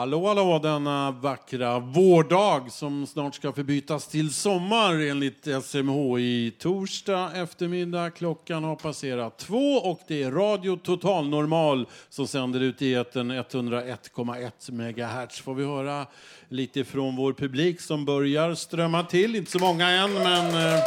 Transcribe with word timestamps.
Hallå, 0.00 0.26
hallå 0.26 0.58
denna 0.58 1.10
vackra 1.10 1.78
vårdag 1.78 2.72
som 2.72 3.06
snart 3.06 3.34
ska 3.34 3.52
förbytas 3.52 4.08
till 4.08 4.32
sommar 4.32 4.94
enligt 4.94 5.48
SMHI. 5.64 6.52
Torsdag 6.58 7.30
eftermiddag, 7.34 8.10
klockan 8.10 8.64
har 8.64 8.76
passerat 8.76 9.38
två 9.38 9.74
och 9.74 10.00
det 10.08 10.22
är 10.22 10.30
Radio 10.30 10.76
Total 10.76 11.28
Normal 11.28 11.86
som 12.08 12.26
sänder 12.26 12.60
ut 12.60 12.82
i 12.82 12.94
etern 12.94 13.32
101,1 13.32 14.70
MHz. 14.70 15.40
Får 15.40 15.54
vi 15.54 15.64
höra 15.64 16.06
lite 16.48 16.84
från 16.84 17.16
vår 17.16 17.32
publik 17.32 17.80
som 17.80 18.04
börjar 18.04 18.54
strömma 18.54 19.02
till. 19.02 19.36
Inte 19.36 19.50
så 19.50 19.58
många 19.58 19.88
än, 19.88 20.12
men 20.12 20.46
eh, 20.46 20.80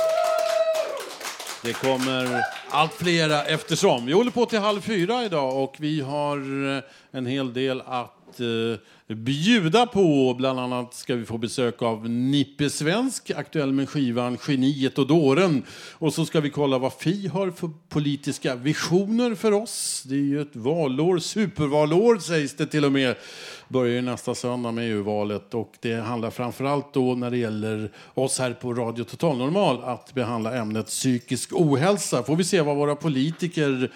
det 1.64 1.74
kommer 1.74 2.42
allt 2.70 2.94
flera 2.94 3.44
eftersom. 3.44 4.06
Vi 4.06 4.14
håller 4.14 4.32
på 4.32 4.46
till 4.46 4.60
halv 4.60 4.82
fyra 4.82 5.26
idag 5.26 5.64
och 5.64 5.76
vi 5.80 6.02
har 6.02 6.38
eh, 6.78 6.84
en 7.12 7.26
hel 7.26 7.54
del 7.54 7.82
att 7.86 8.23
eh, 8.40 9.16
bjuda 9.16 9.86
på. 9.86 10.36
Bland 10.38 10.60
annat 10.60 10.94
ska 10.94 11.16
vi 11.16 11.26
få 11.26 11.38
besök 11.38 11.82
av 11.82 12.10
Nippe 12.10 12.70
Svensk, 12.70 13.32
aktuell 13.32 13.72
med 13.72 13.90
skivan 13.90 14.38
Geniet 14.48 14.98
och 14.98 15.08
dåren. 15.08 15.64
Och 15.94 16.14
så 16.14 16.26
ska 16.26 16.40
vi 16.40 16.50
kolla 16.50 16.78
vad 16.78 16.94
Fi 16.94 17.28
har 17.28 17.52
för 17.52 17.70
politiska 17.90 18.56
visioner 18.56 19.36
för 19.36 19.52
oss. 19.52 20.04
Det 20.06 20.16
är 20.16 20.20
ju 20.20 20.42
ett 20.42 20.56
valår, 20.56 21.20
supervalår 21.20 22.18
sägs 22.18 22.56
det 22.56 22.66
till 22.66 22.86
och 22.86 22.92
med. 22.92 23.16
Börjar 23.68 23.94
ju 23.94 24.02
nästa 24.02 24.36
söndag 24.36 24.72
med 24.72 24.92
EU-valet 24.92 25.54
och 25.54 25.74
det 25.80 25.96
handlar 25.96 26.30
framförallt 26.30 26.94
då 26.94 27.16
när 27.16 27.32
det 27.32 27.38
gäller 27.38 27.92
oss 28.14 28.40
här 28.40 28.54
på 28.54 28.74
Radio 28.74 29.04
Total 29.04 29.38
Normal 29.38 29.84
att 29.84 30.14
behandla 30.14 30.58
ämnet 30.58 30.88
psykisk 30.88 31.50
ohälsa. 31.54 32.24
Får 32.24 32.36
vi 32.36 32.44
se 32.44 32.62
vad 32.62 32.76
våra 32.76 32.96
politiker 32.96 33.92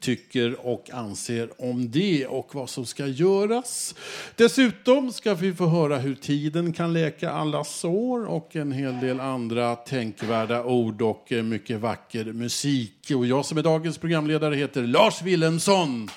tycker 0.00 0.66
och 0.66 0.90
anser 0.92 1.48
om 1.58 1.90
det 1.90 2.26
och 2.26 2.54
vad 2.54 2.70
som 2.70 2.86
ska 2.86 3.06
göras. 3.06 3.94
Dessutom 4.36 5.12
ska 5.12 5.34
vi 5.34 5.54
få 5.54 5.66
höra 5.66 5.98
hur 5.98 6.14
tiden 6.14 6.72
kan 6.72 6.92
läka 6.92 7.30
alla 7.30 7.64
sår 7.64 8.26
och 8.26 8.56
en 8.56 8.72
hel 8.72 9.00
del 9.00 9.20
andra 9.20 9.76
tänkvärda 9.76 10.64
ord 10.64 11.02
och 11.02 11.32
eh, 11.32 11.42
mycket 11.42 11.80
vacker 11.80 12.24
musik. 12.24 13.10
Och 13.14 13.26
jag 13.26 13.44
som 13.44 13.58
är 13.58 13.62
dagens 13.62 13.98
programledare 13.98 14.54
heter 14.54 14.82
Lars 14.82 15.22
Wilhelmsson. 15.22 16.08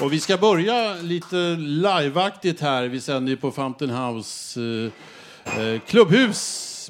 Och 0.00 0.12
vi 0.12 0.20
ska 0.20 0.36
börja 0.36 0.94
lite 0.94 1.36
liveaktigt 1.58 2.60
här. 2.60 2.88
Vi 2.88 3.00
sänder 3.00 3.30
ju 3.30 3.36
på 3.36 3.50
Fountain 3.50 3.90
House 3.90 4.60
eh, 4.60 5.60
eh, 5.60 5.80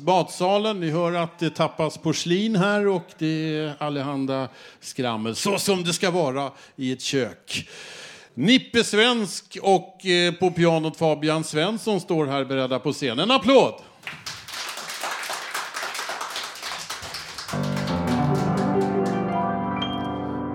Badsalen. 0.01 0.81
Ni 0.81 0.91
hör 0.91 1.13
att 1.13 1.39
det 1.39 1.51
tappas 1.51 1.99
porslin 1.99 2.57
här 2.57 2.87
och 2.87 3.07
det 3.19 3.57
är 3.57 3.75
allehanda 3.79 4.49
skrammel. 4.81 5.37
Så 5.37 5.59
som 5.59 5.85
det 5.85 5.93
ska 5.93 6.11
vara 6.11 6.51
i 6.77 6.93
ett 6.93 7.03
kök. 7.03 7.69
Nippe 8.35 8.85
Svensk 8.85 9.59
och 9.63 10.07
eh, 10.07 10.35
på 10.35 10.51
pianot 10.51 10.97
Fabian 10.97 11.45
Svensson 11.45 12.01
står 12.01 12.27
här 12.27 12.45
beredda 12.45 12.79
på 12.79 12.93
scenen. 12.93 13.19
En 13.19 13.31
applåd! 13.31 13.75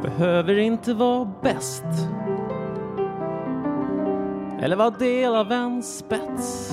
Behöver 0.04 0.58
inte 0.58 0.94
vara 0.94 1.34
bäst 1.44 1.84
eller 4.64 4.75
vara 4.75 4.90
del 4.90 5.36
av 5.36 5.52
en 5.52 5.84
spets 5.84 6.72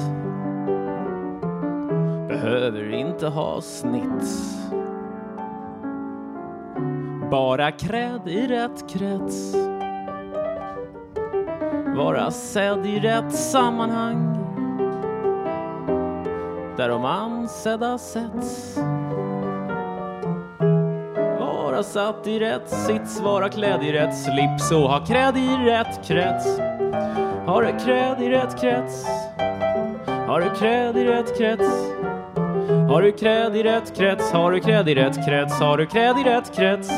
behöver 2.30 2.94
inte 2.94 3.26
ha 3.26 3.60
snitt. 3.60 4.54
Bara 7.30 7.72
kräd 7.72 8.20
i 8.26 8.46
rätt 8.46 8.88
krets. 8.91 9.54
Vara 11.96 12.30
sedd 12.30 12.86
i 12.86 13.00
rätt 13.00 13.32
sammanhang. 13.32 14.36
Där 16.76 16.88
de 16.88 17.04
ansedda 17.04 17.98
sätts. 17.98 18.78
Vara 21.40 21.82
satt 21.82 22.26
i 22.26 22.38
rätt 22.38 22.69
sits, 22.69 23.20
vara 23.20 23.48
klädd 23.48 23.82
i 23.82 23.92
rätt 23.92 24.19
slips 24.19 24.72
och 24.72 24.90
ha 24.90 25.06
kräd 25.06 25.36
i 25.36 25.56
rätt 25.56 26.04
krets. 26.04 26.58
Har 27.46 27.62
du 27.62 27.84
kräd 27.84 28.22
i 28.22 28.28
rätt 28.28 28.60
krets? 28.60 29.06
Har 30.06 30.40
du 30.40 30.50
kräd 30.60 30.96
i 30.96 31.04
rätt 31.04 31.38
krets? 31.38 31.89
Har 32.90 33.02
du 33.02 33.12
kräd 33.12 33.56
i 33.56 33.62
rätt 33.62 33.96
krets, 33.96 34.32
har 34.32 34.52
du 34.52 34.60
kräd 34.60 34.88
i 34.88 34.94
rätt 34.94 35.26
krets, 35.26 35.60
har 35.60 35.78
du 35.78 35.86
kräd 35.86 36.16
i 36.18 36.24
rätt 36.24 36.56
krets. 36.56 36.90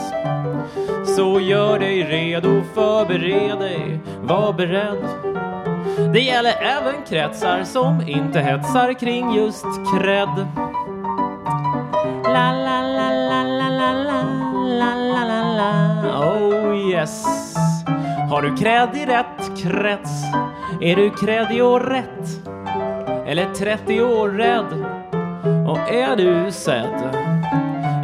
Så 1.16 1.40
gör 1.40 1.78
dig 1.78 2.02
redo, 2.04 2.62
förbered 2.74 3.58
dig, 3.58 4.00
var 4.22 4.52
beredd. 4.52 5.04
Det 6.12 6.20
gäller 6.20 6.52
även 6.52 6.94
kretsar 7.08 7.64
som 7.64 8.00
inte 8.08 8.40
hetsar 8.40 8.92
kring 8.92 9.34
just 9.34 9.64
krädd. 9.64 10.46
La 12.24 12.52
la 12.52 12.82
la 12.82 13.10
la 13.12 13.42
la 13.42 13.68
la 13.68 13.92
la 13.92 14.22
la 14.64 14.94
la 14.94 15.24
la 15.24 15.42
la 15.56 16.28
Oh 16.28 16.90
yes. 16.90 17.24
Har 18.30 18.42
du 18.42 18.56
kräd 18.56 18.88
i 18.94 19.06
rätt 19.06 19.62
krets? 19.62 20.22
Är 20.80 20.96
du 20.96 21.10
kräddig 21.10 21.64
och 21.64 21.90
rätt? 21.90 22.48
Eller 23.26 23.54
30 23.54 24.02
år 24.02 24.28
rädd? 24.28 24.81
Och 25.72 25.78
är 25.78 26.16
du 26.16 26.52
sedd 26.52 27.16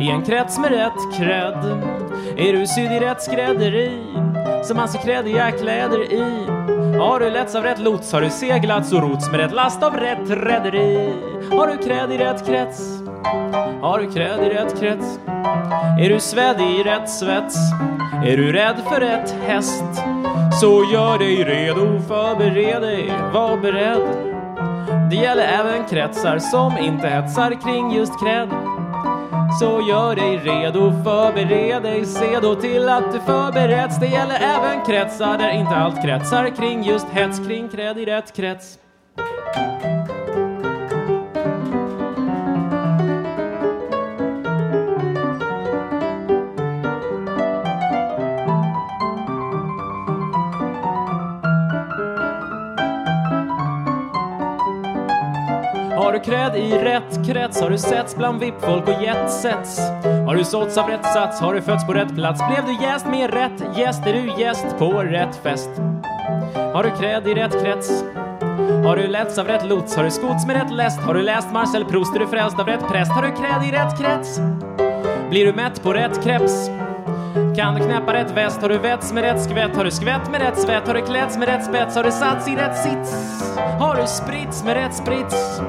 i 0.00 0.10
en 0.10 0.22
krets 0.22 0.58
med 0.58 0.70
rätt 0.70 1.16
kredd? 1.16 1.64
Är 2.36 2.52
du 2.52 2.66
sydd 2.66 2.92
i 2.92 3.00
rätt 3.00 3.22
skrädderi 3.22 3.90
som 4.64 4.78
alltså 4.78 4.98
kräddiga 4.98 5.50
kläder 5.50 6.12
i? 6.12 6.46
Har 6.98 7.20
du 7.20 7.30
letts 7.30 7.54
av 7.54 7.62
rätt 7.62 7.78
lots? 7.78 8.12
Har 8.12 8.20
du 8.20 8.30
seglats 8.30 8.92
och 8.92 9.02
rots 9.02 9.30
med 9.30 9.40
rätt 9.40 9.52
last 9.52 9.82
av 9.82 9.96
rätt 9.96 10.30
rederi? 10.30 11.12
Har 11.50 11.66
du 11.66 11.76
kräd 11.88 12.12
i 12.12 12.18
rätt 12.18 12.46
krets? 12.46 12.98
Har 13.80 13.98
du 13.98 14.12
kräd 14.12 14.40
i 14.46 14.48
rätt 14.48 14.80
krets? 14.80 15.18
Är 16.00 16.08
du 16.08 16.20
svedd 16.20 16.60
i 16.60 16.82
rätt 16.82 17.10
svets? 17.10 17.56
Är 18.24 18.36
du 18.36 18.52
rädd 18.52 18.76
för 18.88 19.00
rätt 19.00 19.34
häst? 19.46 19.84
Så 20.60 20.84
gör 20.92 21.18
dig 21.18 21.44
redo, 21.44 22.00
förbered 22.08 22.82
dig, 22.82 23.12
var 23.32 23.56
beredd 23.56 24.27
det 25.10 25.16
gäller 25.16 25.42
även 25.42 25.88
kretsar 25.88 26.38
som 26.38 26.78
inte 26.78 27.08
hetsar 27.08 27.62
kring 27.62 27.92
just 27.92 28.20
cred. 28.20 28.48
Så 29.60 29.88
gör 29.88 30.14
dig 30.16 30.36
redo, 30.36 30.92
förbered 31.04 31.82
dig, 31.82 32.04
se 32.04 32.40
då 32.40 32.54
till 32.54 32.88
att 32.88 33.12
du 33.12 33.20
förbereds. 33.20 34.00
Det 34.00 34.06
gäller 34.06 34.34
även 34.34 34.84
kretsar 34.86 35.38
där 35.38 35.50
inte 35.50 35.70
allt 35.70 36.02
kretsar 36.02 36.56
kring 36.56 36.82
just 36.82 37.06
hets 37.08 37.38
kring 37.46 37.68
cred 37.68 37.98
i 37.98 38.04
rätt 38.04 38.36
krets. 38.36 38.78
Du 56.18 56.24
kräd 56.24 56.56
i 56.56 56.70
rätt 56.70 57.26
krets? 57.26 57.60
Har 57.60 57.70
du 57.70 57.78
setts 57.78 58.16
bland 58.16 58.40
VIP-folk 58.40 58.88
och 58.88 59.02
jetsets? 59.02 59.78
Har 60.26 60.34
du 60.34 60.44
sålts 60.44 60.78
av 60.78 60.88
rätt 60.88 61.04
sats? 61.04 61.40
Har 61.40 61.54
du 61.54 61.62
fötts 61.62 61.86
på 61.86 61.92
rätt 61.92 62.14
plats? 62.14 62.42
Blev 62.48 62.66
du 62.66 62.84
jäst 62.84 63.06
med 63.06 63.30
rätt 63.30 63.78
gäst? 63.78 64.06
Är 64.06 64.12
du 64.12 64.42
gäst 64.42 64.66
på 64.78 64.92
rätt 64.92 65.36
fest? 65.36 65.70
Har 66.54 66.82
du 66.82 66.90
kräd 66.90 67.28
i 67.28 67.34
rätt 67.34 67.62
krets? 67.62 68.04
Har 68.84 68.96
du 68.96 69.06
letts 69.06 69.38
av 69.38 69.46
rätt 69.46 69.66
lots? 69.66 69.96
Har 69.96 70.04
du 70.04 70.10
skots 70.10 70.46
med 70.46 70.56
rätt 70.56 70.72
läst? 70.72 71.00
Har 71.00 71.14
du 71.14 71.22
läst 71.22 71.52
Marcel 71.52 71.84
Proust? 71.84 72.16
Är 72.16 72.18
du 72.18 72.26
frälst 72.26 72.58
av 72.58 72.66
rätt 72.66 72.88
präst? 72.88 73.12
Har 73.12 73.22
du 73.22 73.28
kräd 73.28 73.68
i 73.68 73.72
rätt 73.72 73.98
krets? 73.98 74.40
Blir 75.30 75.46
du 75.46 75.52
mätt 75.52 75.82
på 75.82 75.92
rätt 75.92 76.24
kreps? 76.24 76.70
Kan 77.56 77.74
du 77.74 77.84
knäppa 77.84 78.12
rätt 78.12 78.30
väst? 78.30 78.62
Har 78.62 78.68
du 78.68 78.78
vets 78.78 79.12
med 79.12 79.22
rätt 79.22 79.42
skvätt? 79.42 79.76
Har 79.76 79.84
du 79.84 79.90
skvätt 79.90 80.30
med 80.30 80.40
rätt 80.40 80.58
svett? 80.58 80.86
Har 80.86 80.94
du 80.94 81.02
klätts 81.02 81.38
med 81.38 81.48
rätt 81.48 81.64
spets? 81.64 81.96
Har 81.96 82.04
du 82.04 82.10
satts 82.10 82.48
i 82.48 82.56
rätt 82.56 82.76
sits? 82.76 83.12
Har 83.78 83.96
du 83.96 84.06
sprits 84.06 84.64
med 84.64 84.74
rätt 84.74 84.94
sprits? 84.94 85.60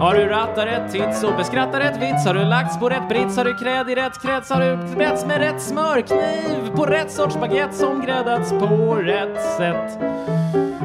Har 0.00 0.14
du 0.14 0.26
rattat 0.26 0.66
rätt 0.66 0.92
tits 0.92 1.24
och 1.24 1.36
beskrattat 1.36 1.80
rätt 1.80 1.96
vits? 1.96 2.26
Har 2.26 2.34
du 2.34 2.44
lagts 2.44 2.78
på 2.78 2.88
rätt 2.88 3.08
brits? 3.08 3.36
Har 3.36 3.44
du 3.44 3.54
kräd 3.54 3.90
i 3.90 3.94
rätt 3.94 4.22
krets? 4.22 4.50
Har 4.50 4.60
du 4.60 4.96
mätts 4.96 5.26
med 5.26 5.38
rätt 5.38 5.62
smörkniv? 5.62 6.76
På 6.76 6.86
rätt 6.86 7.10
sorts 7.10 7.36
baguette 7.36 7.74
som 7.74 8.00
gräddats 8.00 8.50
på 8.50 8.94
rätt 8.94 9.42
sätt? 9.56 9.98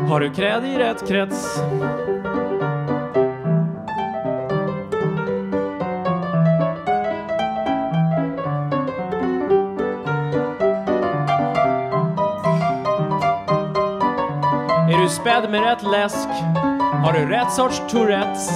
Har 0.10 0.19
du 0.19 0.33
kräd 0.33 0.66
i 0.66 0.78
rätt 0.78 1.07
krets? 1.07 1.60
Du 15.06 15.10
spädd 15.10 15.52
med 15.52 15.62
rätt 15.62 15.84
läsk? 15.84 16.30
Har 17.04 17.13
du 17.13 17.30
rätt 17.30 17.52
sorts 17.52 17.81
Tourettes? 17.90 18.50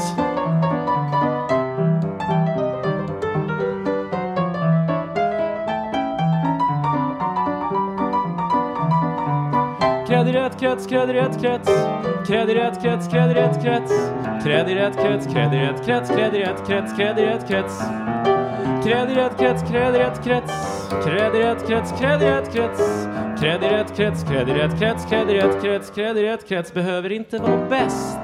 Kräd 10.07 10.27
i 10.27 10.31
rätt 10.31 10.59
krets, 10.59 10.87
kräd 10.87 11.09
i 11.09 11.13
rätt 11.13 11.41
krets 11.41 11.69
Kräd 12.27 12.49
i 12.49 12.53
rätt 12.53 12.81
krets, 12.81 13.07
kräd 13.07 13.31
i 13.31 13.33
rätt 13.33 13.63
krets 13.63 13.93
Kräd 14.43 14.69
i 14.69 14.75
rätt 14.75 15.01
krets, 15.01 15.27
kräd 15.27 15.53
i 15.53 15.57
rätt 15.57 15.85
krets 15.85 16.09
Kräd 16.09 16.35
i 16.35 16.39
rätt 16.45 16.67
krets, 16.67 16.93
kräd 16.97 17.19
i 17.19 17.25
rätt 17.25 17.47
krets 17.47 17.79
Kräd 18.83 19.11
i 19.11 19.15
rätt 19.15 19.37
krets, 19.39 19.63
kräd 19.71 19.95
i 19.95 19.99
rätt 19.99 20.23
krets 20.23 20.53
Kräd 21.05 21.35
i 21.35 21.39
rätt 21.39 21.67
krets, 21.67 21.99
kräd 21.99 22.21
i 22.21 22.25
rätt 22.25 22.53
krets 22.53 23.08
Träd 23.39 23.63
i 23.63 23.67
rätt 23.67 23.95
krets, 23.95 24.23
träd 24.23 24.49
i 24.49 24.53
rätt 24.53 24.79
krets 24.79 25.05
träd 25.05 25.29
i 25.29 25.33
rätt 25.33 25.61
krets, 25.61 25.91
träd 25.91 26.17
i 26.17 26.23
rätt 26.23 26.47
krets 26.47 26.73
Behöver 26.73 27.11
inte 27.11 27.37
vara 27.37 27.69
bäst. 27.69 28.19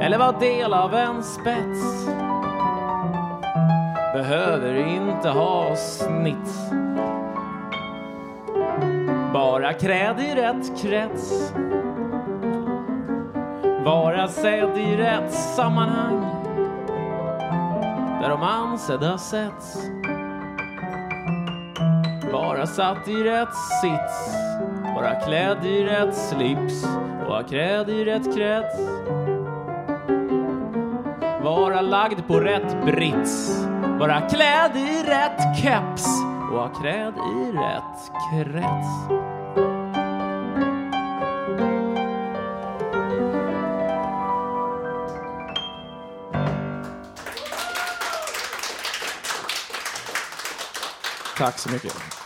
Eller 0.00 0.18
vara 0.18 0.38
del 0.38 0.74
av 0.74 0.94
en 0.94 1.22
spets. 1.22 2.06
Behöver 4.14 4.74
inte 4.74 5.28
ha 5.28 5.76
snitt. 5.76 6.70
Bara 9.32 9.72
kräd 9.72 10.20
i 10.20 10.34
rätt 10.34 10.82
krets. 10.82 11.52
Vara 13.84 14.28
sedd 14.28 14.78
i 14.78 14.96
rätt 14.96 15.32
sammanhang. 15.32 16.20
Där 18.22 18.28
de 18.28 18.42
ansedda 18.42 19.18
sätts. 19.18 19.93
Vara 22.34 22.66
satt 22.66 23.08
i 23.08 23.24
rätt 23.24 23.54
sits 23.54 24.36
Vara 24.94 25.14
klädd 25.14 25.66
i 25.66 25.84
rätt 25.84 26.16
slips 26.16 26.84
Vara 27.28 27.42
klädd 27.42 27.90
i 27.90 28.04
rätt 28.04 28.36
krets 28.36 28.78
Vara 31.42 31.80
lagd 31.80 32.26
på 32.26 32.40
rätt 32.40 32.84
brits 32.84 33.64
Vara 33.98 34.20
klädd 34.20 34.76
i 34.76 35.02
rätt 35.06 35.56
keps 35.56 36.06
och 36.52 36.58
ha 36.58 36.68
klädd 36.68 37.14
i 37.16 37.52
rätt 37.52 38.12
krets. 38.30 38.88
Tack 51.36 51.58
så 51.58 51.70
mycket. 51.70 52.23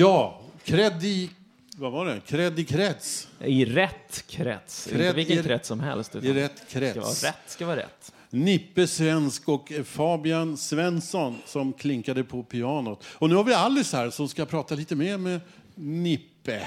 Ja, 0.00 0.40
kredi... 0.64 1.30
Vad 1.76 1.92
var 1.92 2.06
det? 2.06 2.20
Kredikrets. 2.26 3.28
I 3.44 3.64
rätt 3.64 4.24
krets. 4.26 4.84
Kredd 4.86 5.00
Inte 5.00 5.12
vilken 5.12 5.38
i- 5.38 5.42
krets 5.42 5.68
som 5.68 5.80
helst. 5.80 6.14
I 6.14 6.32
rätt 6.32 6.52
Ska 6.68 6.80
vara 6.80 6.92
krets. 6.92 7.24
rätt 7.24 7.34
ska 7.46 7.66
vara 7.66 7.76
rätt. 7.76 8.12
Nippe 8.30 8.86
Svensk 8.86 9.48
och 9.48 9.72
Fabian 9.84 10.56
Svensson 10.56 11.38
som 11.46 11.72
klinkade 11.72 12.24
på 12.24 12.42
pianot. 12.42 13.04
Och 13.08 13.28
nu 13.28 13.34
har 13.34 13.44
vi 13.44 13.54
Alice 13.54 13.96
här 13.96 14.10
som 14.10 14.28
ska 14.28 14.46
prata 14.46 14.74
lite 14.74 14.96
mer 14.96 15.18
med 15.18 15.40
Nippe. 15.74 16.66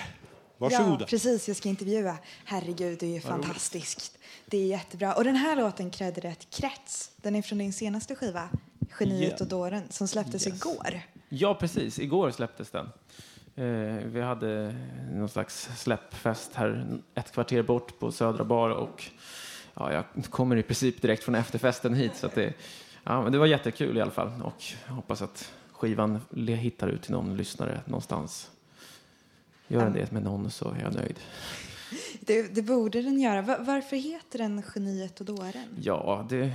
Varsågoda. 0.57 0.97
Ja, 0.99 1.05
precis. 1.05 1.47
Jag 1.47 1.57
ska 1.57 1.69
intervjua. 1.69 2.17
Herregud, 2.45 2.97
det 2.99 3.05
är 3.05 3.13
ju 3.13 3.21
fantastiskt. 3.21 4.17
Det 4.45 4.57
är 4.57 4.65
jättebra. 4.65 5.13
Och 5.13 5.23
den 5.23 5.35
här 5.35 5.55
låten, 5.55 5.91
Krädd 5.91 6.17
i 6.17 6.21
rätt 6.21 6.47
krets, 6.49 7.11
den 7.21 7.35
är 7.35 7.41
från 7.41 7.57
din 7.57 7.73
senaste 7.73 8.15
skiva, 8.15 8.49
Geniet 8.99 9.33
Ja. 9.37 9.43
och 9.43 9.47
dåren, 9.49 9.83
som 9.89 10.07
släpptes 10.07 10.47
Yes. 10.47 10.55
igår. 10.55 11.01
Ja, 11.35 11.55
precis. 11.55 11.99
Igår 11.99 12.31
släpptes 12.31 12.69
den. 12.71 12.89
Eh, 13.55 14.05
vi 14.05 14.21
hade 14.21 14.75
någon 15.13 15.29
slags 15.29 15.69
släppfest 15.77 16.55
här 16.55 16.85
ett 17.15 17.31
kvarter 17.31 17.61
bort 17.61 17.99
på 17.99 18.11
Södra 18.11 18.43
Bar 18.43 18.69
och 18.69 19.03
ja, 19.73 19.93
jag 19.93 20.25
kommer 20.29 20.55
i 20.55 20.63
princip 20.63 21.01
direkt 21.01 21.23
från 21.23 21.35
efterfesten 21.35 21.93
hit. 21.93 22.15
Så 22.15 22.29
det, 22.35 22.53
ja, 23.03 23.21
men 23.21 23.31
det 23.31 23.37
var 23.37 23.45
jättekul 23.45 23.97
i 23.97 24.01
alla 24.01 24.11
fall 24.11 24.31
och 24.43 24.63
jag 24.87 24.93
hoppas 24.93 25.21
att 25.21 25.51
skivan 25.71 26.21
hittar 26.35 26.87
ut 26.87 27.01
till 27.01 27.11
någon 27.11 27.37
lyssnare 27.37 27.81
någonstans. 27.85 28.51
Gör 29.67 29.83
den 29.83 29.93
det 29.93 30.11
med 30.11 30.23
någon 30.23 30.51
så 30.51 30.69
är 30.71 30.81
jag 30.81 30.95
nöjd. 30.95 31.19
Det, 32.19 32.55
det 32.55 32.61
borde 32.61 33.01
den 33.01 33.19
göra. 33.19 33.41
Va- 33.41 33.57
varför 33.59 33.95
heter 33.95 34.39
den 34.39 34.63
Geniet 34.75 35.19
och 35.19 35.25
dåren? 35.25 35.65
Ja, 35.81 36.25
det 36.29 36.51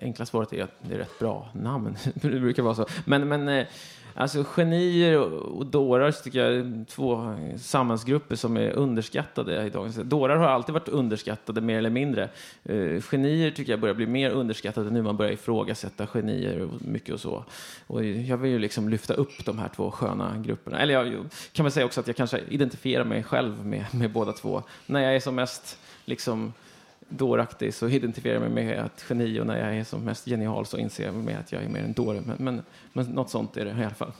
enkla 0.00 0.26
svaret 0.26 0.52
är 0.52 0.62
att 0.64 0.70
det 0.82 0.94
är 0.94 0.98
ett 1.00 1.06
rätt 1.06 1.18
bra 1.18 1.48
namn. 1.54 1.96
det 2.14 2.28
brukar 2.40 2.62
vara 2.62 2.74
så. 2.74 2.86
Men, 3.04 3.28
men 3.28 3.48
eh, 3.48 3.66
alltså 4.14 4.44
genier 4.44 5.18
och, 5.18 5.66
dårar 5.66 6.12
tycker 6.12 6.38
jag 6.38 6.54
är 6.54 6.84
två 6.84 7.34
samhällsgrupper 7.58 8.36
som 8.36 8.56
är 8.56 8.70
underskattade 8.70 9.66
i 9.66 9.70
dagens 9.70 9.96
Dårar 9.96 10.36
har 10.36 10.46
alltid 10.46 10.72
varit 10.72 10.88
underskattade 10.88 11.60
mer 11.60 11.78
eller 11.78 11.90
mindre. 11.90 12.28
Eh, 12.64 13.00
genier 13.00 13.50
tycker 13.50 13.72
jag 13.72 13.80
börjar 13.80 13.94
bli 13.94 14.06
mer 14.06 14.30
underskattade 14.30 14.90
nu 14.90 15.02
man 15.02 15.16
börjar 15.16 15.32
ifrågasätta 15.32 16.06
genier 16.06 16.60
och 16.60 16.82
mycket 16.82 17.14
och 17.14 17.20
så. 17.20 17.44
Och 17.86 18.04
jag 18.04 18.36
vill 18.36 18.50
ju 18.50 18.58
liksom 18.58 18.88
lyfta 18.88 19.14
upp 19.14 19.44
de 19.44 19.58
här 19.58 19.68
två 19.68 19.90
sköna 19.90 20.38
grupperna. 20.38 20.78
Eller 20.78 20.94
jag 20.94 21.28
kan 21.52 21.64
väl 21.64 21.72
säga 21.72 21.86
också 21.86 22.00
att 22.00 22.06
jag 22.06 22.16
kanske 22.16 22.40
identifierar 22.48 23.04
mig 23.04 23.22
själv 23.22 23.66
med, 23.66 23.84
med 23.92 24.10
båda 24.10 24.32
två. 24.32 24.62
När 24.86 25.00
jag 25.00 25.16
är 25.16 25.20
som 25.20 25.34
mest 25.34 25.78
liksom 26.04 26.52
dåraktig 27.10 27.74
så 27.74 27.88
identifierar 27.88 28.34
jag 28.34 28.50
mig 28.52 28.64
med 28.64 28.84
ett 28.84 29.04
geni 29.08 29.40
och 29.40 29.46
när 29.46 29.58
jag 29.58 29.76
är 29.76 29.84
som 29.84 30.04
mest 30.04 30.24
genial 30.24 30.66
så 30.66 30.78
inser 30.78 31.04
jag 31.04 31.14
med 31.14 31.38
att 31.38 31.52
jag 31.52 31.62
är 31.62 31.68
mer 31.68 31.80
en 31.82 31.92
dåre. 31.92 32.22
Men, 32.26 32.36
men, 32.38 32.62
men 32.92 33.06
något 33.06 33.30
sånt 33.30 33.56
är 33.56 33.64
det 33.64 33.70
i 33.70 33.84
alla 33.84 33.94
fall. 33.94 34.12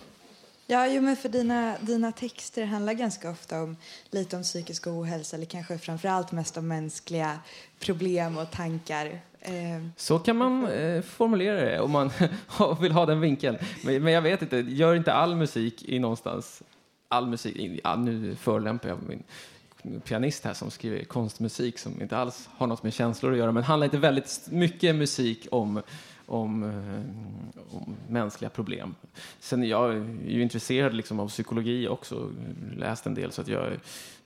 Ja, 0.66 0.87
jo, 0.87 1.02
men 1.02 1.16
för 1.16 1.28
dina, 1.28 1.76
dina 1.81 2.12
texter 2.12 2.64
handlar 2.64 2.92
ganska 2.92 3.31
ofta 3.31 3.62
om 3.62 3.76
lite 4.10 4.37
om 4.37 4.42
psykisk 4.42 4.87
ohälsa 4.87 5.37
eller 5.37 5.46
kanske 5.46 5.78
framför 5.78 6.08
allt 6.08 6.32
mest 6.32 6.56
om 6.56 6.69
mänskliga 6.69 7.38
problem 7.81 8.38
och 8.38 8.50
tankar. 8.50 9.06
Eh, 9.41 9.53
Så 9.96 10.19
kan 10.19 10.36
man 10.36 10.67
eh, 10.67 11.03
formulera 11.03 11.60
det 11.60 11.81
om 11.81 11.91
man 11.91 12.10
vill 12.81 12.93
ha 12.93 13.06
den 13.06 13.20
vinkeln. 13.20 13.58
Men, 13.84 14.03
men 14.03 14.12
jag 14.12 14.22
vet 14.22 14.43
inte, 14.43 14.56
gör 14.56 14.94
inte 14.94 15.12
all 15.12 15.36
musik 15.36 15.82
i 15.82 15.98
någonstans... 15.98 16.62
All 17.12 17.26
musik, 17.26 17.81
ja, 17.84 17.96
nu 17.96 18.36
förolämpar 18.36 18.88
jag 18.88 18.98
min 19.08 19.22
pianist 20.05 20.44
här 20.44 20.55
som 20.55 20.70
skriver 20.70 21.05
konstmusik 21.05 21.79
som 21.79 22.03
inte 22.03 22.17
alls 22.17 22.49
har 22.53 22.67
något 22.67 22.82
med 22.82 22.93
känslor 22.93 23.32
att 23.32 23.39
göra 23.39 23.53
men 23.53 23.63
handlar 23.63 23.84
inte 23.84 23.99
väldigt 23.99 24.49
mycket 24.51 24.96
musik 24.96 25.46
om, 25.51 25.82
om, 26.27 26.63
eh, 26.63 27.77
om 27.77 27.96
mänskliga 28.08 28.51
problem. 28.51 28.94
Sen 29.41 29.69
jag 29.69 29.93
är 29.93 30.17
ju 30.27 30.43
intresserad 30.43 30.94
liksom 30.94 31.20
av 31.20 31.29
psykologi 31.29 31.89
också, 31.89 32.31
läst 32.77 33.06
en 33.06 33.15
del 33.15 33.32
så 33.32 33.41
att 33.41 33.49
jag 33.49 33.79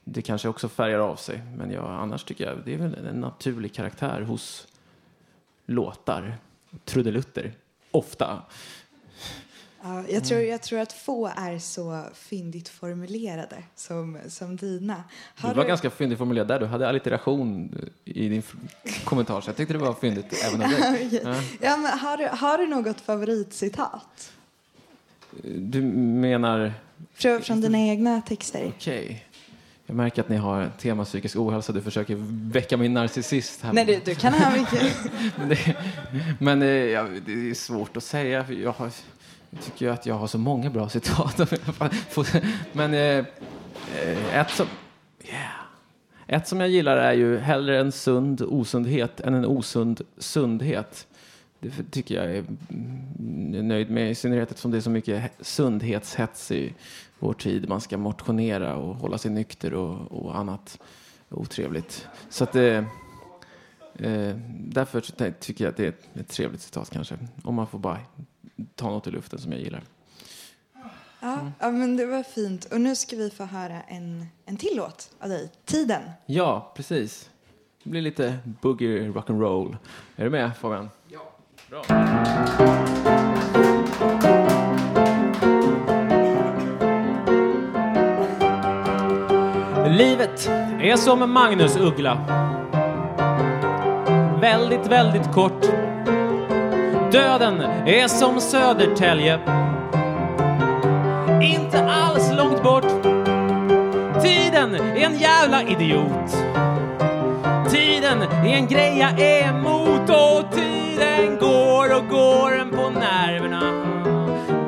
det 0.07 0.21
kanske 0.21 0.47
också 0.47 0.69
färgar 0.69 0.99
av 0.99 1.15
sig. 1.15 1.41
Men 1.57 1.71
jag, 1.71 1.85
annars 1.85 2.23
tycker 2.23 2.45
jag 2.45 2.57
det 2.65 2.73
är 2.73 2.77
väl 2.77 3.07
en 3.07 3.21
naturlig 3.21 3.73
karaktär 3.73 4.21
hos 4.21 4.67
låtar, 5.65 6.37
trudelutter, 6.85 7.53
ofta 7.91 8.41
ja, 9.85 10.03
jag, 10.09 10.23
tror, 10.23 10.41
jag 10.41 10.61
tror 10.61 10.79
att 10.79 10.93
få 10.93 11.27
är 11.35 11.59
så 11.59 12.03
fyndigt 12.13 12.69
formulerade 12.69 13.63
som, 13.75 14.17
som 14.27 14.55
dina. 14.55 15.03
Du 15.41 15.53
var 15.53 15.65
ganska 15.65 15.89
fyndigt 15.89 16.17
formulerad 16.17 16.47
där. 16.47 16.59
Du 16.59 16.65
hade 16.65 16.89
allitteration 16.89 17.75
i 18.05 18.29
din 18.29 18.43
kommentar, 19.03 19.41
så 19.41 19.49
jag 19.49 19.57
tyckte 19.57 19.73
det 19.73 19.79
var 19.79 19.93
fyndigt 19.93 20.43
även 20.45 20.61
av 20.61 20.69
dig. 20.69 21.09
Ja. 21.23 21.35
Ja, 21.61 21.77
men 21.77 21.99
har, 21.99 22.17
du, 22.17 22.27
har 22.27 22.57
du 22.57 22.67
något 22.67 23.01
favoritcitat? 23.01 24.31
Du 25.55 25.81
menar, 25.81 26.73
Från, 27.13 27.41
från 27.41 27.61
dina 27.61 27.79
egna 27.79 28.21
texter? 28.21 28.71
okej. 28.77 29.24
Jag 29.87 29.95
märker 29.95 30.21
att 30.21 30.29
ni 30.29 30.37
har 30.37 30.69
tema 30.79 31.05
psykisk 31.05 31.35
ohälsa. 31.35 31.73
Du 31.73 31.81
försöker 31.81 32.15
väcka 32.51 32.77
min 32.77 32.93
narcissist 32.93 33.61
här. 33.61 33.73
Nej, 33.73 33.85
du, 33.85 33.99
du 34.05 34.15
kan 34.15 34.33
ha 34.33 34.51
mycket. 34.51 34.97
Men, 35.37 35.49
det, 35.49 35.75
men 36.39 36.61
eh, 36.61 36.67
ja, 36.67 37.07
det 37.25 37.49
är 37.49 37.53
svårt 37.53 37.97
att 37.97 38.03
säga. 38.03 38.43
för 38.43 38.53
Jag, 38.53 38.71
har, 38.71 38.91
jag 39.49 39.61
tycker 39.63 39.89
att 39.89 40.05
jag 40.05 40.15
har 40.15 40.27
så 40.27 40.37
många 40.37 40.69
bra 40.69 40.89
citat. 40.89 41.51
men 42.71 42.93
eh, 42.93 42.99
eh, 42.99 44.39
ett 44.39 44.49
som... 44.49 44.67
Yeah. 45.23 45.65
Ett 46.27 46.47
som 46.47 46.59
jag 46.59 46.69
gillar 46.69 46.97
är 46.97 47.13
ju 47.13 47.37
hellre 47.37 47.79
en 47.79 47.91
sund 47.91 48.41
osundhet 48.41 49.19
än 49.19 49.33
en 49.33 49.45
osund 49.45 50.01
sundhet. 50.17 51.07
Det 51.59 51.91
tycker 51.91 52.15
jag 52.15 52.25
är 52.35 52.45
mm, 52.69 53.67
nöjd 53.67 53.89
med, 53.89 54.11
i 54.11 54.15
synnerhet 54.15 54.49
eftersom 54.49 54.71
det 54.71 54.77
är 54.77 54.81
så 54.81 54.89
mycket 54.89 55.23
he- 55.23 55.43
sundhetshets 55.43 56.51
i 56.51 56.73
vår 57.19 57.33
tid. 57.33 57.69
Man 57.69 57.81
ska 57.81 57.97
motionera 57.97 58.75
och 58.75 58.95
hålla 58.95 59.17
sig 59.17 59.31
nykter 59.31 59.73
och, 59.73 60.11
och 60.25 60.37
annat. 60.37 60.79
otrevligt. 61.29 62.07
Så 62.29 62.43
att 62.43 62.51
det... 62.51 62.85
Eh, 63.95 64.35
därför 64.59 65.31
tycker 65.31 65.63
jag 65.63 65.71
att 65.71 65.77
det 65.77 65.83
är 65.83 65.89
ett, 65.89 66.07
ett 66.13 66.27
trevligt 66.27 66.61
citat 66.61 66.89
kanske. 66.89 67.17
Om 67.43 67.55
man 67.55 67.67
får 67.67 67.79
bara 67.79 67.99
ta 68.75 68.89
något 68.89 69.07
i 69.07 69.11
luften 69.11 69.39
som 69.39 69.51
jag 69.51 69.61
gillar. 69.61 69.83
Ja, 71.19 71.51
ja, 71.59 71.71
men 71.71 71.97
det 71.97 72.05
var 72.05 72.23
fint. 72.23 72.65
Och 72.65 72.81
nu 72.81 72.95
ska 72.95 73.15
vi 73.15 73.29
få 73.29 73.45
höra 73.45 73.81
en, 73.81 74.25
en 74.45 74.57
till 74.57 74.73
låt 74.77 75.09
av 75.19 75.29
dig. 75.29 75.51
Tiden. 75.65 76.01
Ja, 76.25 76.73
precis. 76.75 77.29
Det 77.83 77.89
blir 77.89 78.01
lite 78.01 78.37
boogie 78.61 79.07
rock'n'roll. 79.11 79.77
Är 80.15 80.23
du 80.23 80.29
med 80.29 80.57
Fabian? 80.57 80.89
Bra. 81.75 81.83
Livet 89.87 90.49
är 90.81 90.95
som 90.95 91.33
Magnus 91.33 91.77
Uggla. 91.77 92.17
Väldigt, 94.41 94.87
väldigt 94.87 95.31
kort. 95.33 95.61
Döden 97.11 97.61
är 97.85 98.07
som 98.07 98.41
Södertälje. 98.41 99.39
Inte 101.41 101.89
alls 101.89 102.31
långt 102.31 102.63
bort. 102.63 103.03
Tiden 104.21 104.75
är 104.75 105.05
en 105.05 105.17
jävla 105.17 105.63
idiot. 105.63 106.37
Tiden 107.69 108.21
är 108.21 108.55
en 108.55 108.67
grej 108.67 108.97
jag 108.99 109.19
är 109.19 109.49
emot 109.49 110.09
och 110.09 110.55
tiden 110.55 110.84
Tiden 110.95 111.37
går 111.39 111.97
och 111.97 112.07
går 112.07 112.51
en 112.51 112.69
på 112.69 112.89
nerverna. 112.89 113.71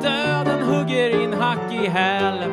Döden 0.02 0.62
hugger 0.62 1.22
in 1.22 1.32
hack 1.32 1.72
i 1.72 1.86
häl. 1.86 2.52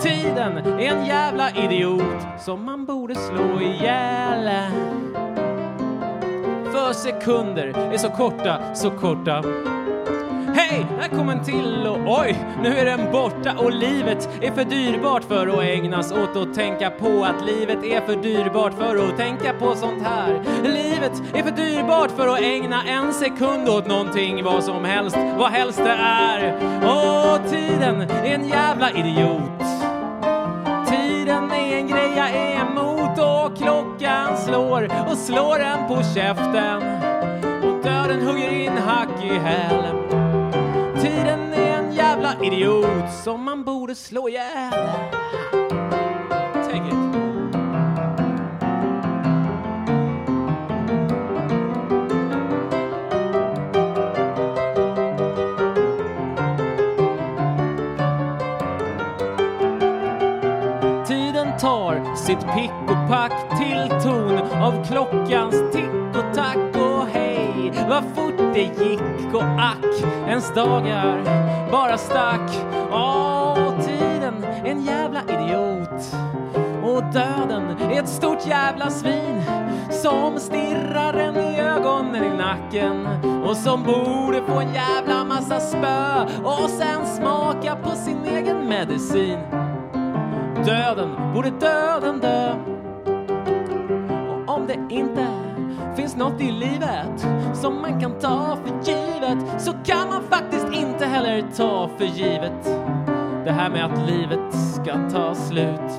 Tiden 0.00 0.56
är 0.56 0.80
en 0.80 1.06
jävla 1.06 1.50
idiot 1.50 2.26
som 2.40 2.64
man 2.64 2.84
borde 2.84 3.14
slå 3.14 3.60
ihjäl. 3.60 4.50
För 6.72 6.92
sekunder 6.92 7.66
är 7.92 7.98
så 7.98 8.10
korta, 8.10 8.74
så 8.74 8.90
korta. 8.90 9.42
Hej, 10.56 10.86
Här 11.00 11.08
kom 11.08 11.28
en 11.28 11.44
till 11.44 11.86
och 11.86 12.20
oj, 12.20 12.38
nu 12.62 12.78
är 12.78 12.84
den 12.84 13.12
borta 13.12 13.54
och 13.58 13.72
livet 13.72 14.28
är 14.40 14.50
för 14.50 14.64
dyrbart 14.64 15.24
för 15.24 15.46
att 15.46 15.64
ägnas 15.64 16.12
åt 16.12 16.36
att 16.36 16.54
tänka 16.54 16.90
på 16.90 17.24
att 17.24 17.46
livet 17.46 17.84
är 17.84 18.00
för 18.00 18.16
dyrbart 18.16 18.74
för 18.78 19.08
att 19.08 19.16
tänka 19.16 19.52
på 19.52 19.74
sånt 19.74 20.02
här. 20.02 20.40
Livet 20.62 21.22
är 21.34 21.42
för 21.42 21.50
dyrbart 21.50 22.10
för 22.10 22.28
att 22.28 22.40
ägna 22.40 22.84
en 22.84 23.12
sekund 23.12 23.68
åt 23.68 23.86
någonting, 23.86 24.44
vad 24.44 24.64
som 24.64 24.84
helst, 24.84 25.16
vad 25.38 25.50
helst 25.50 25.78
det 25.78 25.96
är. 26.00 26.58
Åh, 26.84 27.38
tiden 27.50 28.00
är 28.00 28.34
en 28.34 28.48
jävla 28.48 28.90
idiot. 28.90 29.62
Tiden 30.88 31.50
är 31.50 31.76
en 31.76 31.88
grej 31.88 32.12
jag 32.16 32.30
är 32.30 32.60
emot 32.60 33.18
och 33.18 33.56
klockan 33.56 34.36
slår 34.36 34.88
och 35.10 35.18
slår 35.18 35.60
en 35.60 35.88
på 35.88 36.02
käften. 36.14 36.82
Och 37.62 37.84
döden 37.84 38.26
hugger 38.26 38.50
in 38.50 38.72
hack 38.72 39.24
i 39.24 39.38
hälen. 39.38 40.05
Jävla 42.26 42.44
idiot 42.44 43.12
som 43.24 43.44
man 43.44 43.64
borde 43.64 43.94
slå 43.94 44.28
ihjäl. 44.28 44.72
Take 46.64 46.76
it. 46.76 46.94
Tiden 61.06 61.58
tar 61.58 62.16
sitt 62.16 62.40
pick 62.40 62.70
och 62.82 63.08
pack 63.08 63.58
till 63.58 63.88
ton 64.02 64.38
av 64.38 64.84
klockans 64.84 65.72
tick 65.72 66.16
och 66.16 66.34
tack 66.34 66.76
och 66.76 67.06
hej 67.06 67.72
vad 67.88 68.04
fort 68.14 68.35
det 68.56 68.84
gick 68.84 69.34
och 69.34 69.42
ack 69.42 70.04
ens 70.26 70.54
dagar 70.54 71.22
bara 71.70 71.98
stack. 71.98 72.50
Åh, 72.92 73.80
tiden 73.80 74.44
är 74.44 74.70
en 74.70 74.84
jävla 74.84 75.20
idiot 75.22 76.14
och 76.84 77.02
döden 77.02 77.76
är 77.80 78.00
ett 78.00 78.08
stort 78.08 78.46
jävla 78.46 78.90
svin 78.90 79.42
som 79.90 80.38
stirrar 80.38 81.14
en 81.14 81.36
i 81.36 81.60
ögonen 81.60 82.24
i 82.24 82.36
nacken 82.36 83.06
och 83.44 83.56
som 83.56 83.82
borde 83.82 84.42
få 84.46 84.60
en 84.60 84.74
jävla 84.74 85.24
massa 85.24 85.60
spö 85.60 86.26
och 86.44 86.70
sen 86.70 87.06
smaka 87.06 87.76
på 87.82 87.90
sin 87.90 88.24
egen 88.24 88.68
medicin. 88.68 89.38
Döden, 90.64 91.34
borde 91.34 91.50
döden 91.50 92.20
dö? 92.20 92.54
Och 94.28 94.54
om 94.54 94.66
det 94.66 94.94
inte 94.94 95.45
finns 95.96 96.16
något 96.16 96.40
i 96.40 96.50
livet 96.50 97.26
som 97.54 97.80
man 97.80 98.00
kan 98.00 98.18
ta 98.18 98.58
för 98.64 98.90
givet 98.90 99.62
så 99.62 99.72
kan 99.84 100.08
man 100.08 100.22
faktiskt 100.30 100.66
inte 100.72 101.06
heller 101.06 101.44
ta 101.56 101.90
för 101.98 102.04
givet 102.04 102.64
det 103.44 103.52
här 103.52 103.70
med 103.70 103.84
att 103.84 104.10
livet 104.10 104.54
ska 104.54 105.10
ta 105.10 105.34
slut. 105.34 105.90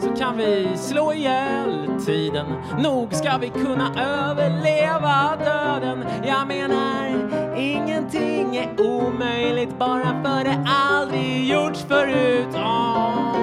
Så 0.00 0.08
kan 0.18 0.36
vi 0.36 0.76
slå 0.76 1.12
ihjäl 1.12 1.88
tiden. 2.06 2.46
Nog 2.78 3.14
ska 3.14 3.38
vi 3.38 3.48
kunna 3.48 3.90
överleva 4.28 5.36
döden. 5.36 6.04
Jag 6.24 6.48
menar, 6.48 7.30
ingenting 7.56 8.56
är 8.56 8.80
omöjligt 8.80 9.78
bara 9.78 10.22
för 10.24 10.44
det 10.44 10.66
aldrig 10.66 11.48
gjorts 11.48 11.84
förut. 11.88 12.54
Oh. 12.54 13.35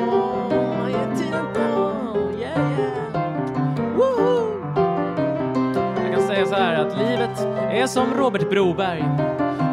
Är 7.83 7.87
som 7.87 8.13
Robert 8.13 8.49
Broberg. 8.49 9.05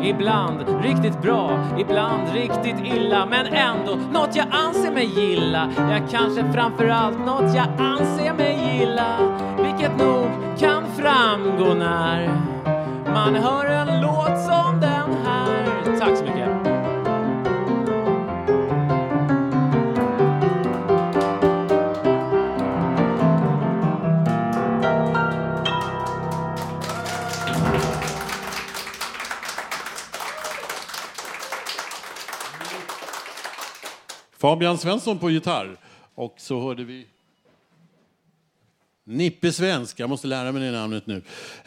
Ibland 0.02 0.82
riktigt 0.82 1.22
bra, 1.22 1.66
ibland 1.78 2.32
riktigt 2.32 2.76
illa 2.84 3.26
men 3.26 3.46
ändå 3.46 3.94
något 4.12 4.36
jag 4.36 4.46
anser 4.50 4.92
mig 4.92 5.04
gilla. 5.04 5.70
Ja, 5.76 5.98
kanske 6.10 6.52
framförallt 6.52 7.18
något 7.18 7.54
jag 7.54 7.66
anser 7.78 8.34
mig 8.34 8.78
gilla. 8.78 9.16
Vilket 9.62 9.98
nog 9.98 10.26
kan 10.58 10.86
framgå 10.96 11.74
när 11.74 12.30
man 13.14 13.34
hör 13.34 13.66
en 13.66 14.00
låt 14.00 14.44
som 14.44 14.80
den 14.80 15.16
här. 15.24 15.49
Fabian 34.40 34.78
Svensson 34.78 35.18
på 35.18 35.30
gitarr. 35.30 35.76
Och 36.14 36.34
så 36.36 36.60
hörde 36.60 36.84
vi 36.84 37.06
Nippe 39.04 39.52
Svensk, 39.52 40.00
jag 40.00 40.10
måste 40.10 40.26
lära 40.26 40.52
mig 40.52 40.62
det 40.62 40.70
namnet 40.70 41.06
nu. 41.06 41.22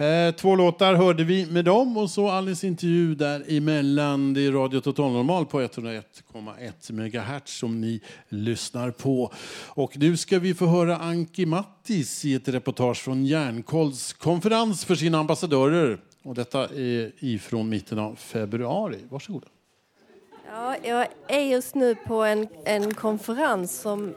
Eh, 0.06 0.36
två 0.36 0.56
låtar 0.56 0.94
hörde 0.96 1.24
vi 1.24 1.46
med 1.46 1.66
dem 1.66 1.98
och 1.98 2.10
så 2.10 2.30
Alice 2.30 2.68
intervju 2.68 3.16
däremellan. 3.16 4.34
Det 4.34 4.42
är 4.42 4.52
Radio 4.52 4.80
Total 4.80 5.12
Normal 5.12 5.46
på 5.46 5.62
101,1 5.62 6.92
MHz 6.92 7.58
som 7.58 7.82
ni 7.82 8.02
lyssnar 8.30 8.92
på. 8.92 9.34
Och 9.68 9.98
nu 9.98 10.18
ska 10.18 10.40
vi 10.40 10.54
få 10.54 10.66
höra 10.66 10.98
Anki 10.98 11.46
Mattis 11.46 12.26
i 12.26 12.34
ett 12.34 12.48
reportage 12.48 12.98
från 12.98 13.26
Järnkolls 13.26 14.14
konferens 14.14 14.86
för 14.86 14.96
sina 14.96 15.20
ambassadörer. 15.20 15.98
Och 16.24 16.36
detta 16.36 16.64
är 16.64 17.12
ifrån 17.20 17.70
mitten 17.70 18.00
av 18.00 18.16
februari. 18.16 19.00
Varsågoda. 19.10 19.48
Ja, 20.56 20.76
jag 20.84 21.08
är 21.28 21.40
just 21.40 21.76
nu 21.76 21.96
på 21.96 22.24
en, 22.24 22.48
en 22.66 22.94
konferens 22.94 23.82
som 23.82 24.10
eh, 24.10 24.14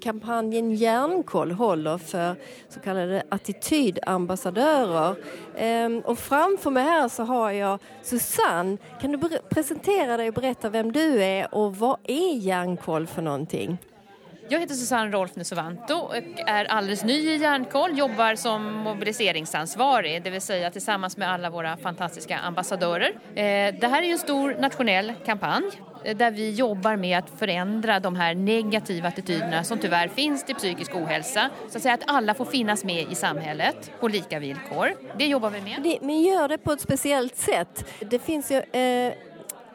kampanjen 0.00 0.74
Järnkoll 0.74 1.52
håller 1.52 1.98
för 1.98 2.36
så 2.68 2.80
kallade 2.80 3.22
attitydambassadörer. 3.28 5.16
Ehm, 5.56 6.00
och 6.00 6.18
framför 6.18 6.70
mig 6.70 6.82
här 6.84 7.08
så 7.08 7.22
har 7.22 7.50
jag 7.50 7.78
Susanne. 8.02 8.76
Kan 9.00 9.12
du 9.12 9.38
presentera 9.50 10.16
dig 10.16 10.28
och 10.28 10.34
berätta 10.34 10.70
vem 10.70 10.92
du 10.92 11.22
är 11.22 11.54
och 11.54 11.76
vad 11.76 11.98
är 12.04 12.36
Järnkoll 12.36 13.06
för 13.06 13.22
någonting? 13.22 13.78
Jag 14.50 14.60
heter 14.60 14.74
Susanne 14.74 15.10
Rolf 15.10 15.36
Nusovanto 15.36 15.94
och 15.94 16.14
är 16.46 16.64
alldeles 16.64 17.04
ny 17.04 17.30
i 17.30 17.36
Järnkoll, 17.36 17.98
jobbar 17.98 18.34
som 18.34 18.72
mobiliseringsansvarig, 18.72 20.22
det 20.22 20.30
vill 20.30 20.40
säga 20.40 20.70
tillsammans 20.70 21.16
med 21.16 21.30
alla 21.30 21.50
våra 21.50 21.76
fantastiska 21.76 22.38
ambassadörer. 22.38 23.12
Eh, 23.34 23.74
det 23.80 23.88
här 23.88 24.02
är 24.02 24.06
ju 24.06 24.12
en 24.12 24.18
stor 24.18 24.56
nationell 24.60 25.12
kampanj 25.26 25.64
eh, 26.04 26.16
där 26.16 26.30
vi 26.30 26.50
jobbar 26.50 26.96
med 26.96 27.18
att 27.18 27.30
förändra 27.38 28.00
de 28.00 28.16
här 28.16 28.34
negativa 28.34 29.08
attityderna 29.08 29.64
som 29.64 29.78
tyvärr 29.78 30.08
finns 30.08 30.44
till 30.44 30.54
psykisk 30.54 30.94
ohälsa. 30.94 31.50
Så 31.70 31.76
att 31.76 31.82
säga 31.82 31.94
att 31.94 32.04
alla 32.06 32.34
får 32.34 32.44
finnas 32.44 32.84
med 32.84 33.12
i 33.12 33.14
samhället 33.14 33.90
på 34.00 34.08
lika 34.08 34.38
villkor. 34.38 34.88
Det 35.18 35.26
jobbar 35.26 35.50
vi 35.50 35.60
med. 35.60 35.82
Ni, 35.82 35.98
ni 36.02 36.28
gör 36.28 36.48
det 36.48 36.58
på 36.58 36.72
ett 36.72 36.80
speciellt 36.80 37.36
sätt. 37.36 37.84
Det 38.00 38.18
finns 38.18 38.50
ju 38.50 38.56
eh, 38.56 39.12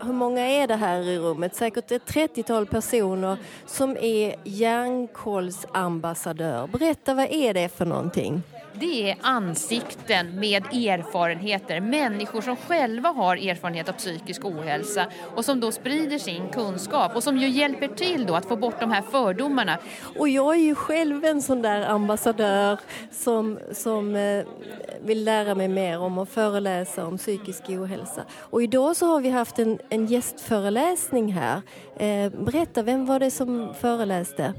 hur 0.04 0.14
många 0.14 0.48
är 0.48 0.68
det 0.68 0.76
här 0.76 1.02
i 1.02 1.20
rummet? 1.20 1.56
Säkert 1.56 1.92
ett 1.92 2.06
30-tal 2.06 2.66
personer 2.66 3.38
som 3.66 3.98
är 3.98 4.36
järnkollsambassadör. 4.44 6.68
Berätta, 6.68 7.14
vad 7.14 7.28
är 7.32 7.54
det 7.54 7.70
för 7.70 7.86
någonting? 7.86 8.44
Det 8.80 9.10
är 9.10 9.18
ansikten 9.22 10.40
med 10.40 10.66
erfarenheter, 10.66 11.82
människor 11.82 12.42
som 12.42 12.56
själva 12.56 13.10
har 13.10 13.36
erfarenhet 13.36 13.90
av 13.90 13.94
psykisk 13.94 14.46
ohälsa 14.46 15.06
och 15.36 15.46
som 15.46 15.60
då 15.60 15.72
sprider 15.72 16.18
sin 16.18 16.50
kunskap 16.50 17.16
och 17.16 17.24
som 17.24 17.38
ju 17.38 17.50
hjälper 17.50 17.88
till 17.88 18.26
då 18.26 18.36
att 18.36 18.46
få 18.46 18.56
bort 18.56 18.80
de 18.80 18.92
här 18.92 19.02
fördomarna. 19.02 19.78
Och 20.20 20.30
jag 20.30 20.56
är 20.56 20.60
ju 20.60 20.76
själv 20.76 21.26
en 21.26 21.42
sån 21.42 21.62
där 21.62 21.82
ambassadör 21.82 22.80
som, 23.12 23.60
som 23.72 24.16
eh, 24.16 24.46
vill 25.06 25.24
lära 25.24 25.56
mig 25.56 25.68
mer 25.68 26.00
om 26.00 26.18
och 26.18 26.30
föreläsa 26.30 27.06
om 27.06 27.18
psykisk 27.18 27.64
ohälsa. 27.70 28.22
Och 28.34 28.64
idag 28.64 28.96
så 28.96 29.06
har 29.06 29.22
vi 29.22 29.30
haft 29.30 29.60
en, 29.60 29.80
en 29.90 30.06
gästföreläsning 30.06 31.34
här. 31.34 31.62
Eh, 31.96 32.30
berätta, 32.30 32.84
vem 32.84 33.06
var 33.06 33.20
det 33.20 33.32
som 33.32 33.74
föreläste? 33.74 34.54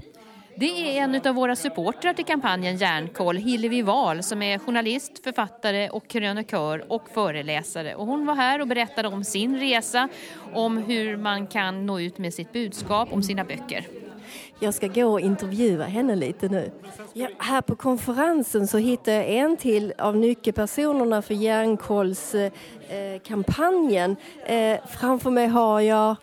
Det 0.56 0.99
är 0.99 1.02
en 1.02 1.20
av 1.26 1.34
våra 1.34 1.56
supportrar 1.56 2.12
till 2.12 2.25
kampanjen 2.25 2.76
Järnkoll, 2.76 3.37
Hillevi 3.37 3.82
Wahl, 3.82 4.23
som 4.23 4.42
är 4.42 4.58
journalist, 4.58 5.25
författare 5.25 5.88
och 5.88 6.08
krönikör 6.08 6.84
och 6.88 7.08
föreläsare. 7.14 7.94
Och 7.94 8.06
hon 8.06 8.26
var 8.26 8.34
här 8.34 8.61
och 8.61 8.68
berättade 8.68 9.08
om 9.08 9.25
sin 9.25 9.61
resa, 9.61 10.08
om 10.52 10.76
hur 10.76 11.16
man 11.16 11.46
kan 11.46 11.87
nå 11.87 12.00
ut 12.00 12.18
med 12.18 12.34
sitt 12.34 12.52
budskap, 12.52 13.12
om 13.12 13.23
sina 13.23 13.44
böcker. 13.44 13.87
Jag 14.61 14.75
ska 14.75 14.87
gå 14.87 15.06
och 15.06 15.20
intervjua 15.20 15.84
henne 15.84 16.16
lite 16.16 16.49
nu. 16.49 16.70
Ja, 17.12 17.28
här 17.38 17.61
på 17.61 17.76
konferensen 17.76 18.66
så 18.66 18.78
hittade 18.78 19.16
jag 19.16 19.28
en 19.28 19.56
till 19.56 19.92
av 19.99 20.16
nyckelpersonerna 20.16 21.23
för 21.23 21.34
Järnkollskampanjen. 21.34 24.16
Eh, 24.46 24.56
eh, 24.56 24.80
framför 25.00 25.30
mig 25.30 25.46
har 25.46 25.80
jag... 25.80 26.16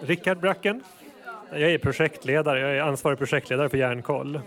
Rickard 0.00 0.40
Bracken. 0.40 0.82
Jag 1.56 1.70
är 1.70 1.78
projektledare, 1.78 2.60
jag 2.60 2.76
är 2.76 2.80
ansvarig 2.80 3.18
projektledare 3.18 3.68
för 3.68 3.78
Järnkoll. 3.78 4.40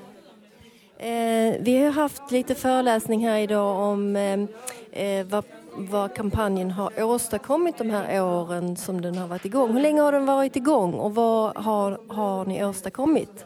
Eh, 0.99 1.55
vi 1.59 1.83
har 1.83 1.91
haft 1.91 2.31
lite 2.31 2.55
föreläsning 2.55 3.27
här 3.27 3.39
idag 3.39 3.77
om 3.77 4.15
eh, 4.15 4.39
eh, 5.03 5.25
vad, 5.25 5.43
vad, 5.75 6.15
kampanjen 6.15 6.71
har 6.71 7.03
åstadkommit 7.03 7.77
de 7.77 7.89
här 7.89 8.23
åren 8.23 8.75
som 8.75 9.01
den 9.01 9.17
har 9.17 9.27
varit 9.27 9.45
igång. 9.45 9.73
Hur 9.73 9.81
länge 9.81 10.01
har 10.01 10.11
den 10.11 10.25
varit 10.25 10.55
igång 10.55 10.93
och 10.93 11.15
vad 11.15 11.57
har, 11.57 11.99
har 12.07 12.45
ni 12.45 12.65
åstadkommit? 12.65 13.45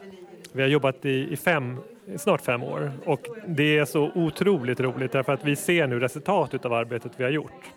Vi 0.51 0.61
har 0.61 0.69
jobbat 0.69 1.05
i, 1.05 1.33
i 1.33 1.37
fem, 1.37 1.77
snart 2.17 2.41
fem 2.41 2.63
år 2.63 2.91
och 3.05 3.27
det 3.47 3.77
är 3.77 3.85
så 3.85 4.11
otroligt 4.15 4.79
roligt 4.79 5.11
därför 5.11 5.33
att 5.33 5.45
vi 5.45 5.55
ser 5.55 5.87
nu 5.87 5.99
resultatet 5.99 6.65
av 6.65 6.73
arbetet 6.73 7.11
vi 7.17 7.23
har 7.23 7.31
gjort. 7.31 7.71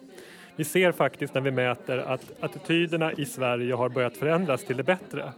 Vi 0.57 0.65
ser 0.65 0.93
faktiskt 0.93 1.35
när 1.35 1.41
vi 1.41 1.51
mäter 1.51 1.99
att 1.99 2.33
attityderna 2.41 3.13
i 3.13 3.25
Sverige 3.25 3.75
har 3.75 3.89
börjat 3.89 4.17
förändras 4.17 4.65
till 4.65 4.77
det 4.77 4.83
bättre. 4.83 5.33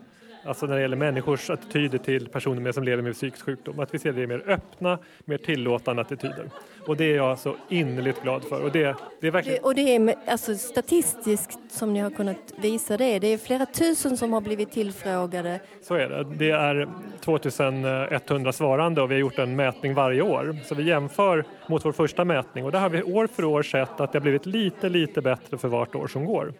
Alltså 0.46 0.66
när 0.66 0.76
det 0.76 0.82
gäller 0.82 0.96
människors 0.96 1.50
attityder 1.50 1.98
till 1.98 2.28
personer 2.28 2.60
med, 2.60 2.74
som 2.74 2.84
lever 2.84 3.02
med 3.02 3.14
psykisk 3.14 3.44
sjukdom. 3.44 3.80
Att 3.80 3.94
vi 3.94 3.98
ser 3.98 4.12
det 4.12 4.22
i 4.22 4.26
mer 4.26 4.42
öppna, 4.46 4.98
mer 5.24 5.38
tillåtande 5.38 6.02
attityder. 6.02 6.50
Och 6.86 6.96
det 6.96 7.04
är 7.04 7.16
jag 7.16 7.38
så 7.38 7.56
innerligt 7.68 8.22
glad 8.22 8.44
för. 8.44 8.64
Och 8.64 8.72
det, 8.72 8.96
det 9.20 9.26
är 9.26 9.30
verkligen... 9.30 9.64
Och 9.64 9.74
det 9.74 9.96
är 9.96 10.14
alltså, 10.26 10.54
statistiskt 10.54 11.58
som 11.70 11.92
ni 11.92 12.00
har 12.00 12.10
kunnat 12.10 12.52
visa 12.56 12.96
det. 12.96 13.18
Det 13.18 13.26
är 13.26 13.38
flera 13.38 13.66
tusen 13.66 14.16
som 14.16 14.32
har 14.32 14.40
blivit 14.40 14.72
tillfrågade. 14.72 15.60
Så 15.82 15.94
är 15.94 16.08
det. 16.08 16.24
Det 16.24 16.50
är 16.50 16.88
2100 17.20 18.52
svarande 18.52 19.02
och 19.02 19.10
vi 19.10 19.14
har 19.14 19.20
gjort 19.20 19.38
en 19.38 19.56
mätning 19.56 19.94
varje 19.94 20.22
år. 20.22 20.56
Så 20.64 20.74
vi 20.74 20.82
jämför 20.82 21.44
mot 21.68 21.84
vår 21.84 21.92
första 21.92 22.24
mätning 22.24 22.64
och 22.64 22.72
där 22.72 22.80
har 22.80 22.90
vi 22.90 23.02
år 23.02 23.26
för 23.26 23.44
år 23.44 23.62
sett 23.62 24.00
att 24.00 24.12
det 24.12 24.18
har 24.18 24.22
blivit 24.22 24.46
lite, 24.46 24.88
lite 24.88 25.22
bättre 25.22 25.58
för 25.58 25.68
vart 25.68 25.94
år 25.94 26.06
som 26.06 26.24
går. 26.24 26.52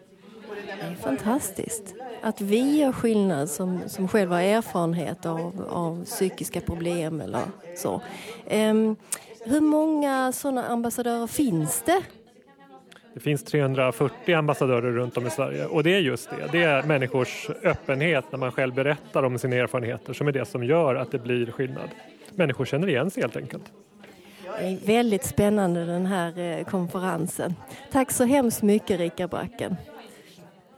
Det 0.65 0.85
är 0.85 0.95
fantastiskt 0.95 1.95
att 2.21 2.41
vi 2.41 2.77
gör 2.77 2.91
skillnad 2.91 3.49
som, 3.49 3.79
som 3.87 4.07
själva 4.07 4.35
har 4.35 4.43
erfarenhet 4.43 5.25
av, 5.25 5.65
av 5.69 6.05
psykiska 6.05 6.61
problem 6.61 7.21
eller 7.21 7.41
så. 7.75 8.01
Um, 8.51 8.95
hur 9.45 9.61
många 9.61 10.31
sådana 10.31 10.67
ambassadörer 10.67 11.27
finns 11.27 11.81
det? 11.85 12.01
Det 13.13 13.19
finns 13.19 13.43
340 13.43 14.35
ambassadörer 14.35 14.91
runt 14.91 15.17
om 15.17 15.27
i 15.27 15.29
Sverige 15.29 15.65
och 15.65 15.83
det 15.83 15.95
är 15.95 15.99
just 15.99 16.29
det. 16.29 16.49
Det 16.51 16.63
är 16.63 16.83
människors 16.83 17.49
öppenhet 17.63 18.25
när 18.31 18.39
man 18.39 18.51
själv 18.51 18.73
berättar 18.73 19.23
om 19.23 19.39
sina 19.39 19.55
erfarenheter 19.55 20.13
som 20.13 20.27
är 20.27 20.31
det 20.31 20.45
som 20.45 20.63
gör 20.63 20.95
att 20.95 21.11
det 21.11 21.19
blir 21.19 21.51
skillnad. 21.51 21.89
Människor 22.35 22.65
känner 22.65 22.89
igen 22.89 23.11
sig 23.11 23.23
helt 23.23 23.37
enkelt. 23.37 23.63
Det 24.59 24.65
är 24.65 24.87
väldigt 24.87 25.23
spännande 25.23 25.85
den 25.85 26.05
här 26.05 26.39
eh, 26.39 26.63
konferensen. 26.63 27.55
Tack 27.91 28.11
så 28.11 28.23
hemskt 28.23 28.61
mycket 28.61 28.99
Rika 28.99 29.27
Bracken. 29.27 29.75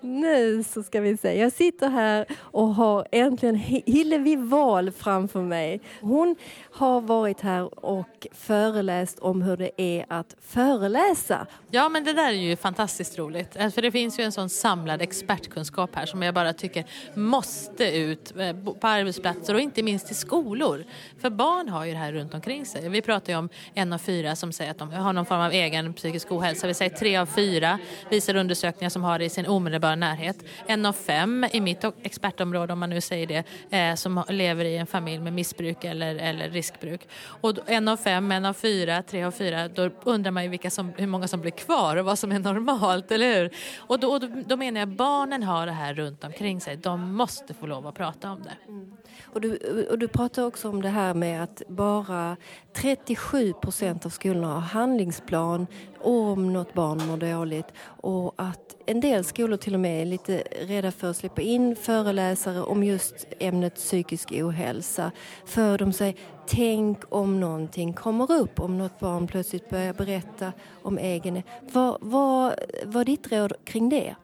Nu 0.02 0.64
så 0.64 0.84
ska 0.84 1.02
vi 1.02 1.18
se. 1.18 1.40
Jag 1.40 1.52
sitter 1.52 1.90
här 1.90 2.26
och 2.40 2.68
har 2.68 3.08
äntligen 3.12 3.56
Hillevi 3.86 4.36
Wahl 4.36 4.92
framför 4.92 5.42
mig. 5.42 5.82
Hon 6.02 6.36
har 6.72 7.02
varit 7.02 7.42
här 7.42 7.86
och 7.86 8.28
föreläst 8.32 9.20
om 9.20 9.42
hur 9.42 9.58
det 9.58 9.72
är 9.78 10.06
att 10.10 10.36
föreläsa. 10.42 11.48
Ja, 11.72 11.90
men 11.90 12.04
det 12.04 12.14
där 12.14 12.28
är 12.28 12.32
ju 12.32 12.56
fantastiskt 12.56 13.18
roligt. 13.18 13.56
Eh, 13.56 13.70
för 13.70 13.82
det 13.82 13.92
finns 13.92 14.20
ju 14.20 14.24
en 14.24 14.32
sån 14.32 14.50
samlad 14.50 15.02
expertkunskap 15.02 15.96
här 15.96 16.06
som 16.06 16.22
jag 16.22 16.34
bara 16.34 16.54
tycker 16.54 16.86
måste 17.14 17.98
ut 17.98 18.34
eh, 18.38 18.56
på 18.74 18.88
arbetsplatser 18.88 19.54
och 19.54 19.60
inte 19.60 19.84
minst 19.84 20.12
i 20.12 20.14
skolor. 20.14 20.84
För 21.22 21.30
barn 21.30 21.70
har 21.70 21.86
ju 21.86 21.92
det 21.92 21.98
här 21.98 22.12
runt 22.12 22.34
omkring 22.34 22.66
sig. 22.66 22.90
Vi 22.90 23.02
pratar 23.02 23.34
ju 23.34 23.40
om 23.40 23.50
en 23.74 23.94
av 23.94 23.98
fyra 23.98 24.36
som 24.36 24.52
säger 24.52 24.72
att 24.72 24.78
de 24.78 24.92
har 24.92 25.14
någon 25.14 25.26
form 25.26 25.42
av 25.42 25.52
egen 25.52 25.94
psykisk 25.94 26.32
ohälsa. 26.32 26.68
Vi 26.68 26.74
säger 26.74 26.96
tre 26.96 27.18
av 27.18 27.26
fyra 27.26 27.80
visar 28.10 28.36
undersökningar 28.36 28.90
som 28.90 29.04
har 29.04 29.20
det 29.20 29.26
i 29.26 29.30
sin 29.30 29.48
omedelbara 29.48 29.88
närhet. 29.95 30.38
En 30.67 30.86
av 30.86 30.93
fem 30.93 31.45
i 31.52 31.62
mitt 31.62 31.84
expertområde, 32.04 32.73
om 32.73 32.80
man 32.80 32.89
nu 32.89 33.02
säger 33.02 33.28
det, 33.28 33.43
eh, 33.78 33.95
som 33.95 34.23
lever 34.30 34.65
i 34.65 34.78
en 34.78 34.88
familj 34.88 35.19
med 35.19 35.34
missbruk 35.34 35.84
eller, 35.84 36.15
eller 36.15 36.49
riskbruk. 36.49 37.08
Och 37.41 37.58
en 37.65 37.88
av 37.88 37.97
fem, 37.97 38.32
en 38.32 38.45
av 38.45 38.54
fyra, 38.54 39.04
tre 39.04 39.23
av 39.23 39.32
fyra, 39.32 39.67
då 39.67 39.89
undrar 40.04 40.32
man 40.32 40.43
ju 40.43 40.49
vilka 40.49 40.69
som, 40.69 40.93
hur 40.97 41.08
många 41.08 41.28
som 41.28 41.41
blir 41.41 41.52
kvar 41.52 41.97
och 41.97 42.06
vad 42.06 42.19
som 42.19 42.32
är 42.32 42.39
normalt, 42.39 43.12
eller 43.12 43.36
hur? 43.36 43.52
Och 43.78 43.99
då, 43.99 44.19
då, 44.19 44.28
då 44.45 44.58
menar 44.58 44.80
jag 44.80 44.89
barnen 44.89 45.43
har 45.43 45.65
det 45.65 45.71
här 45.71 45.93
runt 45.93 46.23
omkring 46.23 46.62
sig. 46.62 46.78
De 46.78 47.13
måste 47.13 47.54
få 47.54 47.65
lov 47.65 47.88
att 47.88 47.95
prata 47.95 48.32
om 48.32 48.43
det. 48.43 48.71
Mm. 48.71 48.91
Och 49.26 49.42
du, 49.42 49.58
och 49.90 50.00
du 50.00 50.08
pratar 50.08 50.46
också 50.46 50.70
om 50.70 50.82
det 50.82 50.90
här 50.90 51.14
med 51.14 51.44
att 51.44 51.62
bara 51.68 52.38
37 52.74 53.54
procent 53.54 54.06
av 54.06 54.10
skolorna 54.10 54.54
har 54.54 54.62
handlingsplan 54.62 55.68
om 56.00 56.54
något 56.54 56.74
barn 56.74 57.08
mår 57.08 57.18
dåligt 57.18 57.68
och 57.82 58.34
att 58.36 58.76
en 58.86 59.02
del 59.02 59.24
skolor 59.24 59.58
till 59.58 59.74
och 59.74 59.80
med 59.80 60.02
är 60.02 60.06
lite 60.06 60.44
rädda 60.62 60.92
för 60.92 61.10
att 61.10 61.18
släppa 61.18 61.42
in 61.42 61.76
föreläsare 61.76 62.62
om 62.62 62.84
just 62.84 63.28
ämnet 63.40 63.76
psykisk 63.76 64.32
ohälsa. 64.32 65.12
För 65.46 65.78
de 65.78 65.94
säger, 65.94 66.16
tänk 66.48 66.98
om 67.10 67.40
någonting 67.40 67.94
kommer 67.94 68.32
upp, 68.32 68.60
om 68.60 68.78
något 68.78 69.00
barn 69.00 69.28
plötsligt 69.28 69.70
börjar 69.70 69.94
berätta 69.94 70.52
om 70.82 70.98
egen... 70.98 71.44
Vad, 71.74 71.98
vad, 72.02 72.54
vad 72.86 73.02
är 73.02 73.06
ditt 73.06 73.32
råd 73.32 73.54
kring 73.64 73.90
det? 73.90 74.16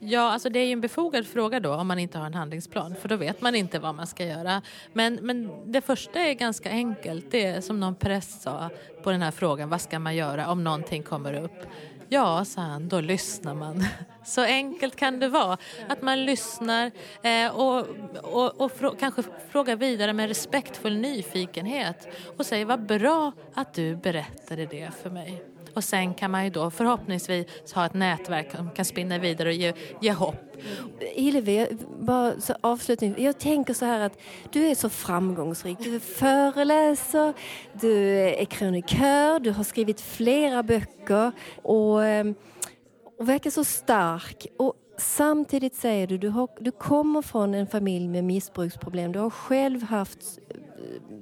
Ja, 0.00 0.32
alltså 0.32 0.48
det 0.48 0.58
är 0.58 0.66
ju 0.66 0.72
en 0.72 0.80
befogad 0.80 1.26
fråga 1.26 1.60
då 1.60 1.74
om 1.74 1.86
man 1.86 1.98
inte 1.98 2.18
har 2.18 2.26
en 2.26 2.34
handlingsplan 2.34 2.94
för 2.94 3.08
då 3.08 3.16
vet 3.16 3.40
man 3.40 3.54
inte 3.54 3.78
vad 3.78 3.94
man 3.94 4.06
ska 4.06 4.24
göra. 4.24 4.62
Men, 4.92 5.14
men 5.14 5.50
det 5.72 5.80
första 5.80 6.20
är 6.20 6.34
ganska 6.34 6.70
enkelt. 6.70 7.30
Det 7.30 7.44
är 7.44 7.60
som 7.60 7.80
någon 7.80 7.94
press 7.94 8.42
sa 8.42 8.70
på 9.02 9.10
den 9.10 9.22
här 9.22 9.30
frågan, 9.30 9.68
vad 9.68 9.80
ska 9.80 9.98
man 9.98 10.16
göra 10.16 10.50
om 10.50 10.64
någonting 10.64 11.02
kommer 11.02 11.34
upp? 11.34 11.66
Ja, 12.08 12.44
sa 12.44 12.60
han, 12.60 12.88
då 12.88 13.00
lyssnar 13.00 13.54
man. 13.54 13.84
Så 14.24 14.42
enkelt 14.42 14.96
kan 14.96 15.20
det 15.20 15.28
vara. 15.28 15.58
Att 15.88 16.02
man 16.02 16.24
lyssnar 16.24 16.90
eh, 17.22 17.56
och, 17.56 17.86
och, 18.22 18.60
och 18.60 18.72
frå, 18.72 18.90
kanske 19.00 19.22
frågar 19.50 19.76
vidare 19.76 20.12
med 20.12 20.28
respektfull 20.28 20.96
nyfikenhet 20.96 22.08
och 22.36 22.46
säger 22.46 22.64
vad 22.64 22.86
bra 22.86 23.32
att 23.54 23.74
du 23.74 23.96
berättade 23.96 24.66
det 24.66 24.90
för 25.02 25.10
mig. 25.10 25.44
Och 25.74 25.84
sen 25.84 26.14
kan 26.14 26.30
man 26.30 26.44
ju 26.44 26.50
då 26.50 26.70
förhoppningsvis 26.70 27.72
ha 27.74 27.86
ett 27.86 27.94
nätverk 27.94 28.56
som 28.56 28.70
kan 28.70 28.84
spinna 28.84 29.18
vidare 29.18 29.48
och 29.48 29.54
ge, 29.54 29.72
ge 30.00 30.12
hopp. 30.12 30.48
Hillevi, 31.00 31.66
bara 32.00 32.40
så 32.40 32.54
avslutning. 32.60 33.14
Jag 33.18 33.38
tänker 33.38 33.74
så 33.74 33.84
här 33.84 34.00
att 34.00 34.18
du 34.52 34.66
är 34.66 34.74
så 34.74 34.88
framgångsrik. 34.88 35.78
Du 35.78 36.00
föreläser, 36.00 37.34
du 37.80 38.18
är 38.18 38.44
krönikör, 38.44 39.40
du 39.40 39.50
har 39.50 39.64
skrivit 39.64 40.00
flera 40.00 40.62
böcker 40.62 41.32
och, 41.62 42.04
eh, 42.04 42.26
och 43.18 43.28
verkar 43.28 43.50
så 43.50 43.64
stark. 43.64 44.46
Och 44.56 44.74
samtidigt 44.98 45.74
säger 45.74 46.06
du, 46.06 46.18
du, 46.18 46.28
har, 46.28 46.48
du 46.60 46.70
kommer 46.70 47.22
från 47.22 47.54
en 47.54 47.66
familj 47.66 48.08
med 48.08 48.24
missbruksproblem. 48.24 49.12
Du 49.12 49.18
har 49.18 49.30
själv 49.30 49.82
haft 49.82 50.38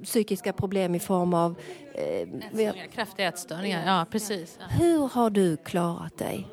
psykiska 0.03 0.53
problem 0.53 0.95
i 0.95 0.99
form 0.99 1.33
av... 1.33 1.55
Eh, 1.93 2.03
ätstörningar, 2.03 2.87
kraftiga 2.87 3.27
ätstörningar, 3.27 3.85
ja 3.85 4.05
precis. 4.11 4.59
Hur 4.69 5.07
har 5.07 5.29
du 5.29 5.57
klarat 5.57 6.17
dig? 6.17 6.47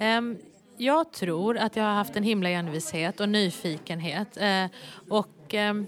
Um, 0.00 0.38
jag 0.76 1.12
tror 1.12 1.58
att 1.58 1.76
jag 1.76 1.84
har 1.84 1.94
haft 1.94 2.16
en 2.16 2.22
himla 2.22 2.48
envishet 2.48 3.20
och 3.20 3.28
nyfikenhet. 3.28 4.38
Uh, 4.40 4.66
och 5.08 5.54
um, 5.54 5.86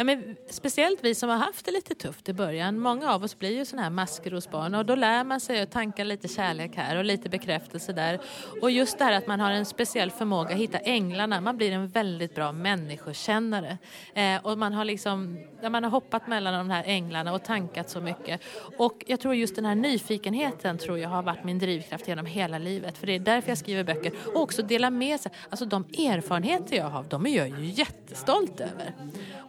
Ja, 0.00 0.04
men 0.04 0.36
speciellt 0.50 1.04
vi 1.04 1.14
som 1.14 1.28
har 1.28 1.36
haft 1.36 1.64
det 1.64 1.70
lite 1.70 1.94
tufft 1.94 2.28
i 2.28 2.32
början. 2.32 2.78
Många 2.78 3.12
av 3.12 3.24
oss 3.24 3.38
blir 3.38 3.50
ju 3.50 3.64
sådana 3.64 3.82
här 3.82 3.90
maskrosbarn 3.90 4.74
och 4.74 4.86
då 4.86 4.94
lär 4.94 5.24
man 5.24 5.40
sig 5.40 5.60
att 5.60 5.70
tanka 5.70 6.04
lite 6.04 6.28
kärlek 6.28 6.76
här 6.76 6.96
och 6.96 7.04
lite 7.04 7.28
bekräftelse 7.28 7.92
där. 7.92 8.20
Och 8.62 8.70
just 8.70 8.98
det 8.98 9.04
här 9.04 9.12
att 9.12 9.26
man 9.26 9.40
har 9.40 9.50
en 9.50 9.66
speciell 9.66 10.10
förmåga 10.10 10.54
att 10.54 10.60
hitta 10.60 10.78
änglarna. 10.78 11.40
Man 11.40 11.56
blir 11.56 11.72
en 11.72 11.88
väldigt 11.88 12.34
bra 12.34 12.52
människokännare. 12.52 13.78
Eh, 14.14 14.46
och 14.46 14.58
man 14.58 14.72
har 14.72 14.84
liksom, 14.84 15.38
man 15.70 15.84
har 15.84 15.90
hoppat 15.90 16.26
mellan 16.26 16.54
de 16.54 16.70
här 16.70 16.84
änglarna 16.86 17.32
och 17.32 17.44
tankat 17.44 17.90
så 17.90 18.00
mycket. 18.00 18.40
Och 18.76 19.04
jag 19.06 19.20
tror 19.20 19.34
just 19.34 19.56
den 19.56 19.64
här 19.64 19.74
nyfikenheten 19.74 20.78
tror 20.78 20.98
jag 20.98 21.08
har 21.08 21.22
varit 21.22 21.44
min 21.44 21.58
drivkraft 21.58 22.08
genom 22.08 22.26
hela 22.26 22.58
livet. 22.58 22.98
För 22.98 23.06
det 23.06 23.14
är 23.14 23.18
därför 23.18 23.48
jag 23.48 23.58
skriver 23.58 23.84
böcker. 23.84 24.12
Och 24.34 24.40
också 24.40 24.62
dela 24.62 24.90
med 24.90 25.20
sig. 25.20 25.32
Alltså 25.50 25.64
de 25.64 25.84
erfarenheter 25.84 26.76
jag 26.76 26.90
har, 26.90 27.04
de 27.08 27.26
är 27.26 27.36
jag 27.36 27.48
ju 27.48 27.64
jättestolt 27.64 28.60
över. 28.60 28.94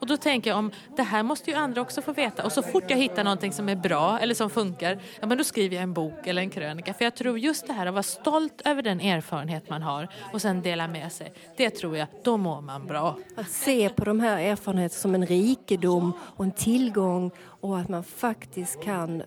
Och 0.01 0.07
då 0.07 0.17
tänker 0.17 0.40
jag 0.49 0.57
om 0.57 0.71
det 0.95 1.03
här 1.03 1.23
måste 1.23 1.51
ju 1.51 1.57
andra 1.57 1.81
också 1.81 2.01
få 2.01 2.13
veta. 2.13 2.45
Och 2.45 2.51
så 2.51 2.61
fort 2.61 2.83
jag 2.87 2.97
hittar 2.97 3.23
någonting 3.23 3.53
som 3.53 3.69
är 3.69 3.75
bra 3.75 4.19
eller 4.19 4.35
som 4.35 4.49
funkar, 4.49 4.99
ja 5.19 5.27
men 5.27 5.37
då 5.37 5.43
skriver 5.43 5.75
jag 5.75 5.83
en 5.83 5.93
bok 5.93 6.27
eller 6.27 6.41
en 6.41 6.49
krönika. 6.49 6.93
För 6.93 7.03
jag 7.03 7.15
tror 7.15 7.39
just 7.39 7.67
det 7.67 7.73
här 7.73 7.85
att 7.85 7.93
vara 7.93 8.03
stolt 8.03 8.61
över 8.65 8.81
den 8.81 9.01
erfarenhet 9.01 9.69
man 9.69 9.81
har 9.81 10.07
och 10.33 10.41
sen 10.41 10.61
dela 10.61 10.87
med 10.87 11.11
sig. 11.11 11.33
Det 11.57 11.69
tror 11.69 11.97
jag, 11.97 12.07
då 12.23 12.37
mår 12.37 12.61
man 12.61 12.87
bra. 12.87 13.17
Att 13.35 13.49
se 13.49 13.89
på 13.89 14.05
de 14.05 14.19
här 14.19 14.37
erfarenheterna 14.39 14.99
som 15.01 15.15
en 15.15 15.25
rikedom 15.25 16.13
och 16.19 16.45
en 16.45 16.51
tillgång 16.51 17.31
och 17.43 17.79
att 17.79 17.89
man 17.89 18.03
faktiskt 18.03 18.83
kan 18.83 19.23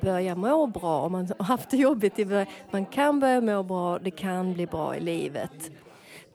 börja 0.00 0.34
må 0.34 0.66
bra 0.66 1.00
om 1.00 1.12
man 1.12 1.28
har 1.38 1.44
haft 1.44 1.70
det 1.70 1.76
jobbigt 1.76 2.18
i 2.18 2.24
början. 2.24 2.46
Man 2.70 2.86
kan 2.86 3.20
börja 3.20 3.40
må 3.40 3.62
bra, 3.62 3.98
det 3.98 4.10
kan 4.10 4.52
bli 4.52 4.66
bra 4.66 4.96
i 4.96 5.00
livet. 5.00 5.70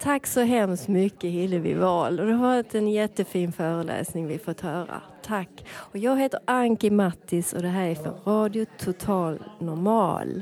Tack 0.01 0.27
så 0.27 0.41
hemskt 0.41 0.87
mycket 0.87 1.31
Hillevi 1.31 1.73
Wahl. 1.73 2.15
Det 2.15 2.23
har 2.23 2.41
varit 2.41 2.75
en 2.75 2.87
jättefin 2.87 3.51
föreläsning 3.51 4.27
vi 4.27 4.37
fått 4.37 4.61
höra. 4.61 5.01
Tack. 5.23 5.65
Och 5.69 5.97
jag 5.97 6.19
heter 6.19 6.39
Anki 6.45 6.89
Mattis 6.89 7.53
och 7.53 7.61
det 7.61 7.67
här 7.67 7.87
är 7.87 7.95
för 7.95 8.11
Radio 8.25 8.65
Total 8.77 9.43
Normal. 9.59 10.41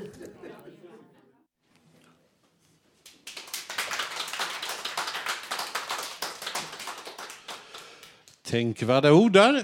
Tänkvärda 8.42 9.14
ord 9.14 9.32
där. 9.32 9.64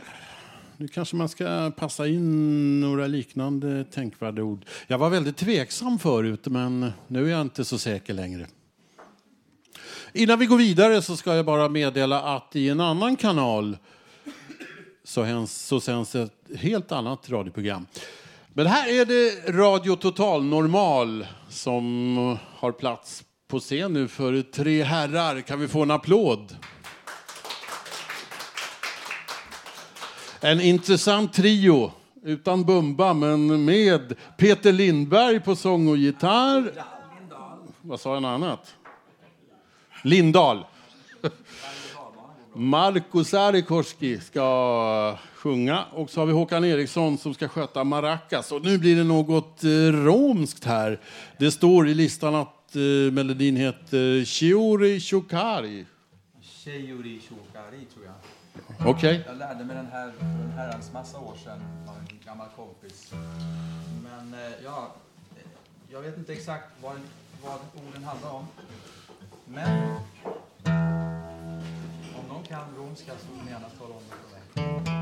Nu 0.77 0.87
kanske 0.87 1.15
man 1.15 1.29
ska 1.29 1.71
passa 1.77 2.07
in 2.07 2.79
några 2.81 3.07
liknande 3.07 3.83
tänkvärda 3.83 4.43
ord. 4.43 4.65
Jag 4.87 4.97
var 4.97 5.09
väldigt 5.09 5.37
tveksam 5.37 5.99
förut, 5.99 6.47
men 6.47 6.91
nu 7.07 7.25
är 7.25 7.31
jag 7.31 7.41
inte 7.41 7.65
så 7.65 7.77
säker 7.77 8.13
längre. 8.13 8.47
Innan 10.15 10.39
vi 10.39 10.45
går 10.45 10.57
vidare 10.57 11.01
så 11.01 11.17
ska 11.17 11.35
jag 11.35 11.45
bara 11.45 11.69
meddela 11.69 12.21
att 12.21 12.55
i 12.55 12.69
en 12.69 12.79
annan 12.79 13.15
kanal 13.15 13.77
så, 15.03 15.23
hens, 15.23 15.65
så 15.65 15.79
sänds 15.79 16.15
ett 16.15 16.31
helt 16.57 16.91
annat 16.91 17.29
radioprogram. 17.29 17.85
Men 18.53 18.67
här 18.67 18.89
är 18.89 19.05
det 19.05 19.51
Radio 19.51 19.95
Total 19.95 20.43
Normal 20.43 21.27
som 21.49 22.37
har 22.57 22.71
plats 22.71 23.23
på 23.47 23.59
scen 23.59 23.93
nu 23.93 24.07
för 24.07 24.41
tre 24.41 24.83
herrar. 24.83 25.41
Kan 25.41 25.59
vi 25.59 25.67
få 25.67 25.81
en 25.81 25.91
applåd? 25.91 26.55
En 30.41 30.61
intressant 30.61 31.33
trio, 31.33 31.91
utan 32.23 32.63
Bumba, 32.63 33.13
men 33.13 33.65
med 33.65 34.15
Peter 34.37 34.71
Lindberg 34.71 35.39
på 35.39 35.55
sång 35.55 35.87
och 35.87 35.97
gitarr. 35.97 36.71
Vad 37.81 37.99
sa 37.99 38.13
jag 38.13 38.25
annat? 38.25 38.75
Lindahl. 40.03 40.65
Marko 42.53 43.23
Sarikorski 43.23 44.19
ska 44.19 45.17
sjunga 45.35 45.85
och 45.91 46.09
så 46.09 46.21
har 46.21 46.25
vi 46.25 46.33
Håkan 46.33 46.65
Eriksson 46.65 47.17
som 47.17 47.33
ska 47.33 47.47
sköta 47.47 47.83
maracas. 47.83 48.51
Och 48.51 48.65
nu 48.65 48.77
blir 48.77 48.95
det 48.95 49.03
något 49.03 49.63
eh, 49.63 49.67
romskt 50.05 50.63
här. 50.63 50.99
Det 51.39 51.51
står 51.51 51.87
i 51.87 51.93
listan 51.93 52.35
att 52.35 52.75
eh, 52.75 53.13
melodin 53.13 53.55
heter 53.55 54.25
Shiori 54.25 54.99
Shukari. 54.99 55.85
Shiori 56.41 57.19
Shukari, 57.19 57.85
tror 57.93 58.05
jag. 58.05 58.15
Okej. 58.79 58.91
Okay. 58.91 59.21
Jag 59.27 59.37
lärde 59.37 59.63
mig 59.63 59.75
den 59.75 59.87
här 59.91 60.11
för 60.19 60.25
en 60.25 60.51
herrans 60.51 60.93
massa 60.93 61.19
år 61.19 61.35
sedan 61.43 61.61
av 61.87 61.95
en 61.97 62.19
gammal 62.25 62.47
kompis. 62.55 63.13
Men 64.03 64.33
eh, 64.33 64.51
ja, 64.63 64.95
jag 65.91 66.01
vet 66.01 66.17
inte 66.17 66.33
exakt 66.33 66.67
vad, 66.81 66.95
vad 67.43 67.59
orden 67.87 68.03
handlar 68.03 68.31
om. 68.31 68.45
Men 69.45 69.95
om 72.19 72.27
någon 72.27 72.43
kan 72.43 72.75
romska 72.77 73.11
så 73.11 73.27
får 73.27 73.45
ni 73.45 73.51
gärna 73.51 73.69
tala 73.69 73.93
om 73.93 74.01
det 74.09 74.15
för 74.15 74.81
mig. 74.81 74.92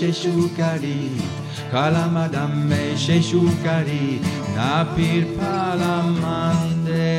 Sheshukari 0.00 1.10
Kalamadame 1.72 2.96
sheshukari 3.04 4.18
Napir 4.56 5.24
palamande 5.36 7.12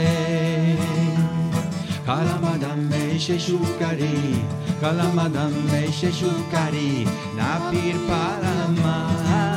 Kalamadame 2.08 3.04
sheshukari 3.26 4.18
Kalamadame 4.82 5.82
sheshukari 6.00 7.06
Napir 7.38 7.98
palamande 8.10 9.51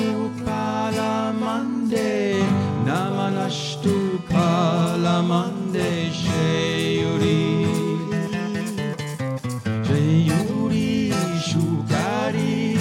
Namanashtu 0.00 0.30
palamande 0.44 2.08
Namanashtu 2.86 3.96
palamande 4.30 5.90
Sheyuri. 6.20 7.42
Sheyuri 9.86 11.12
shukari. 11.48 12.78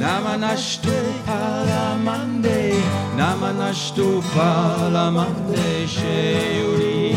Namanashtu 0.00 0.96
palamande 1.26 2.58
Namanashtu 3.18 4.08
palamande 4.34 5.68
Sheyuri. 5.96 7.14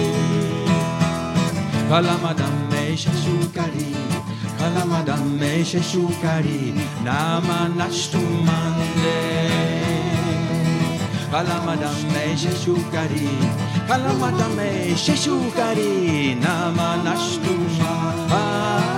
Kalamadame 1.89 2.83
shashukari 3.03 3.87
alla 4.65 4.85
madame 4.85 5.63
sheshukari 5.65 6.73
nama 7.03 7.57
nashtumande 7.79 9.19
alla 11.33 11.57
madame 11.65 12.23
sheshukari 12.41 13.29
alla 13.89 14.13
madame 14.23 14.95
sheshukari 14.95 16.35
nama 16.35 16.87
nashtumande 17.05 18.90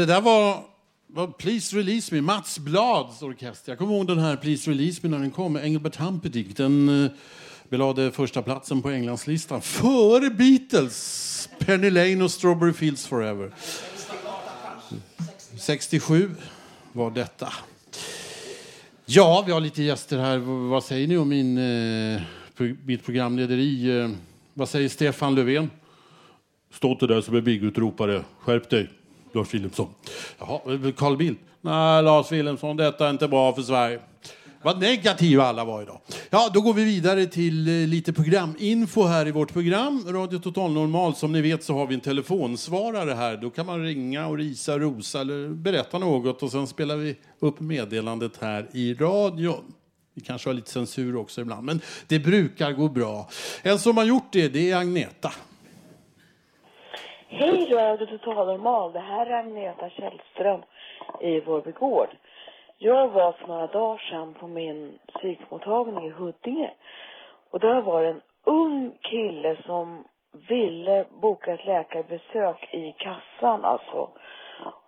det 0.00 0.06
där 0.06 0.20
var, 0.20 0.62
var 1.06 1.26
Please 1.26 1.76
Release 1.76 2.14
Me, 2.14 2.20
Mats 2.20 2.58
Blads 2.58 3.22
orkester. 3.22 3.72
Jag 3.72 3.78
kommer 3.78 3.94
ihåg 3.94 4.06
den 4.06 4.18
här 4.18 4.36
Please 4.36 4.70
Release 4.70 5.00
Me 5.02 5.08
när 5.08 5.18
den 5.18 5.30
kom, 5.30 5.56
Engelbert 5.56 5.96
Humperdinck. 5.96 6.56
Den 6.56 7.04
eh, 7.04 7.10
belade 7.68 8.10
första 8.12 8.42
platsen 8.42 8.82
på 8.82 8.90
Englandslistan 8.90 9.62
före 9.62 10.30
Beatles, 10.30 11.48
Penny 11.58 11.90
Lane 11.90 12.24
och 12.24 12.30
Strawberry 12.30 12.72
Fields 12.72 13.06
Forever. 13.06 13.50
67 15.58 16.30
var 16.92 17.10
detta. 17.10 17.52
Ja, 19.06 19.42
vi 19.46 19.52
har 19.52 19.60
lite 19.60 19.82
gäster 19.82 20.18
här. 20.18 20.38
Vad 20.68 20.84
säger 20.84 21.06
ni 21.08 21.16
om 21.16 21.28
min, 21.28 21.58
eh, 21.58 22.20
pro- 22.56 22.76
mitt 22.84 23.04
programlederi? 23.04 23.98
Eh, 24.00 24.10
vad 24.54 24.68
säger 24.68 24.88
Stefan 24.88 25.34
Löfven? 25.34 25.70
Stå 26.72 26.90
inte 26.92 27.06
där 27.06 27.20
som 27.20 27.36
en 27.36 27.44
byggutropare. 27.44 28.24
Skärp 28.40 28.70
dig, 28.70 28.90
Lars 29.32 29.54
Wilhelmsson. 29.54 29.88
Jaha, 30.38 30.60
eh, 30.66 30.92
Carl 30.92 31.16
Bildt? 31.16 31.40
Nej, 31.60 32.02
Lars 32.02 32.32
Wilhelmsson, 32.32 32.76
detta 32.76 33.06
är 33.06 33.10
inte 33.10 33.28
bra 33.28 33.54
för 33.54 33.62
Sverige. 33.62 34.00
Vad 34.62 34.80
negativa 34.80 35.44
alla 35.44 35.64
var 35.64 35.82
idag. 35.82 36.00
Ja, 36.30 36.50
då 36.54 36.60
går 36.60 36.74
vi 36.74 36.84
vidare 36.84 37.26
till 37.26 37.68
eh, 37.68 37.88
lite 37.88 38.12
programinfo 38.12 39.02
här 39.04 39.28
i 39.28 39.30
vårt 39.30 39.52
program. 39.52 40.04
Radio 40.08 40.38
Total 40.38 40.72
Normal. 40.72 41.14
Som 41.14 41.32
ni 41.32 41.40
vet 41.40 41.64
så 41.64 41.74
har 41.74 41.86
vi 41.86 41.94
en 41.94 42.00
telefonsvarare 42.00 43.14
här. 43.14 43.36
Då 43.36 43.50
kan 43.50 43.66
man 43.66 43.82
ringa 43.84 44.26
och 44.26 44.38
risa, 44.38 44.78
rosa 44.78 45.20
eller 45.20 45.48
berätta 45.48 45.98
något 45.98 46.42
och 46.42 46.50
sen 46.50 46.66
spelar 46.66 46.96
vi 46.96 47.16
upp 47.40 47.60
meddelandet 47.60 48.32
här 48.40 48.68
i 48.72 48.94
radion. 48.94 49.64
Vi 50.14 50.22
kanske 50.22 50.48
har 50.48 50.54
lite 50.54 50.70
censur 50.70 51.16
också 51.16 51.40
ibland, 51.40 51.66
men 51.66 51.80
det 52.06 52.18
brukar 52.18 52.72
gå 52.72 52.88
bra. 52.88 53.28
En 53.62 53.78
som 53.78 53.96
har 53.96 54.04
gjort 54.04 54.32
det, 54.32 54.48
det 54.48 54.70
är 54.70 54.76
Agneta. 54.76 55.32
Hej 57.32 57.74
Radio 57.74 58.06
Total 58.06 58.46
Normal, 58.46 58.92
det 58.92 59.00
här 59.00 59.26
är 59.26 59.30
Agneta 59.30 59.90
Källström 59.90 60.62
i 61.20 61.40
Vårby 61.40 61.72
Gård. 61.72 62.08
Jag 62.78 63.08
var 63.08 63.32
för 63.32 63.48
några 63.48 63.66
dagar 63.66 63.98
sedan 64.10 64.34
på 64.34 64.46
min 64.46 64.98
psykmottagning 65.14 66.06
i 66.06 66.10
Huddinge. 66.10 66.70
Och 67.50 67.60
där 67.60 67.80
var 67.80 68.02
det 68.02 68.08
en 68.08 68.20
ung 68.44 68.92
kille 69.00 69.56
som 69.66 70.04
ville 70.48 71.04
boka 71.20 71.54
ett 71.54 71.66
läkarbesök 71.66 72.74
i 72.74 72.92
kassan 72.92 73.64
alltså. 73.64 74.08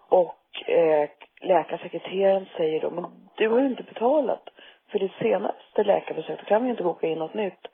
Och 0.09 0.71
eh, 0.71 1.09
läkarsekreteraren 1.41 2.47
säger 2.57 2.81
då, 2.81 2.91
men 2.91 3.05
du 3.37 3.49
har 3.49 3.59
ju 3.59 3.67
inte 3.67 3.83
betalat 3.83 4.49
för 4.89 4.99
ditt 4.99 5.15
senaste 5.19 5.85
läkarbesök, 5.85 6.41
då 6.41 6.45
kan 6.45 6.63
vi 6.63 6.67
ju 6.67 6.71
inte 6.71 6.85
boka 6.85 7.07
in 7.07 7.19
något 7.19 7.35
nytt. 7.35 7.67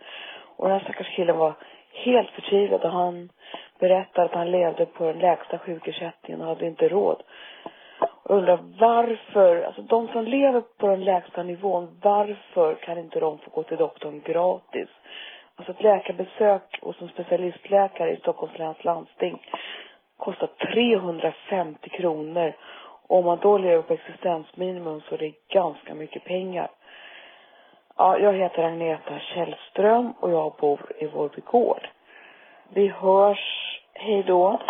Och 0.56 0.68
den 0.68 0.78
här 0.78 0.84
stackars 0.84 1.16
killen 1.16 1.38
var 1.38 1.54
helt 1.92 2.30
förtvivlad 2.30 2.82
och 2.82 2.90
han 2.90 3.28
berättade 3.78 4.26
att 4.26 4.34
han 4.34 4.50
levde 4.50 4.86
på 4.86 5.04
den 5.04 5.18
lägsta 5.18 5.58
sjukersättningen 5.58 6.40
och 6.40 6.46
hade 6.46 6.66
inte 6.66 6.88
råd. 6.88 7.22
Och 8.00 8.34
jag 8.34 8.38
undrar 8.38 8.58
varför, 8.78 9.62
alltså 9.62 9.82
de 9.82 10.08
som 10.08 10.24
lever 10.24 10.60
på 10.60 10.86
den 10.86 11.04
lägsta 11.04 11.42
nivån, 11.42 11.98
varför 12.02 12.74
kan 12.74 12.98
inte 12.98 13.20
de 13.20 13.38
få 13.38 13.50
gå 13.50 13.62
till 13.62 13.76
doktorn 13.76 14.22
gratis? 14.24 14.88
Alltså 15.56 15.72
ett 15.72 15.82
läkarbesök 15.82 16.78
hos 16.82 17.02
en 17.02 17.08
specialistläkare 17.08 18.10
i 18.12 18.16
Stockholms 18.16 18.58
läns 18.58 18.84
landsting 18.84 19.42
kostar 20.16 20.46
350 20.46 21.88
kronor. 21.88 22.52
Och 23.06 23.18
om 23.18 23.24
man 23.24 23.38
då 23.42 23.58
lever 23.58 23.82
på 23.82 23.94
existensminimum 23.94 25.00
så 25.08 25.14
är 25.14 25.18
det 25.18 25.32
ganska 25.48 25.94
mycket 25.94 26.24
pengar. 26.24 26.68
Ja, 27.96 28.18
jag 28.18 28.32
heter 28.32 28.62
Agneta 28.62 29.18
Källström 29.18 30.12
och 30.20 30.30
jag 30.30 30.52
bor 30.60 30.80
i 30.98 31.06
Vårby 31.06 31.40
Gård. 31.44 31.88
Vi 32.74 32.88
hörs. 32.88 33.38
Hej 33.94 34.24
då. 34.26 34.60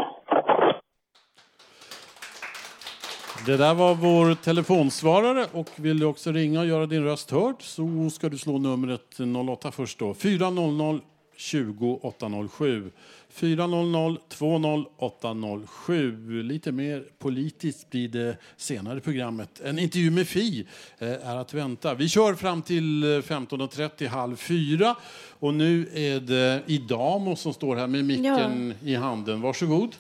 Det 3.47 3.57
där 3.57 3.75
var 3.75 3.95
vår 3.95 4.35
telefonsvarare 4.35 5.47
och 5.53 5.69
vill 5.77 5.99
du 5.99 6.07
också 6.07 6.33
ringa 6.33 6.61
och 6.61 6.67
göra 6.67 6.87
din 6.87 7.05
röst 7.05 7.31
hörd 7.31 7.55
så 7.59 8.11
ska 8.11 8.29
du 8.29 8.39
slå 8.39 8.59
numret 8.59 9.21
08 9.51 9.71
först 9.71 9.99
då. 9.99 10.15
400 10.15 11.01
20 11.39 11.99
807. 12.03 12.91
400 13.31 14.21
20 14.29 14.85
807. 14.97 16.43
Lite 16.43 16.73
mer 16.73 17.05
politiskt 17.19 17.91
blir 17.91 18.09
det 18.09 18.37
senare 18.57 18.99
i 18.99 19.01
programmet. 19.01 19.61
En 19.61 19.79
intervju 19.79 20.11
med 20.11 20.29
Fi 20.29 20.67
eh, 20.99 21.29
är 21.29 21.37
att 21.37 21.55
vänta. 21.55 21.95
Vi 21.95 22.09
kör 22.09 22.35
fram 22.35 22.63
till 22.63 23.03
eh, 23.03 23.07
15.30, 23.07 24.09
halv 24.09 24.37
fyra. 24.37 24.97
Och 25.39 25.55
nu 25.55 25.89
är 25.95 26.21
det 26.21 26.63
Idamo 26.67 27.37
som 27.37 27.55
står 27.55 27.77
här 27.77 27.87
med 27.87 28.05
micken 28.05 28.75
i 28.85 28.95
handen. 28.95 29.41
Varsågod. 29.41 29.97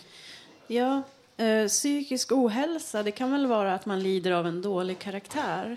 Ja, 0.66 1.02
eh, 1.36 1.66
psykisk 1.68 2.32
ohälsa, 2.32 3.02
det 3.02 3.10
kan 3.10 3.32
väl 3.32 3.46
vara 3.46 3.74
att 3.74 3.86
man 3.86 4.02
lider 4.02 4.30
av 4.30 4.46
en 4.46 4.62
dålig 4.62 4.98
karaktär. 4.98 5.76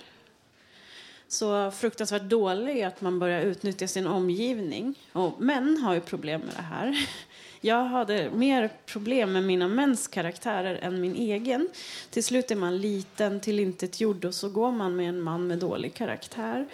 Så 1.31 1.71
fruktansvärt 1.71 2.21
dålig 2.21 2.83
att 2.83 3.01
man 3.01 3.19
börjar 3.19 3.41
utnyttja 3.41 3.87
sin 3.87 4.07
omgivning. 4.07 4.99
Och 5.13 5.41
män 5.41 5.77
har 5.77 5.93
ju 5.93 5.99
problem 5.99 6.41
med 6.41 6.55
det 6.55 6.61
här. 6.61 7.07
Jag 7.61 7.85
hade 7.85 8.29
mer 8.29 8.69
problem 8.85 9.31
med 9.31 9.43
mina 9.43 9.67
mäns 9.67 10.07
karaktärer 10.07 10.75
än 10.75 11.01
min 11.01 11.15
egen. 11.15 11.69
Till 12.09 12.23
slut 12.23 12.51
är 12.51 12.55
man 12.55 12.77
liten, 12.77 13.39
tillintetgjord 13.39 14.25
och 14.25 14.35
så 14.35 14.49
går 14.49 14.71
man 14.71 14.95
med 14.95 15.09
en 15.09 15.21
man 15.21 15.47
med 15.47 15.59
dålig 15.59 15.93
karaktär. 15.93 16.67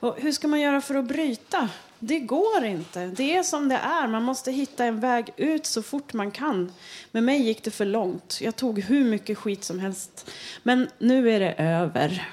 Och 0.00 0.16
hur 0.20 0.32
ska 0.32 0.48
man 0.48 0.60
göra 0.60 0.80
för 0.80 0.94
att 0.94 1.08
bryta? 1.08 1.68
Det 1.98 2.20
går 2.20 2.64
inte. 2.64 3.06
Det 3.06 3.36
är 3.36 3.42
som 3.42 3.68
det 3.68 3.76
är. 3.76 4.06
Man 4.06 4.22
måste 4.22 4.52
hitta 4.52 4.84
en 4.84 5.00
väg 5.00 5.30
ut 5.36 5.66
så 5.66 5.82
fort 5.82 6.12
man 6.12 6.30
kan. 6.30 6.72
Med 7.10 7.22
mig 7.22 7.42
gick 7.42 7.64
det 7.64 7.70
för 7.70 7.84
långt. 7.84 8.38
Jag 8.40 8.56
tog 8.56 8.80
hur 8.80 9.04
mycket 9.04 9.38
skit 9.38 9.64
som 9.64 9.78
helst. 9.78 10.30
Men 10.62 10.88
nu 10.98 11.30
är 11.30 11.40
det 11.40 11.52
över. 11.52 12.28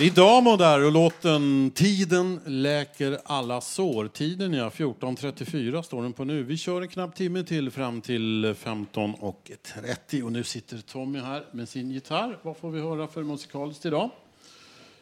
Idamo 0.00 0.56
där 0.56 0.84
och 0.84 0.92
låten 0.92 1.70
Tiden 1.74 2.40
läker 2.46 3.18
alla 3.24 3.60
sår. 3.60 4.08
Tiden 4.08 4.54
ja, 4.54 4.68
14.34 4.68 5.82
står 5.82 6.02
den 6.02 6.12
på 6.12 6.24
nu. 6.24 6.42
Vi 6.42 6.56
kör 6.56 6.82
en 6.82 6.88
knapp 6.88 7.14
timme 7.14 7.42
till 7.44 7.70
fram 7.70 8.00
till 8.00 8.44
15.30 8.44 10.22
och 10.22 10.32
nu 10.32 10.44
sitter 10.44 10.78
Tommy 10.78 11.18
här 11.18 11.44
med 11.52 11.68
sin 11.68 11.90
gitarr. 11.90 12.38
Vad 12.42 12.56
får 12.56 12.70
vi 12.70 12.80
höra 12.80 13.06
för 13.06 13.22
musikaliskt 13.22 13.86
idag? 13.86 14.10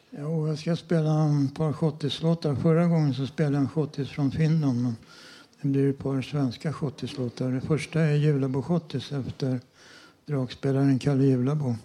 Jo, 0.09 0.47
jag 0.47 0.59
ska 0.59 0.75
spela 0.75 1.25
ett 1.45 1.55
par 1.55 1.73
schottislåtar. 1.73 2.55
Förra 2.55 2.85
gången 2.85 3.13
så 3.13 3.27
spelade 3.27 3.55
jag 3.55 3.61
en 3.61 3.69
schottis 3.69 4.09
från 4.09 4.31
Finland. 4.31 4.83
Men 4.83 4.95
det 5.61 5.67
blir 5.67 5.89
ett 5.89 5.99
par 5.99 6.21
svenska 6.21 6.73
schottislåtar. 6.73 7.51
Det 7.51 7.61
första 7.61 8.01
är 8.01 8.15
Julabo-schottis 8.15 9.11
efter 9.11 9.59
dragspelaren 10.25 10.99
Kalle 10.99 11.23
Julabo. 11.23 11.75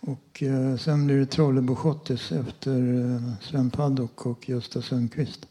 Och 0.00 0.42
eh, 0.42 0.76
sen 0.76 1.06
blir 1.06 1.18
det 1.18 1.26
Trollebo-schottis 1.26 2.32
efter 2.32 3.00
eh, 3.00 3.32
Sven 3.40 3.70
Paddock 3.70 4.26
och 4.26 4.48
Gösta 4.48 4.82
Sundqvist. 4.82 5.46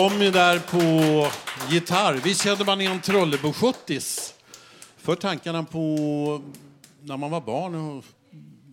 Kom 0.00 0.10
Tommy 0.10 0.30
där 0.30 0.58
på 0.58 1.30
gitarr. 1.70 2.14
Visst 2.24 2.44
kände 2.44 2.64
man 2.64 2.80
igen 2.80 3.00
Trollebo 3.00 3.52
70 3.52 4.00
För 4.96 5.14
tankarna 5.14 5.62
på 5.62 6.42
när 7.02 7.16
man 7.16 7.30
var 7.30 7.40
barn 7.40 7.74
och 7.74 8.04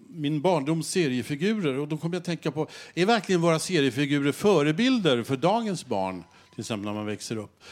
min 0.10 0.42
barndoms 0.42 0.90
seriefigurer. 0.90 1.80
Och 1.80 1.88
då 1.88 1.98
kom 1.98 2.14
jag 2.14 2.20
att 2.20 2.26
tänka 2.26 2.52
på, 2.52 2.68
är 2.94 3.06
verkligen 3.06 3.42
våra 3.42 3.60
seriefigurer 3.60 4.32
förebilder 4.32 5.24
för 5.24 5.36
dagens 5.36 5.86
barn? 5.86 6.24
Till 6.52 6.60
exempel 6.60 6.86
när 6.86 6.94
man 6.94 7.06
växer 7.06 7.38
upp. 7.38 7.64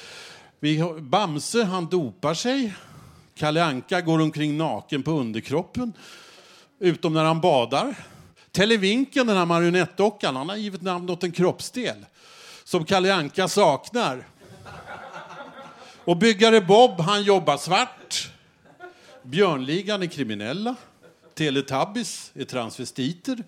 Vi 0.60 0.78
har, 0.78 0.99
Bamse, 0.99 1.64
han 1.64 1.86
dopar 1.86 2.34
sig 2.34 2.74
Kalle 3.36 3.64
Anka 3.64 4.01
går 4.01 4.22
omkring 4.22 4.58
naken 4.58 5.03
på 5.03 5.12
underkroppen, 5.12 5.93
utom 6.80 7.14
när 7.14 7.24
han 7.24 7.41
badar. 7.41 7.95
Televinken, 8.51 9.28
den 9.28 9.38
här 9.38 9.45
marionettdockan, 9.45 10.36
han 10.36 10.49
har 10.49 10.56
givit 10.56 10.82
namn 10.82 11.10
åt 11.10 11.24
en 11.24 11.32
kroppsdel 11.32 12.06
som 12.66 12.86
Kalle 12.86 13.13
Anka 13.13 13.47
saknar. 13.47 14.28
Och 16.05 16.18
byggare 16.18 16.61
Bob, 16.61 16.99
han 16.99 17.24
jobbar 17.24 17.57
svart. 17.57 18.32
Björnligan 19.24 20.03
är 20.03 20.07
kriminella. 20.07 20.76
Teletubbies 21.34 22.32
är 22.34 22.43
transvestiter. 22.43 23.43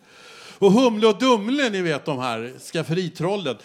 Och 0.59 0.71
Humle 0.71 1.07
och 1.07 1.19
Dumle, 1.19 1.69
ni 1.69 1.81
vet 1.81 2.05
de 2.05 2.19
här 2.19 2.53
skafferitrollen. 2.71 3.57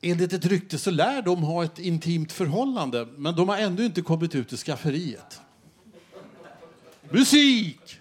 Enligt 0.00 0.32
ett 0.32 0.46
rykte 0.46 0.78
så 0.78 0.90
lär 0.90 1.22
de 1.22 1.42
ha 1.42 1.64
ett 1.64 1.78
intimt 1.78 2.32
förhållande, 2.32 3.06
men 3.16 3.36
de 3.36 3.48
har 3.48 3.56
ändå 3.56 3.82
inte 3.82 4.02
kommit 4.02 4.34
ut 4.34 4.52
ur 4.52 4.56
skafferiet. 4.56 5.40
Musik! 7.10 8.00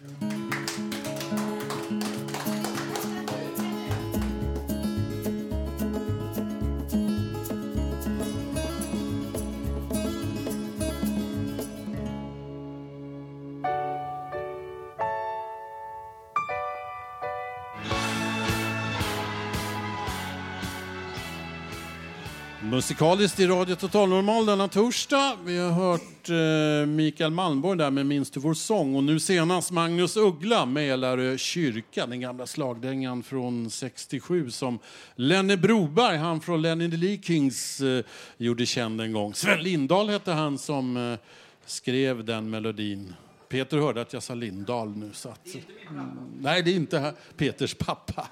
Musikaliskt 22.83 23.39
i 23.39 23.47
Radio 23.47 23.75
Total 23.75 24.09
Normal 24.09 24.45
denna 24.45 24.67
torsdag. 24.67 25.37
Vi 25.45 25.57
har 25.57 25.71
hört 25.71 26.29
eh, 26.29 26.87
Mikael 26.87 27.31
Malmborg 27.31 27.77
där 27.77 27.91
med 27.91 28.05
Minns 28.05 28.31
du 28.31 28.39
vår 28.39 28.53
sång 28.53 28.95
och 28.95 29.03
nu 29.03 29.19
senast 29.19 29.71
Magnus 29.71 30.17
Uggla, 30.17 30.65
Mälarö 30.65 31.37
kyrka, 31.37 32.05
den 32.05 32.21
gamla 32.21 32.47
slagdängan 32.47 33.23
från 33.23 33.69
67 33.69 34.51
som 34.51 34.79
Lenne 35.15 35.57
Broberg, 35.57 36.17
han 36.17 36.41
från 36.41 36.61
Lenny 36.61 36.91
the 36.91 36.97
Lee 36.97 37.21
Kings, 37.21 37.81
eh, 37.81 38.05
gjorde 38.37 38.65
känd 38.65 39.01
en 39.01 39.13
gång. 39.13 39.33
Sven 39.33 39.63
Lindahl 39.63 40.09
hette 40.09 40.31
han 40.31 40.57
som 40.57 40.97
eh, 40.97 41.19
skrev 41.65 42.25
den 42.25 42.49
melodin. 42.49 43.13
Peter 43.49 43.77
hörde 43.77 44.01
att 44.01 44.13
jag 44.13 44.23
sa 44.23 44.33
Lindahl 44.33 44.97
nu. 44.97 45.09
Så 45.13 45.29
att, 45.29 45.47
mm, 45.89 46.09
nej, 46.39 46.63
det 46.63 46.71
är 46.71 46.75
inte. 46.75 47.13
Peters 47.37 47.73
pappa. 47.73 48.27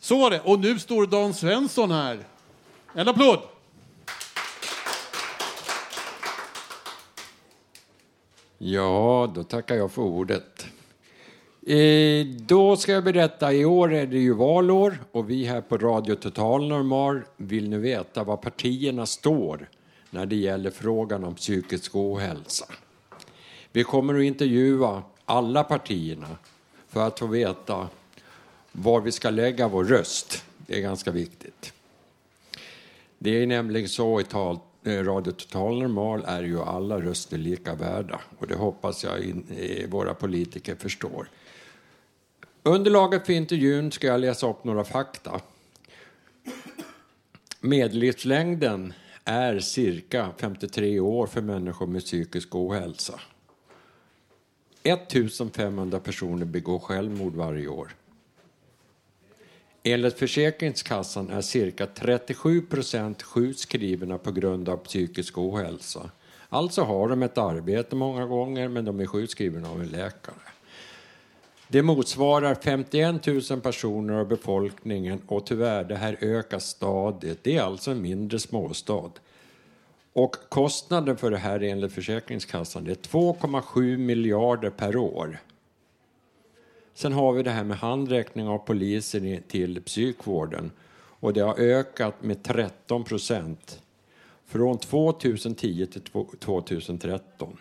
Så 0.00 0.18
var 0.18 0.30
det. 0.30 0.40
Och 0.40 0.58
nu 0.58 0.78
står 0.78 1.06
Dan 1.06 1.34
Svensson 1.34 1.90
här. 1.90 2.18
En 2.98 3.08
applåd! 3.08 3.38
Ja, 8.58 9.32
då 9.34 9.44
tackar 9.44 9.74
jag 9.74 9.92
för 9.92 10.02
ordet. 10.02 10.66
Eh, 11.66 12.26
då 12.26 12.76
ska 12.76 12.92
jag 12.92 13.04
berätta, 13.04 13.52
i 13.52 13.64
år 13.64 13.94
är 13.94 14.06
det 14.06 14.18
ju 14.18 14.32
valår 14.32 14.98
och 15.12 15.30
vi 15.30 15.44
här 15.44 15.60
på 15.60 15.78
Radio 15.78 16.14
Total 16.14 16.68
Normal 16.68 17.22
vill 17.36 17.68
nu 17.68 17.78
veta 17.78 18.24
var 18.24 18.36
partierna 18.36 19.06
står 19.06 19.68
när 20.10 20.26
det 20.26 20.36
gäller 20.36 20.70
frågan 20.70 21.24
om 21.24 21.34
psykisk 21.34 21.96
ohälsa. 21.96 22.66
Vi 23.72 23.84
kommer 23.84 24.14
att 24.14 24.24
intervjua 24.24 25.02
alla 25.24 25.64
partierna 25.64 26.36
för 26.88 27.06
att 27.06 27.18
få 27.18 27.26
veta 27.26 27.88
var 28.72 29.00
vi 29.00 29.12
ska 29.12 29.30
lägga 29.30 29.68
vår 29.68 29.84
röst. 29.84 30.44
Det 30.66 30.76
är 30.78 30.80
ganska 30.80 31.10
viktigt. 31.10 31.72
Det 33.18 33.42
är 33.42 33.46
nämligen 33.46 33.88
så 33.88 34.20
i 34.20 34.24
tal, 34.24 34.58
eh, 34.84 35.04
Radio 35.04 35.32
Total 35.32 35.78
Normal 35.78 36.24
är 36.26 36.42
ju 36.42 36.60
alla 36.60 37.00
röster 37.00 37.38
lika 37.38 37.74
värda 37.74 38.20
och 38.38 38.46
det 38.46 38.54
hoppas 38.54 39.04
jag 39.04 39.20
in, 39.20 39.46
eh, 39.58 39.88
våra 39.88 40.14
politiker 40.14 40.74
förstår. 40.74 41.28
Underlaget 42.62 43.26
för 43.26 43.32
intervjun 43.32 43.92
ska 43.92 44.06
jag 44.06 44.20
läsa 44.20 44.50
upp 44.50 44.64
några 44.64 44.84
fakta. 44.84 45.40
Medellivslängden 47.60 48.92
är 49.24 49.58
cirka 49.58 50.28
53 50.36 51.00
år 51.00 51.26
för 51.26 51.40
människor 51.42 51.86
med 51.86 52.02
psykisk 52.02 52.54
ohälsa. 52.54 53.20
1500 54.82 56.00
personer 56.00 56.44
begår 56.44 56.78
självmord 56.78 57.34
varje 57.34 57.68
år. 57.68 57.94
Enligt 59.88 60.18
Försäkringskassan 60.18 61.30
är 61.30 61.40
cirka 61.40 61.86
37 61.86 62.62
procent 62.62 63.22
sjukskrivna 63.22 64.18
på 64.18 64.32
grund 64.32 64.68
av 64.68 64.76
psykisk 64.76 65.38
ohälsa. 65.38 66.10
Alltså 66.48 66.82
har 66.82 67.08
de 67.08 67.22
ett 67.22 67.38
arbete 67.38 67.96
många 67.96 68.26
gånger, 68.26 68.68
men 68.68 68.84
de 68.84 69.00
är 69.00 69.06
sjukskrivna 69.06 69.70
av 69.70 69.80
en 69.80 69.88
läkare. 69.88 70.34
Det 71.68 71.82
motsvarar 71.82 72.54
51 72.54 73.26
000 73.50 73.60
personer 73.60 74.14
av 74.14 74.28
befolkningen 74.28 75.20
och 75.26 75.46
tyvärr, 75.46 75.84
det 75.84 75.96
här 75.96 76.16
ökar 76.20 76.58
stadigt. 76.58 77.44
Det 77.44 77.56
är 77.56 77.62
alltså 77.62 77.90
en 77.90 78.02
mindre 78.02 78.38
småstad. 78.38 79.10
Och 80.12 80.36
kostnaden 80.48 81.16
för 81.16 81.30
det 81.30 81.38
här 81.38 81.62
enligt 81.62 81.92
Försäkringskassan 81.92 82.86
är 82.86 82.94
2,7 82.94 83.96
miljarder 83.96 84.70
per 84.70 84.96
år. 84.96 85.38
Sen 86.96 87.12
har 87.12 87.32
vi 87.32 87.42
det 87.42 87.50
här 87.50 87.64
med 87.64 87.76
handräckning 87.76 88.48
av 88.48 88.58
poliser 88.58 89.40
till 89.48 89.82
psykvården 89.82 90.70
och 91.20 91.32
det 91.32 91.40
har 91.40 91.54
ökat 91.54 92.22
med 92.22 92.42
13 92.42 93.04
procent 93.04 93.82
från 94.46 94.78
2010 94.78 95.86
till 95.86 96.02
2013. 96.38 97.56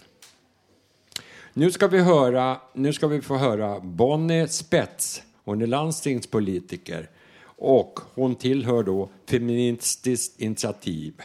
Nu 1.54 1.72
ska 1.72 1.88
vi, 1.88 2.00
höra, 2.00 2.58
nu 2.74 2.94
ska 2.94 3.08
vi 3.08 3.22
få 3.22 3.38
höra 3.38 3.80
Bonnie 3.80 4.48
Spets. 4.48 5.24
Hon 5.44 5.62
är 5.62 5.68
landstingspolitiker 5.68 7.10
och 7.46 8.00
hon 8.14 8.36
tillhör 8.36 8.84
då 8.84 9.10
Feministiskt 9.26 10.42
initiativ. 10.42 11.22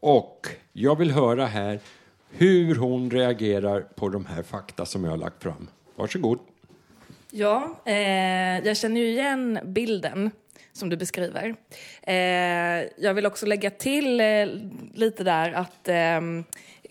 Och 0.00 0.48
jag 0.72 0.98
vill 0.98 1.10
höra 1.10 1.46
här 1.46 1.80
hur 2.30 2.74
hon 2.74 3.10
reagerar 3.10 3.80
på 3.80 4.08
de 4.08 4.26
här 4.26 4.42
fakta 4.42 4.86
som 4.86 5.04
jag 5.04 5.10
har 5.10 5.18
lagt 5.18 5.42
fram. 5.42 5.68
Varsågod. 5.96 6.38
Ja, 7.34 7.82
eh, 7.84 8.66
jag 8.66 8.76
känner 8.76 9.00
ju 9.00 9.06
igen 9.06 9.58
bilden 9.64 10.30
som 10.72 10.88
du 10.88 10.96
beskriver. 10.96 11.54
Eh, 12.02 12.14
jag 12.96 13.14
vill 13.14 13.26
också 13.26 13.46
lägga 13.46 13.70
till 13.70 14.20
eh, 14.20 14.46
lite 14.94 15.24
där 15.24 15.52
att 15.52 15.88
eh, 15.88 16.20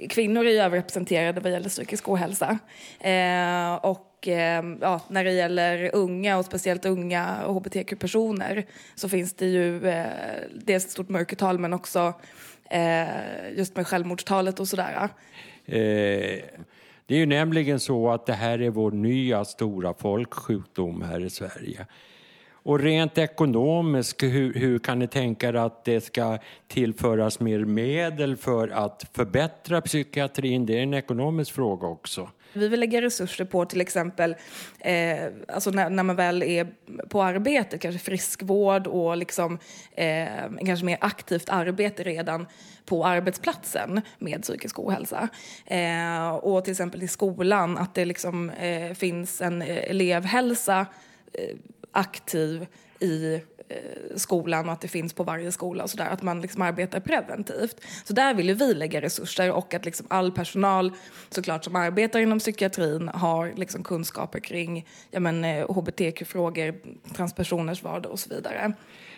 kvinnor 0.09 0.45
är 0.45 0.61
överrepresenterade 0.63 1.41
vad 1.41 1.51
gäller 1.51 1.69
psykisk 1.69 2.09
ohälsa. 2.09 2.59
Eh, 2.99 3.73
och 3.73 4.27
eh, 4.27 4.63
ja, 4.81 5.01
när 5.07 5.23
det 5.23 5.31
gäller 5.31 5.95
unga 5.95 6.37
och 6.37 6.45
speciellt 6.45 6.85
unga 6.85 7.25
hbtq-personer 7.47 8.65
så 8.95 9.09
finns 9.09 9.33
det 9.33 9.47
ju 9.47 9.87
eh, 9.87 10.05
dels 10.55 10.85
ett 10.85 10.91
stort 10.91 11.09
mörkertal 11.09 11.59
men 11.59 11.73
också 11.73 12.13
eh, 12.69 13.05
just 13.57 13.75
med 13.75 13.87
självmordstalet 13.87 14.59
och 14.59 14.67
sådär. 14.67 15.09
Eh, 15.65 16.39
det 17.05 17.15
är 17.15 17.19
ju 17.19 17.25
nämligen 17.25 17.79
så 17.79 18.09
att 18.09 18.25
det 18.25 18.33
här 18.33 18.61
är 18.61 18.69
vår 18.69 18.91
nya 18.91 19.45
stora 19.45 19.93
folksjukdom 19.93 21.01
här 21.01 21.19
i 21.19 21.29
Sverige. 21.29 21.85
Och 22.63 22.79
rent 22.79 23.17
ekonomiskt, 23.17 24.23
hur, 24.23 24.53
hur, 24.53 24.79
kan 24.79 24.99
ni 24.99 25.07
tänka 25.07 25.47
er 25.47 25.53
att 25.53 25.85
det 25.85 26.01
ska 26.01 26.37
tillföras 26.67 27.39
mer 27.39 27.59
medel 27.59 28.37
för 28.37 28.67
att 28.67 29.09
förbättra 29.13 29.81
psykiatrin? 29.81 30.65
Det 30.65 30.77
är 30.77 30.83
en 30.83 30.93
ekonomisk 30.93 31.53
fråga 31.53 31.87
också. 31.87 32.29
Vi 32.53 32.67
vill 32.67 32.79
lägga 32.79 33.01
resurser 33.01 33.45
på 33.45 33.65
till 33.65 33.81
exempel 33.81 34.35
eh, 34.79 35.25
alltså 35.47 35.69
när, 35.69 35.89
när, 35.89 36.03
man 36.03 36.15
väl 36.15 36.43
är 36.43 36.67
på 37.09 37.23
arbete, 37.23 37.77
kanske 37.77 37.99
friskvård 37.99 38.87
och 38.87 39.17
liksom, 39.17 39.59
eh, 39.95 40.27
kanske 40.65 40.85
mer 40.85 40.97
aktivt 41.01 41.49
arbete 41.49 42.03
redan 42.03 42.47
på 42.85 43.05
arbetsplatsen 43.05 44.01
med 44.19 44.41
psykisk 44.41 44.79
ohälsa. 44.79 45.27
Eh, 45.65 46.29
och 46.29 46.63
till 46.63 46.71
exempel 46.71 47.03
i 47.03 47.07
skolan, 47.07 47.77
att 47.77 47.95
det 47.95 48.05
liksom, 48.05 48.49
eh, 48.49 48.93
finns 48.93 49.41
en 49.41 49.61
eh, 49.61 49.89
elevhälsa 49.89 50.85
eh, 51.33 51.55
aktiv 51.91 52.67
i 52.99 53.41
Eh, 53.71 54.15
skolan 54.15 54.65
och 54.67 54.73
att 54.73 54.81
det 54.81 54.87
finns 54.87 55.13
på 55.13 55.23
varje 55.23 55.51
skola 55.51 55.83
och 55.83 55.89
sådär, 55.89 56.09
att 56.09 56.21
man 56.21 56.41
liksom 56.41 56.61
arbetar 56.61 56.99
preventivt. 56.99 57.81
Så 58.03 58.13
där 58.13 58.33
vill 58.33 58.47
ju 58.47 58.53
vi 58.53 58.73
lägga 58.73 59.01
resurser 59.01 59.51
och 59.51 59.73
att 59.73 59.85
liksom 59.85 60.05
all 60.09 60.31
personal 60.31 60.91
såklart 61.29 61.63
som 61.63 61.75
arbetar 61.75 62.19
inom 62.19 62.39
psykiatrin 62.39 63.07
har 63.07 63.53
liksom 63.55 63.83
kunskaper 63.83 64.39
kring 64.39 64.87
ja, 65.11 65.19
men, 65.19 65.43
eh, 65.43 65.71
hbtq-frågor, 65.71 66.75
transpersoners 67.15 67.83
vardag 67.83 68.11
och 68.11 68.19
så 68.19 68.29
vidare. 68.29 68.73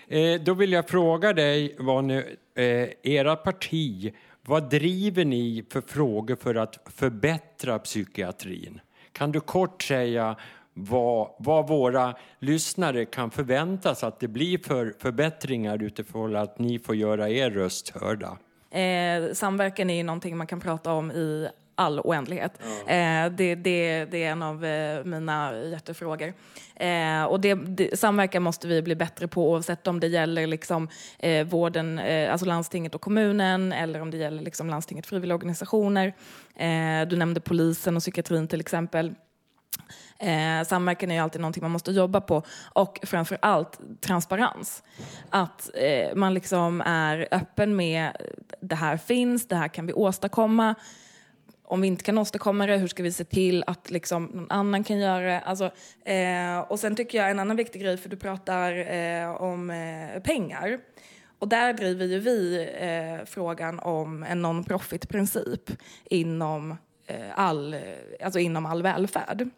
Eh, 0.07 0.41
då 0.41 0.53
vill 0.53 0.71
jag 0.71 0.89
fråga 0.89 1.33
dig, 1.33 1.75
vad 1.79 2.03
nu, 2.03 2.37
eh, 2.55 2.89
era 3.13 3.35
parti, 3.35 4.13
vad 4.41 4.69
driver 4.69 5.25
ni 5.25 5.65
för 5.69 5.81
frågor 5.81 6.35
för 6.35 6.55
att 6.55 6.87
förbättra 6.95 7.79
psykiatrin? 7.79 8.79
Kan 9.11 9.31
du 9.31 9.39
kort 9.39 9.83
säga 9.83 10.35
vad, 10.73 11.29
vad 11.39 11.67
våra 11.67 12.15
lyssnare 12.39 13.05
kan 13.05 13.31
förväntas 13.31 14.03
att 14.03 14.19
det 14.19 14.27
blir 14.27 14.57
för 14.57 14.93
förbättringar 14.99 15.83
utifrån 15.83 16.35
att 16.35 16.59
ni 16.59 16.79
får 16.79 16.95
göra 16.95 17.29
er 17.29 17.51
röst 17.51 17.89
hörda. 17.89 18.37
Eh, 18.79 19.33
samverkan 19.33 19.89
är 19.89 19.95
ju 19.95 20.03
någonting 20.03 20.37
man 20.37 20.47
kan 20.47 20.59
prata 20.59 20.93
om 20.93 21.11
i 21.11 21.47
all 21.75 21.99
oändlighet. 21.99 22.61
Eh, 22.87 23.31
det, 23.31 23.55
det, 23.55 24.05
det 24.05 24.23
är 24.23 24.31
en 24.31 24.43
av 24.43 24.65
eh, 24.65 25.03
mina 25.03 25.57
hjärtefrågor. 25.57 26.33
Eh, 26.75 27.23
och 27.23 27.39
det, 27.39 27.53
det, 27.53 27.99
samverkan 27.99 28.43
måste 28.43 28.67
vi 28.67 28.81
bli 28.81 28.95
bättre 28.95 29.27
på 29.27 29.51
oavsett 29.51 29.87
om 29.87 29.99
det 29.99 30.07
gäller 30.07 30.47
liksom, 30.47 30.89
eh, 31.19 31.47
vården, 31.47 31.99
eh, 31.99 32.31
alltså 32.31 32.45
landstinget 32.45 32.95
och 32.95 33.01
kommunen 33.01 33.73
eller 33.73 34.01
om 34.01 34.11
det 34.11 34.17
gäller 34.17 34.43
liksom, 34.43 34.69
landstinget 34.69 35.05
frivilliga 35.05 35.35
organisationer. 35.35 36.13
Eh, 36.55 37.07
du 37.07 37.15
nämnde 37.15 37.39
polisen 37.39 37.95
och 37.95 38.01
psykiatrin 38.01 38.47
till 38.47 38.59
exempel. 38.59 39.15
Eh, 40.19 40.67
samverkan 40.67 41.11
är 41.11 41.15
ju 41.15 41.21
alltid 41.21 41.41
någonting 41.41 41.63
man 41.63 41.71
måste 41.71 41.91
jobba 41.91 42.21
på. 42.21 42.43
Och 42.73 42.99
framför 43.03 43.37
allt 43.41 43.79
transparens. 44.01 44.83
Att 45.29 45.69
eh, 45.73 46.15
man 46.15 46.33
liksom 46.33 46.81
är 46.85 47.27
öppen 47.31 47.75
med 47.75 48.11
det 48.61 48.75
här 48.75 48.97
finns, 48.97 49.47
det 49.47 49.55
här 49.55 49.67
kan 49.67 49.85
vi 49.85 49.93
åstadkomma. 49.93 50.75
Om 51.65 51.81
vi 51.81 51.87
inte 51.87 52.03
kan 52.03 52.17
åstadkomma 52.17 52.65
det, 52.65 52.77
hur 52.77 52.87
ska 52.87 53.03
vi 53.03 53.11
se 53.11 53.23
till 53.23 53.63
att 53.67 53.91
liksom 53.91 54.25
någon 54.25 54.51
annan 54.51 54.83
kan 54.83 54.99
göra 54.99 55.25
det? 55.25 55.39
Alltså, 55.39 55.71
eh, 56.05 56.59
och 56.59 56.79
sen 56.79 56.95
tycker 56.95 57.17
jag 57.17 57.31
en 57.31 57.39
annan 57.39 57.57
viktig 57.57 57.81
grej, 57.81 57.97
för 57.97 58.09
du 58.09 58.17
pratar 58.17 58.93
eh, 58.93 59.41
om 59.41 59.69
eh, 59.69 60.21
pengar. 60.21 60.79
Och 61.39 61.47
där 61.47 61.73
driver 61.73 62.05
ju 62.05 62.19
vi 62.19 62.69
eh, 62.79 63.25
frågan 63.25 63.79
om 63.79 64.23
en 64.23 64.41
non-profit-princip 64.41 65.71
inom, 66.03 66.71
eh, 67.07 67.17
all, 67.35 67.75
alltså 68.23 68.39
inom 68.39 68.65
all 68.65 68.83
välfärd. 68.83 69.49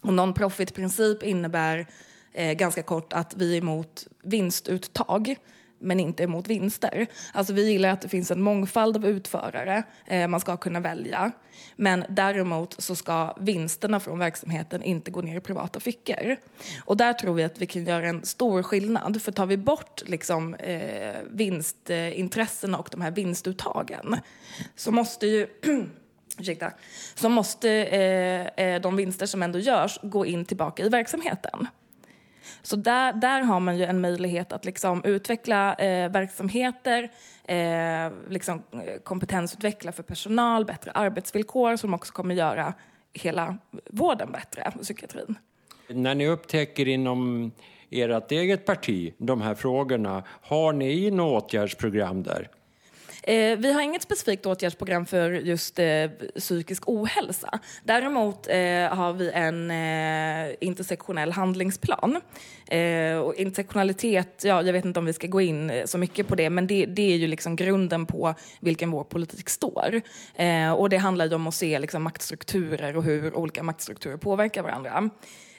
Och 0.00 0.14
non-profit-princip 0.14 1.22
innebär 1.22 1.86
eh, 2.32 2.52
ganska 2.52 2.82
kort 2.82 3.12
att 3.12 3.34
vi 3.36 3.54
är 3.54 3.58
emot 3.58 4.06
vinstuttag 4.22 5.36
men 5.80 6.00
inte 6.00 6.22
emot 6.22 6.48
vinster. 6.48 7.06
Alltså 7.32 7.52
vi 7.52 7.70
gillar 7.70 7.88
att 7.88 8.00
det 8.00 8.08
finns 8.08 8.30
en 8.30 8.42
mångfald 8.42 8.96
av 8.96 9.06
utförare 9.06 9.82
eh, 10.06 10.28
man 10.28 10.40
ska 10.40 10.56
kunna 10.56 10.80
välja. 10.80 11.32
Men 11.76 12.04
däremot 12.08 12.82
så 12.82 12.96
ska 12.96 13.36
vinsterna 13.40 14.00
från 14.00 14.18
verksamheten 14.18 14.82
inte 14.82 15.10
gå 15.10 15.22
ner 15.22 15.36
i 15.36 15.40
privata 15.40 15.80
fickor. 15.80 16.36
Och 16.84 16.96
där 16.96 17.12
tror 17.12 17.34
vi 17.34 17.44
att 17.44 17.58
vi 17.58 17.66
kan 17.66 17.84
göra 17.84 18.08
en 18.08 18.24
stor 18.24 18.62
skillnad. 18.62 19.22
För 19.22 19.32
tar 19.32 19.46
vi 19.46 19.56
bort 19.56 20.02
liksom, 20.06 20.54
eh, 20.54 21.16
vinstintressena 21.30 22.78
och 22.78 22.88
de 22.90 23.00
här 23.00 23.10
vinstuttagen 23.10 24.16
så 24.76 24.90
måste 24.90 25.26
ju 25.26 25.46
ursäkta, 26.40 26.72
så 27.14 27.28
måste 27.28 27.70
eh, 27.70 28.66
eh, 28.66 28.80
de 28.80 28.96
vinster 28.96 29.26
som 29.26 29.42
ändå 29.42 29.58
görs 29.58 29.98
gå 30.02 30.26
in 30.26 30.44
tillbaka 30.44 30.84
i 30.84 30.88
verksamheten. 30.88 31.68
Så 32.62 32.76
där, 32.76 33.12
där 33.12 33.40
har 33.40 33.60
man 33.60 33.78
ju 33.78 33.84
en 33.84 34.00
möjlighet 34.00 34.52
att 34.52 34.64
liksom 34.64 35.04
utveckla 35.04 35.74
eh, 35.74 36.10
verksamheter, 36.10 37.10
eh, 37.44 38.12
liksom 38.28 38.62
eh, 38.72 39.00
kompetensutveckla 39.04 39.92
för 39.92 40.02
personal, 40.02 40.64
bättre 40.64 40.90
arbetsvillkor 40.90 41.76
som 41.76 41.94
också 41.94 42.12
kommer 42.12 42.34
göra 42.34 42.74
hela 43.12 43.58
vården 43.90 44.32
bättre, 44.32 44.72
psykiatrin. 44.82 45.38
När 45.88 46.14
ni 46.14 46.28
upptäcker 46.28 46.88
inom 46.88 47.52
ert 47.90 48.32
eget 48.32 48.66
parti 48.66 49.14
de 49.18 49.40
här 49.40 49.54
frågorna, 49.54 50.24
har 50.42 50.72
ni 50.72 51.10
något 51.10 51.44
åtgärdsprogram 51.44 52.22
där? 52.22 52.48
Eh, 53.22 53.58
vi 53.58 53.72
har 53.72 53.80
inget 53.80 54.02
specifikt 54.02 54.46
åtgärdsprogram 54.46 55.06
för 55.06 55.30
just 55.30 55.78
eh, 55.78 56.10
psykisk 56.36 56.82
ohälsa. 56.86 57.60
Däremot 57.84 58.48
eh, 58.48 58.54
har 58.96 59.12
vi 59.12 59.30
en 59.30 59.70
eh, 59.70 60.54
intersektionell 60.60 61.32
handlingsplan. 61.32 62.20
Eh, 62.70 63.18
och 63.18 63.34
intersektionalitet, 63.34 64.42
ja, 64.44 64.62
jag 64.62 64.72
vet 64.72 64.84
inte 64.84 64.98
om 64.98 65.06
vi 65.06 65.12
ska 65.12 65.26
gå 65.26 65.40
in 65.40 65.70
eh, 65.70 65.84
så 65.84 65.98
mycket 65.98 66.28
på 66.28 66.34
det, 66.34 66.50
men 66.50 66.66
det, 66.66 66.86
det 66.86 67.12
är 67.12 67.16
ju 67.16 67.26
liksom 67.26 67.56
grunden 67.56 68.06
på 68.06 68.34
vilken 68.60 68.90
vår 68.90 69.04
politik 69.04 69.48
står. 69.48 70.00
Eh, 70.34 70.72
och 70.72 70.88
det 70.88 70.96
handlar 70.96 71.26
ju 71.26 71.34
om 71.34 71.46
att 71.46 71.54
se 71.54 71.78
liksom, 71.78 72.02
maktstrukturer 72.02 72.96
och 72.96 73.04
hur 73.04 73.34
olika 73.34 73.62
maktstrukturer 73.62 74.16
påverkar 74.16 74.62
varandra. 74.62 75.10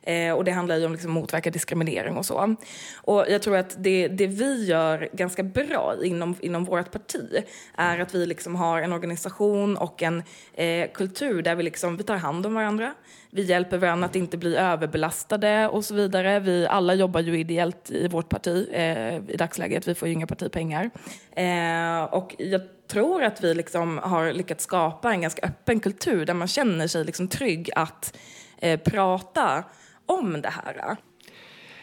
Eh, 0.04 0.34
och 0.34 0.44
det 0.44 0.52
handlar 0.52 0.78
ju 0.78 0.86
om 0.86 0.92
liksom 0.92 1.12
motverka 1.12 1.52
diskriminering 1.52 2.18
och 2.18 2.26
så. 2.26 2.56
Och 2.96 3.26
jag 3.30 3.42
tror 3.42 3.58
att 3.58 3.84
det, 3.84 4.08
det 4.08 4.28
vi 4.28 4.66
gör 4.66 5.10
ganska 5.14 5.44
bra 5.44 5.96
inom, 6.04 6.36
inom 6.42 6.66
vårt 6.66 6.92
parti 6.92 7.44
är 7.76 8.00
att 8.00 8.16
vi 8.16 8.26
liksom 8.26 8.56
har 8.56 8.82
en 8.82 8.94
organisation 8.94 9.78
och 9.78 10.04
en 10.04 10.24
eh, 10.54 10.92
kultur 10.94 11.42
där 11.42 11.56
vi, 11.56 11.64
liksom, 11.64 11.98
vi 11.98 12.04
tar 12.04 12.16
hand 12.16 12.46
om 12.46 12.54
varandra. 12.54 12.94
Vi 13.34 13.44
hjälper 13.44 13.78
varandra 13.78 14.06
att 14.06 14.16
inte 14.16 14.38
bli 14.38 14.56
överbelastade 14.56 15.68
och 15.68 15.86
så 15.86 15.94
vidare. 15.94 16.40
Vi 16.40 16.68
alla 16.68 16.94
jobbar 16.94 17.22
ju 17.22 17.40
ideellt 17.40 17.92
i 17.92 18.08
vårt 18.08 18.30
parti 18.30 18.70
eh, 18.72 19.16
i 19.16 19.36
dagsläget. 19.38 19.88
Vi 19.88 19.96
får 19.96 20.08
ju 20.08 20.14
inga 20.14 20.28
partipengar. 20.28 20.90
Eh, 21.32 22.04
och 22.04 22.36
jag 22.38 22.62
tror 22.88 23.24
att 23.24 23.44
vi 23.44 23.54
liksom 23.54 23.98
har 23.98 24.34
lyckats 24.34 24.64
skapa 24.64 25.14
en 25.14 25.22
ganska 25.22 25.48
öppen 25.48 25.80
kultur 25.80 26.26
där 26.26 26.34
man 26.34 26.48
känner 26.48 26.88
sig 26.88 27.06
liksom 27.06 27.28
trygg 27.28 27.70
att 27.76 28.18
eh, 28.58 28.80
prata 28.80 29.64
om 30.06 30.42
det 30.42 30.50
här. 30.50 30.96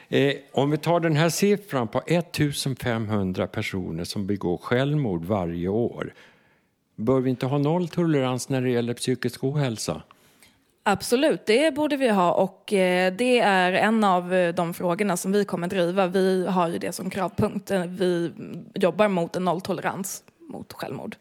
Eh, 0.09 0.35
om 0.53 0.71
vi 0.71 0.79
tar 0.79 1.01
den 1.01 1.17
här 1.17 1.29
siffran 1.29 1.89
på 1.89 2.03
1500 2.07 3.47
personer 3.47 4.05
som 4.05 4.27
begår 4.27 4.59
självmord 4.59 5.25
varje 5.25 5.69
år. 5.69 6.15
Bör 6.97 7.21
vi 7.21 7.31
inte 7.31 7.47
ha 7.47 7.59
nolltolerans 7.59 8.49
när 8.49 8.63
det 8.63 8.71
gäller 8.71 8.95
psykisk 8.95 9.45
ohälsa? 9.45 10.03
Absolut, 10.91 11.47
det 11.47 11.75
borde 11.75 11.97
vi 11.97 12.09
ha 12.09 12.33
och 12.33 12.73
eh, 12.73 13.13
det 13.13 13.39
är 13.39 13.73
en 13.73 14.05
av 14.05 14.35
eh, 14.35 14.55
de 14.55 14.75
frågorna 14.75 15.17
som 15.17 15.33
vi 15.33 15.45
kommer 15.45 15.69
driva. 15.69 16.07
Vi 16.07 16.47
har 16.47 16.69
ju 16.69 16.79
det 16.79 16.93
som 16.93 17.11
kravpunkt. 17.11 17.71
Eh, 17.71 17.85
vi 17.85 18.33
jobbar 18.75 19.09
mot 19.09 19.37
en 19.37 19.45
nolltolerans 19.45 20.23
mot 20.41 20.73
självmord. 20.73 21.17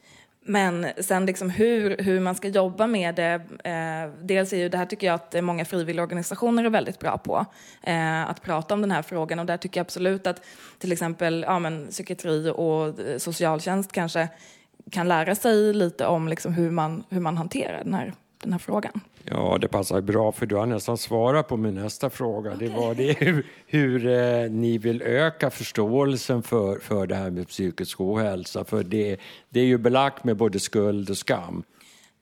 Men 0.45 0.88
sen 0.99 1.26
liksom 1.26 1.49
hur, 1.49 1.97
hur 1.97 2.20
man 2.20 2.36
ska 2.36 2.47
jobba 2.47 2.88
med 2.88 3.15
det. 3.15 3.41
Eh, 3.63 4.26
dels 4.26 4.53
är 4.53 4.57
ju 4.57 4.70
det 4.70 4.78
här 4.78 4.86
tycker 4.86 5.07
jag 5.07 5.13
att 5.13 5.43
många 5.43 5.65
frivilligorganisationer 5.65 6.63
är 6.63 6.70
väldigt 6.70 6.99
bra 6.99 7.18
på. 7.18 7.45
Eh, 7.84 8.30
att 8.30 8.41
prata 8.41 8.74
om 8.74 8.82
den 8.82 8.91
här 8.91 9.01
frågan 9.01 9.39
och 9.39 9.45
där 9.45 9.57
tycker 9.57 9.80
jag 9.80 9.86
absolut 9.86 10.28
att 10.28 10.45
till 10.80 10.91
exempel 10.91 11.45
ja, 11.47 11.59
men, 11.59 11.88
psykiatri 11.88 12.51
och 12.55 12.95
socialtjänst 13.22 13.91
kanske 13.91 14.28
kan 14.91 15.07
lära 15.07 15.36
sig 15.36 15.74
lite 15.74 16.05
om 16.05 16.28
liksom 16.28 16.53
hur, 16.53 16.72
man, 16.72 17.03
hur 17.09 17.20
man 17.20 17.38
hanterar 17.38 17.84
den 17.84 17.93
här, 17.93 18.13
den 18.40 18.52
här 18.52 18.60
frågan. 18.60 19.00
Ja, 19.24 19.58
det 19.62 19.68
passar 19.68 20.02
bra 20.02 20.32
för 20.32 20.46
du 20.46 20.56
har 20.56 20.66
nästan 20.66 20.98
svarat 20.98 21.48
på 21.48 21.58
min 21.58 21.76
nästa 21.76 22.10
fråga. 22.10 22.54
Okay. 22.54 22.68
Det 22.68 22.76
var 22.76 22.96
det 22.96 23.18
hur, 23.20 23.46
hur 23.66 24.08
eh, 24.08 24.50
ni 24.50 24.78
vill 24.78 25.02
öka 25.02 25.50
förståelsen 25.50 26.44
för, 26.44 26.80
för 26.80 27.08
det 27.08 27.16
här 27.16 27.30
med 27.30 27.48
psykisk 27.48 28.02
ohälsa. 28.02 28.66
För 28.66 28.84
det, 28.84 29.18
det 29.50 29.60
är 29.60 29.66
ju 29.66 29.78
belagt 29.78 30.24
med 30.24 30.38
både 30.38 30.60
skuld 30.60 31.10
och 31.10 31.18
skam. 31.18 31.64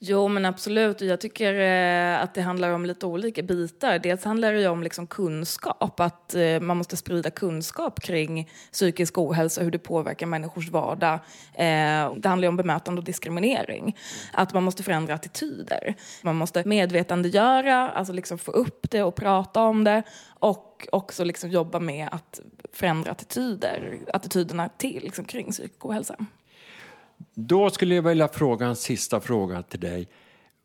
Jo, 0.08 0.28
men 0.28 0.45
absolut. 0.45 1.01
Jag 1.01 1.22
tycker 1.22 1.53
eh, 1.53 2.24
att 2.24 2.34
det 2.34 2.41
handlar 2.41 2.70
om 2.70 2.86
lite 2.86 3.06
olika 3.06 3.41
bitar. 3.41 3.99
Dels 3.99 4.24
handlar 4.24 4.53
det 4.53 4.68
om 4.68 4.84
liksom 4.84 5.08
kunskap, 5.08 5.99
att 5.99 6.36
eh, 6.36 6.60
man 6.60 6.78
måste 6.78 6.97
sprida 6.97 7.30
kunskap 7.30 8.01
kring 8.01 8.49
psykisk 8.72 9.18
ohälsa, 9.18 9.62
hur 9.62 9.72
det 9.72 9.80
påverkar 9.80 10.26
människors 10.26 10.70
vardag. 10.70 11.14
Eh, 11.53 12.14
det 12.18 12.26
handlar 12.26 12.47
om 12.47 12.58
bemötande 12.58 12.99
och 12.99 13.06
diskriminering. 13.06 13.97
Att 14.34 14.53
man 14.53 14.64
måste 14.64 14.84
förändra 14.84 15.14
attityder. 15.14 15.95
Man 16.22 16.36
måste 16.36 16.64
medvetandegöra, 16.66 17.89
alltså 17.89 18.14
liksom 18.14 18.38
få 18.38 18.51
upp 18.51 18.91
det 18.91 19.03
och 19.03 19.16
prata 19.16 19.62
om 19.62 19.84
det. 19.84 20.03
Och 20.28 20.88
också 20.91 21.24
liksom 21.24 21.49
jobba 21.49 21.80
med 21.80 22.10
att 22.12 22.41
förändra 22.74 23.12
attityder, 23.12 23.99
attityderna 24.14 24.70
till 24.70 25.03
liksom, 25.03 25.26
kring 25.26 25.51
psykisk 25.51 25.86
ohälsa. 25.86 26.16
Då 27.34 27.70
skulle 27.70 27.95
jag 27.95 28.01
vilja 28.01 28.28
fråga 28.28 28.66
en 28.66 28.76
sista 28.76 29.22
fråga 29.22 29.63
till 29.63 29.80
dig. 29.80 30.07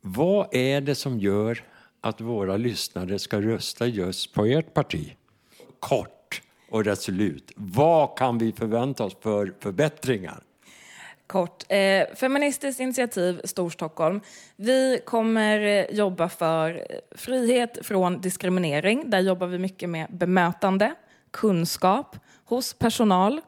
Vad 0.01 0.55
är 0.55 0.81
det 0.81 0.95
som 0.95 1.19
gör 1.19 1.63
att 2.01 2.21
våra 2.21 2.57
lyssnare 2.57 3.19
ska 3.19 3.41
rösta 3.41 3.87
just 3.87 4.33
på 4.33 4.45
ert 4.45 4.73
parti? 4.73 5.15
Kort 5.79 6.41
och 6.69 6.85
resolut. 6.85 7.51
Vad 7.55 8.17
kan 8.17 8.37
vi 8.37 8.51
förvänta 8.51 9.03
oss 9.03 9.17
för 9.21 9.53
förbättringar? 9.59 10.43
Kort. 11.27 11.63
Eh, 11.69 12.15
Feministiskt 12.15 12.79
initiativ 12.79 13.41
Storstockholm. 13.43 14.21
Vi 14.55 15.01
kommer 15.05 15.87
jobba 15.91 16.29
för 16.29 16.87
frihet 17.11 17.77
från 17.81 18.21
diskriminering. 18.21 19.09
Där 19.09 19.19
jobbar 19.19 19.47
vi 19.47 19.57
mycket 19.57 19.89
med 19.89 20.07
bemötande, 20.09 20.93
kunskap 21.31 22.15
hos 22.45 22.73
personal 22.73 23.41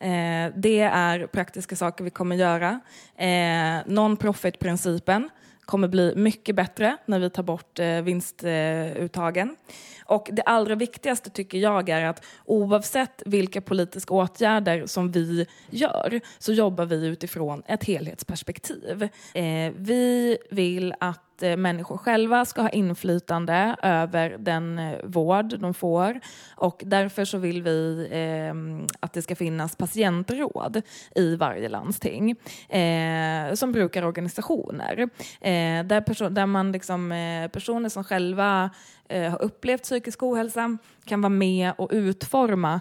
Eh, 0.00 0.52
det 0.56 0.80
är 0.80 1.26
praktiska 1.26 1.76
saker 1.76 2.04
vi 2.04 2.10
kommer 2.10 2.36
göra. 2.36 2.80
Eh, 3.16 3.86
Non-profit-principen 3.86 5.30
kommer 5.68 5.88
bli 5.88 6.14
mycket 6.16 6.56
bättre 6.56 6.96
när 7.06 7.18
vi 7.18 7.30
tar 7.30 7.42
bort 7.42 7.78
eh, 7.78 8.02
vinstuttagen. 8.02 9.56
Och 10.04 10.28
det 10.32 10.42
allra 10.42 10.74
viktigaste 10.74 11.30
tycker 11.30 11.58
jag 11.58 11.88
är 11.88 12.04
att 12.04 12.24
oavsett 12.44 13.22
vilka 13.26 13.60
politiska 13.60 14.14
åtgärder 14.14 14.86
som 14.86 15.12
vi 15.12 15.46
gör 15.70 16.20
så 16.38 16.52
jobbar 16.52 16.84
vi 16.84 17.06
utifrån 17.06 17.62
ett 17.66 17.84
helhetsperspektiv. 17.84 19.08
Eh, 19.34 19.72
vi 19.76 20.38
vill 20.50 20.94
att 21.00 21.27
att 21.38 21.42
eh, 21.42 21.56
människor 21.56 21.96
själva 21.96 22.44
ska 22.44 22.62
ha 22.62 22.68
inflytande 22.68 23.76
över 23.82 24.36
den 24.38 24.78
eh, 24.78 24.98
vård 25.04 25.58
de 25.58 25.74
får 25.74 26.20
och 26.56 26.82
därför 26.86 27.24
så 27.24 27.38
vill 27.38 27.62
vi 27.62 28.08
eh, 28.10 28.86
att 29.00 29.12
det 29.12 29.22
ska 29.22 29.36
finnas 29.36 29.76
patientråd 29.76 30.82
i 31.14 31.36
varje 31.36 31.68
landsting 31.68 32.30
eh, 32.68 33.54
som 33.54 33.72
brukarorganisationer 33.72 35.00
eh, 35.40 35.84
där, 35.84 36.00
perso- 36.00 36.30
där 36.30 36.46
man 36.46 36.72
liksom, 36.72 37.12
eh, 37.12 37.48
personer 37.48 37.88
som 37.88 38.04
själva 38.04 38.70
eh, 39.08 39.30
har 39.30 39.42
upplevt 39.42 39.82
psykisk 39.82 40.22
ohälsa 40.22 40.78
kan 41.04 41.20
vara 41.20 41.30
med 41.30 41.72
och 41.78 41.90
utforma 41.92 42.80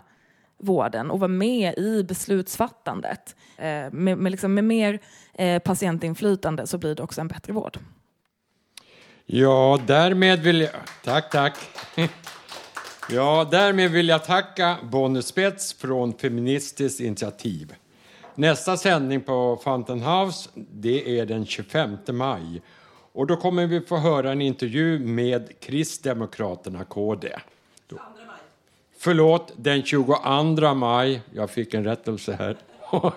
vården 0.60 1.12
och 1.12 1.20
vara 1.20 1.28
med 1.28 1.78
i 1.78 2.04
beslutsfattandet. 2.04 3.36
Eh, 3.58 3.92
med, 3.92 4.18
med, 4.18 4.32
liksom, 4.32 4.54
med 4.54 4.64
mer 4.64 5.00
eh, 5.34 5.60
patientinflytande 5.60 6.68
så 6.68 6.78
blir 6.78 6.96
det 6.96 7.04
också 7.04 7.22
en 7.22 7.28
bättre 7.28 7.54
vård. 7.54 7.80
Ja, 9.30 9.80
därmed 9.88 10.40
vill 10.40 10.62
jag... 10.62 10.72
Tack, 11.04 11.30
tack. 11.32 11.58
Ja, 13.10 13.48
därmed 13.52 13.92
vill 13.92 14.08
jag 14.08 14.26
tacka 14.26 14.78
Bonnie 14.84 15.22
Spets 15.22 15.74
från 15.74 16.14
Feministiskt 16.14 17.00
initiativ. 17.00 17.76
Nästa 18.36 18.78
sändning 18.78 19.22
på 19.22 19.60
Fountain 19.64 20.02
House, 20.02 20.50
det 20.54 21.20
är 21.20 21.26
den 21.26 21.46
25 21.46 21.98
maj. 22.08 22.62
Och 23.14 23.28
då 23.28 23.36
kommer 23.36 23.68
vi 23.68 23.82
få 23.82 23.98
höra 23.98 24.32
en 24.32 24.42
intervju 24.42 25.00
med 25.00 25.60
Kristdemokraterna 25.60 26.84
KD. 26.84 27.30
Då. 27.88 28.00
Förlåt, 28.98 29.54
den 29.58 29.84
22 29.84 30.74
maj. 30.74 31.22
Jag 31.34 31.50
fick 31.50 31.74
en 31.74 31.84
rättelse 31.84 32.34
här. 32.40 32.58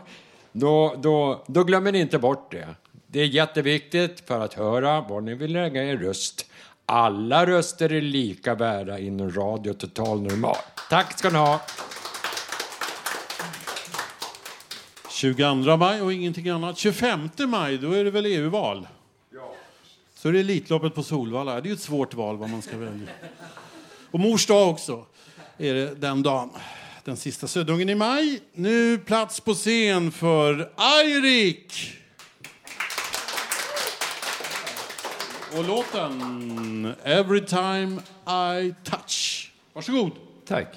Då, 0.52 0.94
då, 0.98 1.44
då 1.46 1.64
glömmer 1.64 1.92
ni 1.92 2.00
inte 2.00 2.18
bort 2.18 2.52
det. 2.52 2.68
Det 3.12 3.20
är 3.20 3.26
jätteviktigt 3.26 4.22
för 4.26 4.40
att 4.40 4.54
höra 4.54 5.00
var 5.00 5.20
ni 5.20 5.34
vill 5.34 5.52
lägga 5.52 5.84
er 5.84 5.96
röst. 5.96 6.46
Alla 6.86 7.46
röster 7.46 7.92
är 7.92 8.00
lika 8.00 8.54
värda 8.54 8.98
inom 8.98 9.30
Radio 9.30 9.72
Total 9.72 10.22
Normal. 10.22 10.56
Tack 10.90 11.18
ska 11.18 11.30
ni 11.30 11.38
ha. 11.38 11.60
22 15.10 15.76
maj 15.76 16.02
och 16.02 16.12
ingenting 16.12 16.48
annat. 16.48 16.78
25 16.78 17.30
maj, 17.38 17.78
då 17.78 17.92
är 17.92 18.04
det 18.04 18.10
väl 18.10 18.26
EU-val? 18.26 18.88
Så 20.14 20.28
är 20.28 20.32
det 20.32 20.40
Elitloppet 20.40 20.94
på 20.94 21.02
Solvalla. 21.02 21.60
Det 21.60 21.66
är 21.66 21.70
ju 21.70 21.74
ett 21.74 21.80
svårt 21.80 22.14
val 22.14 22.36
vad 22.36 22.50
man 22.50 22.62
ska 22.62 22.76
välja. 22.76 23.08
Och 24.10 24.20
mors 24.20 24.46
dag 24.46 24.70
också 24.70 25.06
är 25.58 25.74
det 25.74 25.94
den 25.94 26.22
dagen. 26.22 26.50
Den 27.04 27.16
sista 27.16 27.46
södungen 27.46 27.88
i 27.88 27.94
maj. 27.94 28.40
Nu 28.52 28.98
plats 28.98 29.40
på 29.40 29.54
scen 29.54 30.12
för 30.12 30.72
Airik! 30.76 31.99
Och 35.56 35.64
låten 35.64 36.94
Every 37.04 37.40
time 37.40 38.00
I 38.26 38.74
touch. 38.84 39.52
Varsågod. 39.72 40.12
Tack. 40.46 40.68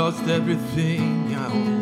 Lost 0.00 0.26
everything 0.28 1.34
I 1.34 1.46
own. 1.60 1.80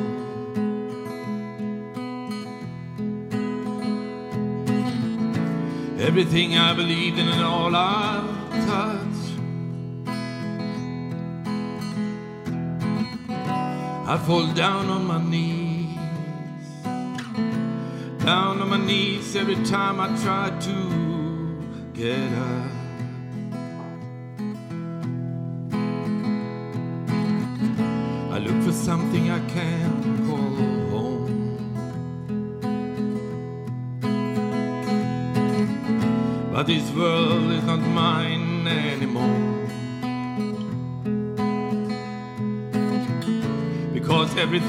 Everything 6.00 6.56
I 6.56 6.74
believed 6.74 7.16
in 7.20 7.28
and 7.28 7.44
all 7.44 7.76
I 7.76 8.24
touched. 8.70 9.28
I 14.12 14.14
fall 14.26 14.48
down 14.64 14.84
on 14.96 15.04
my 15.06 15.22
knees 15.22 15.96
down 18.24 18.60
on 18.60 18.68
my 18.68 18.82
knees 18.84 19.36
every 19.36 19.60
time 19.64 20.00
I 20.00 20.08
try 20.24 20.46
to 20.68 20.76
get 21.94 22.32
up. 22.32 22.77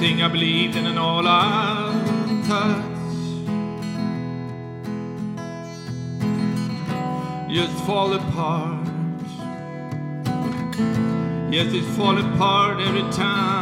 Everything 0.02 0.24
I 0.24 0.30
believed 0.30 0.78
in 0.78 0.86
and 0.86 0.97
all 0.97 1.28
I 1.28 1.91
touched 2.47 2.88
just 7.54 7.74
fall 7.86 8.14
apart. 8.14 8.88
Yes, 11.52 11.74
it 11.74 11.84
fall 11.97 12.18
apart 12.18 12.80
every 12.80 13.12
time 13.12 13.59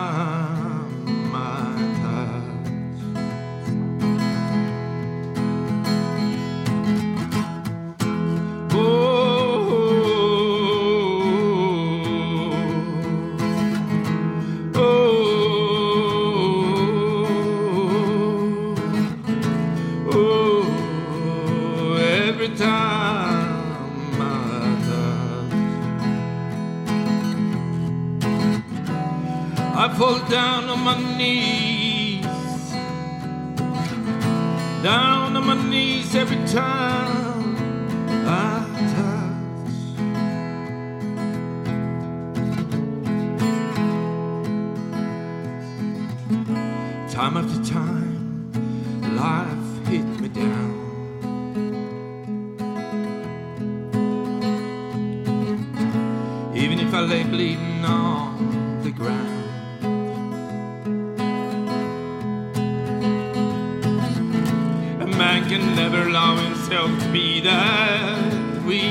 can 65.47 65.75
never 65.77 66.01
allow 66.09 66.35
himself 66.35 66.91
to 67.01 67.09
be 67.09 67.39
that 67.39 68.63
weak. 68.65 68.83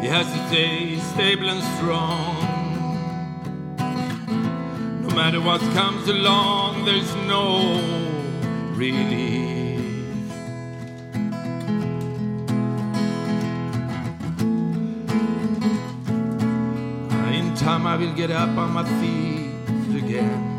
He 0.00 0.06
has 0.06 0.26
to 0.32 0.48
stay 0.48 0.98
stable 1.00 1.48
and 1.48 1.62
strong. 1.76 2.36
No 5.02 5.14
matter 5.16 5.40
what 5.40 5.60
comes 5.72 6.08
along, 6.08 6.84
there's 6.84 7.12
no 7.26 7.80
relief. 8.76 9.80
In 17.34 17.54
time 17.56 17.84
I 17.84 17.96
will 17.96 18.14
get 18.14 18.30
up 18.30 18.56
on 18.56 18.70
my 18.74 18.84
feet 19.00 20.04
again. 20.04 20.49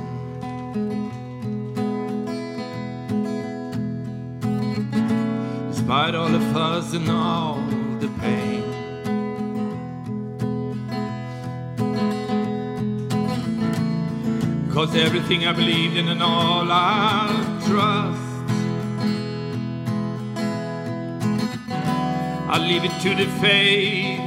Despite 6.12 6.30
all 6.30 6.39
the 6.39 6.53
fuss 6.53 6.93
and 6.93 7.09
all 7.09 7.62
the 8.01 8.09
pain. 8.20 8.64
Cause 14.74 14.93
everything 14.93 15.47
I 15.47 15.53
believed 15.53 15.95
in 15.95 16.09
and 16.09 16.22
all 16.22 16.68
I 16.70 17.30
trust 17.66 18.49
I 22.49 22.57
leave 22.59 22.84
it 22.84 22.95
to 23.03 23.16
the 23.16 23.30
faith 23.39 24.20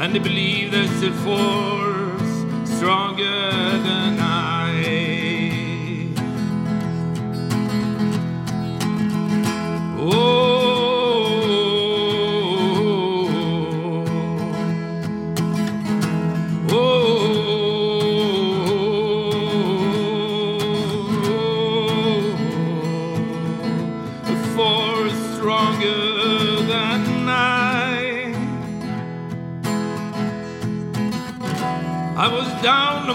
and 0.00 0.14
they 0.14 0.20
believe 0.20 0.70
there's 0.70 1.02
a 1.02 1.12
force 1.26 2.78
stronger 2.78 3.40
than 3.86 4.20
I. 4.20 4.31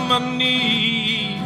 on 0.09 0.21
my 0.21 0.37
knees, 0.37 1.41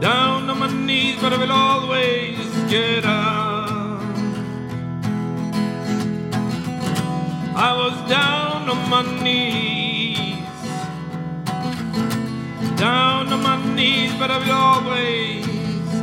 down 0.00 0.48
on 0.48 0.58
my 0.58 0.70
knees, 0.70 1.16
but 1.20 1.32
I 1.32 1.36
will 1.36 1.50
always 1.52 2.38
get 2.70 3.04
up. 3.04 4.00
I 7.56 7.70
was 7.76 8.08
down 8.08 8.68
on 8.68 8.88
my 8.88 9.02
knees, 9.22 10.44
down 12.78 13.32
on 13.32 13.42
my 13.42 13.74
knees, 13.74 14.12
but 14.18 14.30
I 14.30 14.38
will 14.38 14.52
always 14.52 15.46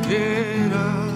get 0.07 0.73
up. 0.73 1.06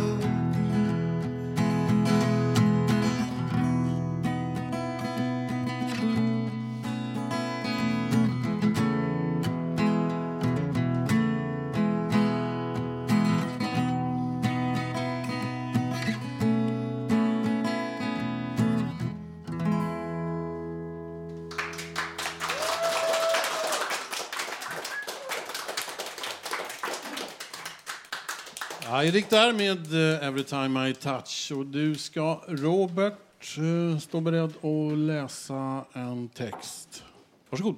Erik 29.11 29.29
där 29.29 29.53
med 29.53 29.93
eh, 29.93 30.27
Every 30.27 30.43
time 30.43 30.89
I 30.89 30.93
touch. 30.93 31.51
Och 31.55 31.65
du 31.65 31.95
ska, 31.95 32.41
Robert, 32.47 33.13
eh, 33.57 33.99
stå 33.99 34.21
beredd 34.21 34.53
att 34.61 34.97
läsa 34.97 35.85
en 35.93 36.29
text. 36.29 37.03
Varsågod. 37.49 37.75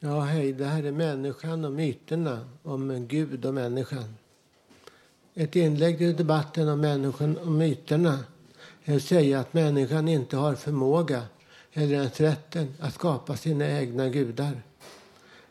Ja, 0.00 0.20
hej. 0.20 0.52
Det 0.52 0.64
här 0.64 0.82
är 0.82 0.92
människan 0.92 1.64
och 1.64 1.72
myterna 1.72 2.48
om 2.62 3.06
Gud 3.08 3.44
och 3.44 3.54
människan. 3.54 4.14
Ett 5.34 5.56
inlägg 5.56 6.02
i 6.02 6.12
debatten 6.12 6.68
om 6.68 6.80
människan 6.80 7.36
och 7.36 7.52
myterna 7.52 8.18
är 8.84 8.96
att 8.96 9.02
säga 9.02 9.40
att 9.40 9.54
människan 9.54 10.08
inte 10.08 10.36
har 10.36 10.54
förmåga 10.54 11.22
eller 11.72 11.94
ens 11.94 12.20
rätten 12.20 12.74
att 12.80 12.94
skapa 12.94 13.36
sina 13.36 13.70
egna 13.70 14.08
gudar 14.08 14.62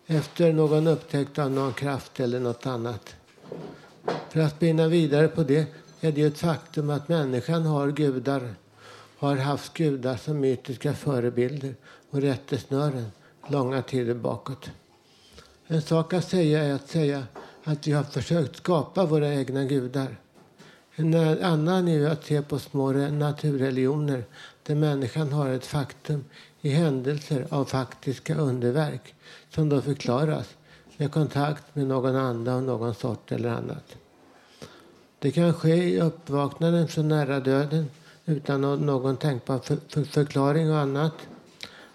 efter 0.07 0.53
någon 0.53 0.87
upptäckt 0.87 1.39
av 1.39 1.51
någon 1.51 1.73
kraft 1.73 2.19
eller 2.19 2.39
något 2.39 2.65
annat. 2.65 3.15
För 4.29 4.39
att 4.39 4.55
spinna 4.55 4.87
vidare 4.87 5.27
på 5.27 5.43
det 5.43 5.67
är 6.01 6.11
det 6.11 6.21
ett 6.21 6.37
faktum 6.37 6.89
att 6.89 7.09
människan 7.09 7.65
har 7.65 7.91
gudar, 7.91 8.53
har 9.17 9.35
haft 9.35 9.73
gudar 9.73 10.17
som 10.17 10.39
mytiska 10.39 10.93
förebilder 10.93 11.75
och 12.09 12.21
rättesnören 12.21 13.11
långa 13.47 13.81
tider 13.81 14.13
bakåt. 14.13 14.69
En 15.67 15.81
sak 15.81 16.13
att 16.13 16.29
säga 16.29 16.63
är 16.63 16.73
att 16.73 16.89
säga 16.89 17.23
att 17.63 17.87
vi 17.87 17.91
har 17.91 18.03
försökt 18.03 18.55
skapa 18.55 19.05
våra 19.05 19.33
egna 19.33 19.63
gudar. 19.63 20.17
En 20.95 21.13
annan 21.43 21.87
är 21.87 22.09
att 22.09 22.25
se 22.25 22.41
på 22.41 22.59
små 22.59 22.91
naturreligioner 22.91 24.23
där 24.63 24.75
människan 24.75 25.31
har 25.31 25.49
ett 25.49 25.65
faktum 25.65 26.25
i 26.61 26.69
händelser 26.69 27.47
av 27.49 27.65
faktiska 27.65 28.35
underverk 28.35 29.15
som 29.49 29.69
då 29.69 29.81
förklaras 29.81 30.55
med 30.97 31.11
kontakt 31.11 31.75
med 31.75 31.87
någon 31.87 32.15
ande 32.15 32.53
av 32.53 32.63
någon 32.63 32.95
sort 32.95 33.31
eller 33.31 33.49
annat. 33.49 33.97
Det 35.19 35.31
kan 35.31 35.53
ske 35.53 35.75
i 35.75 36.01
uppvaknandet 36.01 36.91
från 36.91 37.07
nära 37.07 37.39
döden 37.39 37.89
utan 38.25 38.61
någon 38.61 39.17
tänkbar 39.17 39.59
för, 39.59 39.77
för, 39.89 40.03
förklaring 40.03 40.71
och 40.71 40.77
annat. 40.77 41.13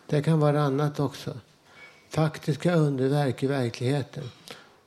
Det 0.06 0.22
kan 0.22 0.40
vara 0.40 0.62
annat 0.62 1.00
också. 1.00 1.32
Faktiska 2.08 2.74
underverk 2.74 3.42
i 3.42 3.46
verkligheten 3.46 4.24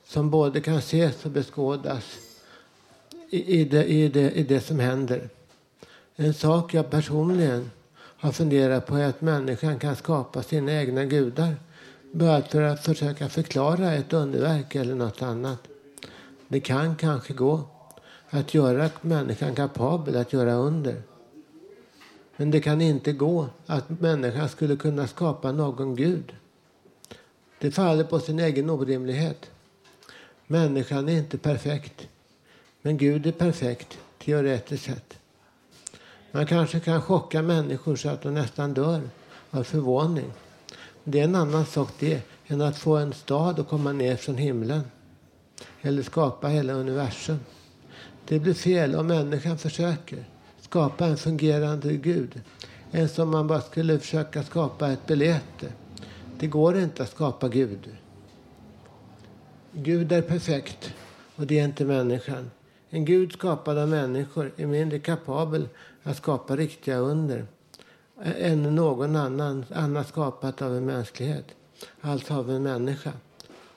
som 0.05 0.29
både 0.29 0.61
kan 0.61 0.77
ses 0.77 1.25
och 1.25 1.31
beskådas 1.31 2.19
i, 3.29 3.59
i, 3.59 3.65
det, 3.65 3.85
i, 3.85 4.07
det, 4.07 4.31
i 4.31 4.43
det 4.43 4.61
som 4.61 4.79
händer. 4.79 5.29
En 6.15 6.33
sak 6.33 6.73
jag 6.73 6.89
personligen 6.89 7.71
har 7.95 8.31
funderat 8.31 8.85
på 8.85 8.95
är 8.95 9.09
att 9.09 9.21
människan 9.21 9.79
kan 9.79 9.95
skapa 9.95 10.43
sina 10.43 10.73
egna 10.73 11.05
gudar 11.05 11.55
bara 12.13 12.41
för 12.41 12.61
att 12.61 12.85
försöka 12.85 13.29
förklara 13.29 13.93
ett 13.93 14.13
underverk 14.13 14.75
eller 14.75 14.95
något 14.95 15.21
annat. 15.21 15.67
Det 16.47 16.59
kan 16.59 16.95
kanske 16.95 17.33
gå 17.33 17.61
att 18.29 18.53
göra 18.53 18.89
människan 19.01 19.55
kapabel 19.55 20.15
att 20.15 20.33
göra 20.33 20.53
under. 20.53 21.01
Men 22.37 22.51
det 22.51 22.61
kan 22.61 22.81
inte 22.81 23.11
gå 23.11 23.47
att 23.65 23.89
människan 23.89 24.49
skulle 24.49 24.75
kunna 24.75 25.07
skapa 25.07 25.51
någon 25.51 25.95
gud. 25.95 26.33
Det 27.59 27.71
faller 27.71 28.03
på 28.03 28.19
sin 28.19 28.39
egen 28.39 28.69
orimlighet. 28.69 29.51
Människan 30.47 31.09
är 31.09 31.17
inte 31.17 31.37
perfekt. 31.37 32.07
Men 32.81 32.97
Gud 32.97 33.27
är 33.27 33.31
perfekt, 33.31 33.97
teoretiskt 34.25 34.85
sett. 34.85 35.17
Man 36.31 36.45
kanske 36.45 36.79
kan 36.79 37.01
chocka 37.01 37.41
människor 37.41 37.95
så 37.95 38.09
att 38.09 38.21
de 38.21 38.33
nästan 38.33 38.73
dör 38.73 39.01
av 39.51 39.63
förvåning. 39.63 40.31
Det 41.03 41.19
är 41.19 41.23
en 41.23 41.35
annan 41.35 41.65
sak 41.65 41.89
det 41.99 42.21
än 42.47 42.61
att 42.61 42.77
få 42.77 42.97
en 42.97 43.13
stad 43.13 43.59
att 43.59 43.67
komma 43.67 43.91
ner 43.91 44.15
från 44.15 44.37
himlen. 44.37 44.81
Eller 45.81 46.03
skapa 46.03 46.47
hela 46.47 46.73
universum. 46.73 47.39
Det 48.27 48.39
blir 48.39 48.53
fel 48.53 48.95
om 48.95 49.07
människan 49.07 49.57
försöker 49.57 50.25
skapa 50.61 51.05
en 51.05 51.17
fungerande 51.17 51.93
Gud. 51.93 52.41
En 52.91 53.09
som 53.09 53.29
man 53.29 53.47
bara 53.47 53.61
skulle 53.61 53.99
försöka 53.99 54.43
skapa 54.43 54.91
ett 54.91 55.05
belete. 55.07 55.73
Det 56.39 56.47
går 56.47 56.77
inte 56.77 57.03
att 57.03 57.11
skapa 57.11 57.47
Gud. 57.47 57.89
Gud 59.71 60.11
är 60.11 60.21
perfekt 60.21 60.93
och 61.35 61.47
det 61.47 61.59
är 61.59 61.65
inte 61.65 61.85
människan. 61.85 62.51
En 62.89 63.05
Gud 63.05 63.31
skapad 63.31 63.77
av 63.77 63.89
människor 63.89 64.51
är 64.57 64.65
mindre 64.65 64.99
kapabel 64.99 65.67
att 66.03 66.17
skapa 66.17 66.55
riktiga 66.55 66.97
under 66.97 67.45
än 68.21 68.75
någon 68.75 69.15
annan, 69.15 69.65
annat 69.73 70.07
skapat 70.07 70.61
av 70.61 70.77
en 70.77 70.85
mänsklighet. 70.85 71.45
Alltså 72.01 72.33
av 72.33 72.51
en 72.51 72.63
människa. 72.63 73.11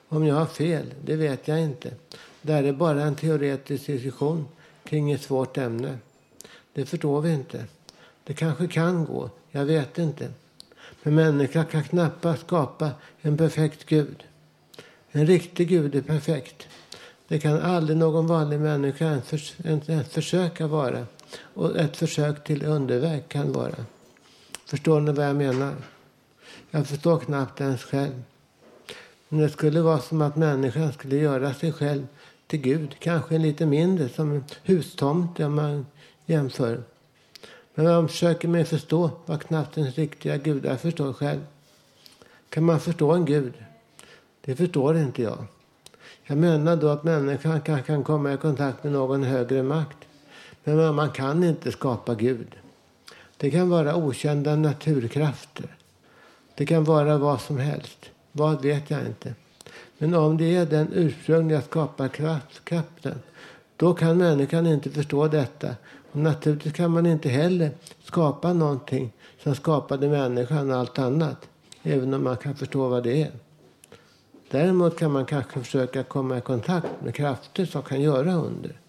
Om 0.09 0.25
jag 0.25 0.35
har 0.35 0.45
fel, 0.45 0.93
det 1.05 1.15
vet 1.15 1.47
jag 1.47 1.61
inte. 1.61 1.93
Det 2.41 2.53
här 2.53 2.63
är 2.63 2.73
bara 2.73 3.03
en 3.03 3.15
teoretisk 3.15 3.85
diskussion 3.85 4.47
kring 4.83 5.11
ett 5.11 5.21
svårt 5.21 5.57
ämne. 5.57 5.97
Det 6.73 6.85
förstår 6.85 7.21
vi 7.21 7.33
inte. 7.33 7.65
Det 8.23 8.33
kanske 8.33 8.67
kan 8.67 9.05
gå, 9.05 9.29
jag 9.51 9.65
vet 9.65 9.97
inte. 9.97 10.29
Men 11.03 11.15
människan 11.15 11.65
kan 11.65 11.83
knappast 11.83 12.41
skapa 12.41 12.91
en 13.21 13.37
perfekt 13.37 13.85
Gud. 13.85 14.23
En 15.11 15.27
riktig 15.27 15.67
Gud 15.69 15.95
är 15.95 16.01
perfekt. 16.01 16.67
Det 17.27 17.39
kan 17.39 17.61
aldrig 17.61 17.97
någon 17.97 18.27
vanlig 18.27 18.59
människa 18.59 19.05
ens, 19.05 19.55
ens 19.89 20.07
försöka 20.07 20.67
vara. 20.67 21.05
Och 21.39 21.77
ett 21.77 21.97
försök 21.97 22.43
till 22.43 22.65
underverk 22.65 23.29
kan 23.29 23.53
vara. 23.53 23.75
Förstår 24.67 25.01
ni 25.01 25.11
vad 25.11 25.25
jag 25.25 25.35
menar? 25.35 25.73
Jag 26.71 26.87
förstår 26.87 27.19
knappt 27.19 27.61
ens 27.61 27.83
själv. 27.83 28.23
Men 29.29 29.39
det 29.39 29.49
skulle 29.49 29.81
vara 29.81 29.99
som 29.99 30.21
att 30.21 30.35
människan 30.35 30.93
skulle 30.93 31.15
göra 31.15 31.53
sig 31.53 31.71
själv 31.71 32.07
till 32.47 32.59
Gud. 32.59 32.95
Kanske 32.99 33.37
lite 33.37 33.65
mindre, 33.65 34.09
som 34.09 34.31
en 34.31 34.43
hustomte 34.63 35.45
om 35.45 35.55
man 35.55 35.85
jämför. 36.25 36.83
Men 37.75 37.85
man 37.85 38.07
försöker 38.07 38.47
mig 38.47 38.65
förstå 38.65 39.11
vad 39.25 39.41
knappt 39.41 39.77
ens 39.77 39.95
riktiga 39.95 40.37
gudar 40.37 40.75
förstår 40.75 41.13
själv. 41.13 41.41
Kan 42.49 42.63
man 42.63 42.79
förstå 42.79 43.11
en 43.11 43.25
Gud? 43.25 43.53
Det 44.41 44.55
förstår 44.55 44.97
inte 44.97 45.21
jag. 45.21 45.45
Jag 46.23 46.37
menar 46.37 46.75
då 46.75 46.87
att 46.87 47.03
människan 47.03 47.61
kan, 47.61 47.83
kan 47.83 48.03
komma 48.03 48.33
i 48.33 48.37
kontakt 48.37 48.83
med 48.83 48.93
någon 48.93 49.23
högre 49.23 49.63
makt. 49.63 49.97
Men 50.63 50.95
man 50.95 51.11
kan 51.11 51.43
inte 51.43 51.71
skapa 51.71 52.15
Gud. 52.15 52.47
Det 53.37 53.51
kan 53.51 53.69
vara 53.69 53.95
okända 53.95 54.55
naturkrafter. 54.55 55.75
Det 56.55 56.65
kan 56.65 56.83
vara 56.83 57.17
vad 57.17 57.41
som 57.41 57.57
helst. 57.57 57.99
Vad 58.31 58.61
vet 58.61 58.89
jag 58.89 59.05
inte. 59.05 59.33
Men 59.97 60.13
om 60.13 60.37
det 60.37 60.55
är 60.55 60.65
den 60.65 60.87
ursprungliga 60.93 61.61
skaparkraften 61.61 63.19
då 63.75 63.93
kan 63.93 64.17
människan 64.17 64.67
inte 64.67 64.89
förstå 64.89 65.27
detta. 65.27 65.75
Och 66.11 66.19
naturligtvis 66.19 66.73
kan 66.73 66.91
man 66.91 67.05
inte 67.05 67.29
heller 67.29 67.71
skapa 68.03 68.53
någonting 68.53 69.11
som 69.43 69.55
skapade 69.55 70.09
människan 70.09 70.71
och 70.71 70.77
allt 70.77 70.99
annat. 70.99 71.47
Även 71.83 72.13
om 72.13 72.23
man 72.23 72.37
kan 72.37 72.55
förstå 72.55 72.87
vad 72.87 73.03
det 73.03 73.21
är. 73.21 73.31
Däremot 74.51 74.99
kan 74.99 75.11
man 75.11 75.25
kanske 75.25 75.59
försöka 75.59 76.03
komma 76.03 76.37
i 76.37 76.41
kontakt 76.41 76.87
med 77.03 77.15
krafter 77.15 77.65
som 77.65 77.81
kan 77.81 78.01
göra 78.01 78.33
under. 78.33 78.79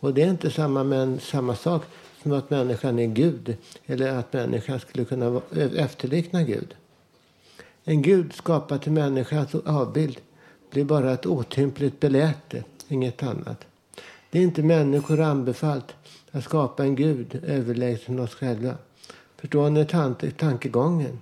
Och 0.00 0.14
det 0.14 0.22
är 0.22 0.30
inte 0.30 0.50
samma, 0.50 0.84
men, 0.84 1.20
samma 1.20 1.54
sak 1.54 1.84
som 2.24 2.32
att 2.32 2.50
människan 2.50 2.98
är 2.98 3.06
Gud 3.06 3.56
eller 3.86 4.18
att 4.18 4.32
människan 4.32 4.80
skulle 4.80 5.04
kunna 5.04 5.40
efterlikna 5.76 6.42
Gud. 6.42 6.74
En 7.84 8.02
Gud 8.02 8.32
skapad 8.32 8.82
till 8.82 8.92
människans 8.92 9.54
alltså 9.54 9.70
avbild 9.70 10.20
blir 10.70 10.84
bara 10.84 11.12
ett 11.12 11.26
otympligt 11.26 12.00
beläte, 12.00 12.64
inget 12.88 13.22
annat. 13.22 13.64
Det 14.30 14.38
är 14.38 14.42
inte 14.42 14.62
människor 14.62 15.20
anbefallt 15.20 15.94
att 16.30 16.44
skapa 16.44 16.84
en 16.84 16.96
Gud 16.96 17.40
överlägsen 17.46 18.18
oss 18.18 18.34
själva. 18.34 18.74
Förstår 19.36 19.70
ni 19.70 20.30
tankegången? 20.30 21.20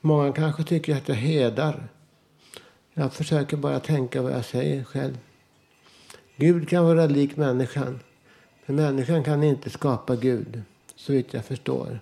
Många 0.00 0.32
kanske 0.32 0.64
tycker 0.64 0.96
att 0.96 1.08
jag 1.08 1.16
hedar. 1.16 1.88
Jag 2.94 3.12
försöker 3.12 3.56
bara 3.56 3.80
tänka 3.80 4.22
vad 4.22 4.32
jag 4.32 4.44
säger 4.44 4.84
själv. 4.84 5.18
Gud 6.36 6.68
kan 6.68 6.84
vara 6.84 7.06
lik 7.06 7.36
människan. 7.36 8.00
För 8.70 8.74
människan 8.74 9.24
kan 9.24 9.42
inte 9.42 9.70
skapa 9.70 10.16
Gud, 10.16 10.62
så 10.96 11.12
vitt 11.12 11.34
jag 11.34 11.44
förstår. 11.44 12.00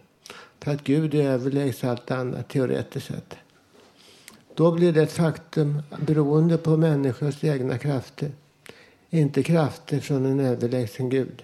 För 0.61 0.71
att 0.73 0.85
Gud 0.85 1.15
är 1.15 1.23
överlägset 1.23 1.85
allt 1.85 2.11
annat, 2.11 2.49
teoretiskt 2.49 3.07
sett. 3.07 3.35
Då 4.55 4.73
blir 4.73 4.93
det 4.93 5.03
ett 5.03 5.13
faktum 5.13 5.83
beroende 6.07 6.59
på 6.59 6.77
människors 6.77 7.45
egna 7.45 7.79
krafter. 7.79 8.31
Inte 9.11 9.43
krafter 9.43 10.01
från 10.01 10.27
en 10.27 10.41
överlägsen 10.41 11.09
Gud. 11.09 11.43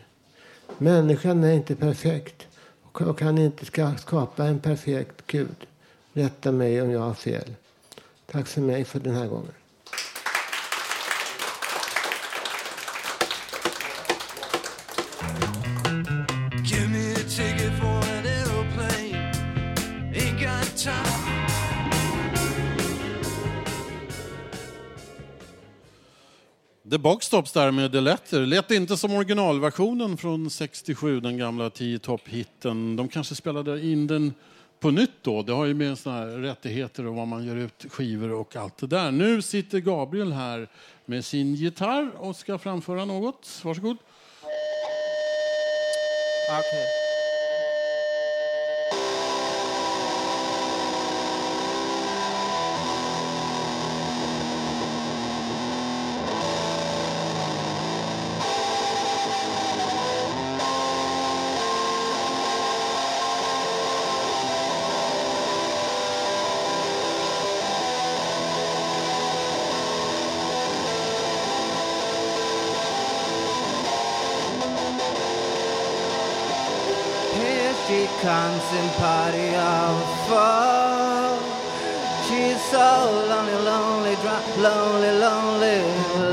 Människan 0.79 1.45
är 1.45 1.53
inte 1.53 1.75
perfekt 1.77 2.47
och 2.83 3.19
kan 3.19 3.39
inte 3.39 3.65
skapa 3.99 4.45
en 4.45 4.59
perfekt 4.59 5.27
Gud. 5.27 5.67
Rätta 6.13 6.53
mig 6.53 6.83
om 6.83 6.91
jag 6.91 7.01
har 7.01 7.15
fel. 7.15 7.55
Tack 8.27 8.47
för 8.47 8.61
mig 8.61 8.85
för 8.85 9.01
den 9.01 9.15
här 9.15 9.27
gången. 9.27 9.53
The 26.95 26.99
Boxtops 26.99 27.53
där 27.53 27.71
med 27.71 27.93
The 27.93 28.01
Letter. 28.01 28.47
Lät 28.47 28.71
inte 28.71 28.97
som 28.97 29.13
originalversionen 29.13 30.17
från 30.17 30.51
67, 30.51 31.21
den 31.21 31.39
gamla 31.39 31.71
10 31.71 31.99
topp-hitten. 31.99 32.97
De 32.97 33.09
kanske 33.09 33.35
spelade 33.35 33.87
in 33.87 34.07
den 34.07 34.35
på 34.81 34.91
nytt 34.91 35.11
då. 35.23 35.43
Det 35.43 35.53
har 35.53 35.65
ju 35.65 35.75
med 35.75 35.99
såna 35.99 36.17
här 36.17 36.27
rättigheter 36.27 37.07
och 37.07 37.15
vad 37.15 37.29
man 37.29 37.47
gör 37.47 37.57
ut 37.57 37.87
skivor 37.89 38.33
och 38.33 38.57
allt 38.57 38.79
det 38.79 38.87
där. 38.87 39.11
Nu 39.11 39.43
sitter 39.43 39.79
Gabriel 39.79 40.33
här 40.33 40.69
med 41.05 41.25
sin 41.25 41.55
gitarr 41.55 42.11
och 42.17 42.37
ska 42.37 42.59
framföra 42.59 43.05
något. 43.05 43.61
Varsågod. 43.65 43.97
Okay. 46.47 47.04
In 78.81 78.89
party 78.99 79.49
of 79.55 79.95
four. 80.27 81.39
She's 82.27 82.61
so 82.73 82.91
lonely, 83.31 83.59
lonely, 83.71 84.15
lonely, 84.59 85.13
lonely, 85.25 85.65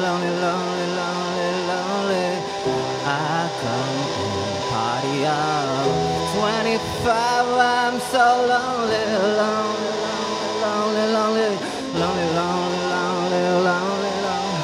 lonely, 0.01 0.31
lonely, 0.45 0.87
lonely, 0.99 1.51
lonely. 1.69 2.29
I 3.05 3.49
come 3.61 3.97
in 4.25 4.51
party 4.73 5.17
of 5.25 5.73
25. 6.35 7.61
I'm 7.61 7.95
so 8.13 8.25
lonely, 8.51 9.03
lonely, 9.41 9.91
lonely, 10.63 11.05
lonely, 11.15 11.47
lonely, 12.01 12.27
lonely, 12.35 12.81
lonely, 12.91 13.43
lonely, 13.67 14.13
lonely. 14.27 14.61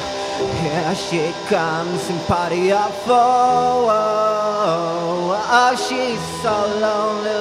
Here 0.62 0.94
she 0.94 1.22
comes 1.48 2.02
in 2.10 2.18
party 2.26 2.72
of 2.72 2.92
four. 3.04 3.88
Oh, 5.50 5.74
she's 5.76 6.20
so 6.42 6.56
lonely, 6.80 7.36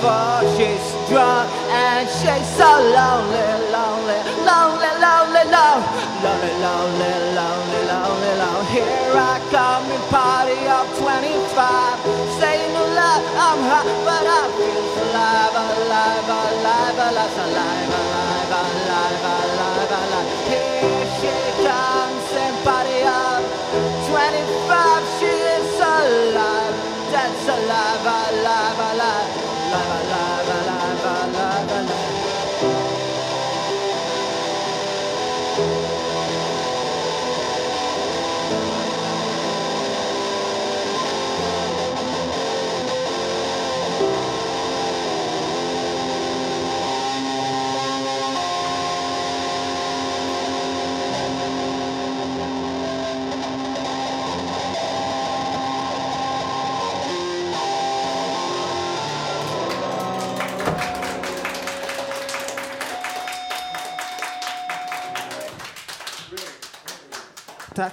four. 0.00 0.40
She's 0.56 0.86
drunk 1.08 1.50
and 1.70 2.08
she's 2.08 2.48
so 2.56 2.70
lonely, 2.96 3.44
lonely, 3.74 4.18
lonely, 4.46 4.92
lonely, 5.02 5.44
lonely, 5.50 5.96
lonely, 6.24 6.52
lonely, 6.64 7.12
lonely, 7.38 7.82
lonely, 7.90 8.32
lonely. 8.40 8.72
Here 8.72 9.14
I 9.16 9.36
come 9.50 9.86
in 9.90 10.02
party 10.12 10.60
of 10.68 10.86
25. 10.96 12.00
Saying 12.40 12.72
no 12.72 12.84
love, 12.96 13.24
I'm 13.36 13.60
hot, 13.70 13.86
but 14.06 14.26
I 14.26 14.42
feel 14.56 14.86
alive, 15.02 15.56
alive, 15.56 16.28
alive, 16.28 16.98
alive, 17.06 17.36
alive, 17.36 17.90
alive, 17.96 18.50
alive, 18.52 19.24
alive, 19.24 19.92
alive. 19.92 20.28
Here 20.45 20.45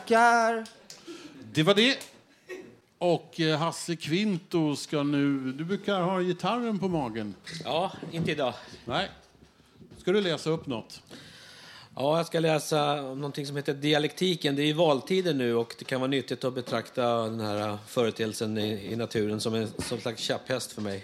Tackar. 0.04 0.66
Det 1.54 1.64
var 1.64 1.74
det. 1.74 1.98
Och 2.98 3.40
eh, 3.40 3.58
Hasse 3.58 3.96
Kvinto 3.96 4.76
ska 4.76 5.04
nu... 5.04 5.52
Du 5.52 5.64
brukar 5.64 6.02
ha 6.02 6.22
gitarren 6.22 6.80
på 6.80 6.88
magen. 6.88 7.36
Ja, 7.64 7.92
inte 8.12 8.32
idag. 8.32 8.54
Nej. 8.86 9.10
Ska 9.98 10.12
du 10.12 10.22
läsa 10.22 10.50
upp 10.50 10.68
något? 10.68 11.02
Ja, 11.96 12.18
jag 12.18 12.26
ska 12.26 12.40
läsa 12.40 13.04
om 13.04 13.18
någonting 13.18 13.46
som 13.46 13.56
heter 13.56 13.74
dialektiken. 13.74 14.56
Det 14.56 14.62
är 14.64 14.66
ju 14.66 14.74
valtider 14.74 15.34
nu 15.34 15.56
och 15.56 15.76
det 15.80 15.86
kan 15.86 16.02
vara 16.02 16.10
nyttigt 16.10 16.44
att 16.44 16.54
betrakta 16.54 17.24
den 17.24 17.40
här 17.40 17.78
företeelsen 17.88 18.58
i, 18.58 18.92
i 18.92 18.96
naturen 18.96 19.42
som 19.42 19.54
en 19.56 19.68
som 19.78 20.00
slags 20.00 20.22
käpphäst 20.22 20.72
för 20.72 20.82
mig. 20.82 21.04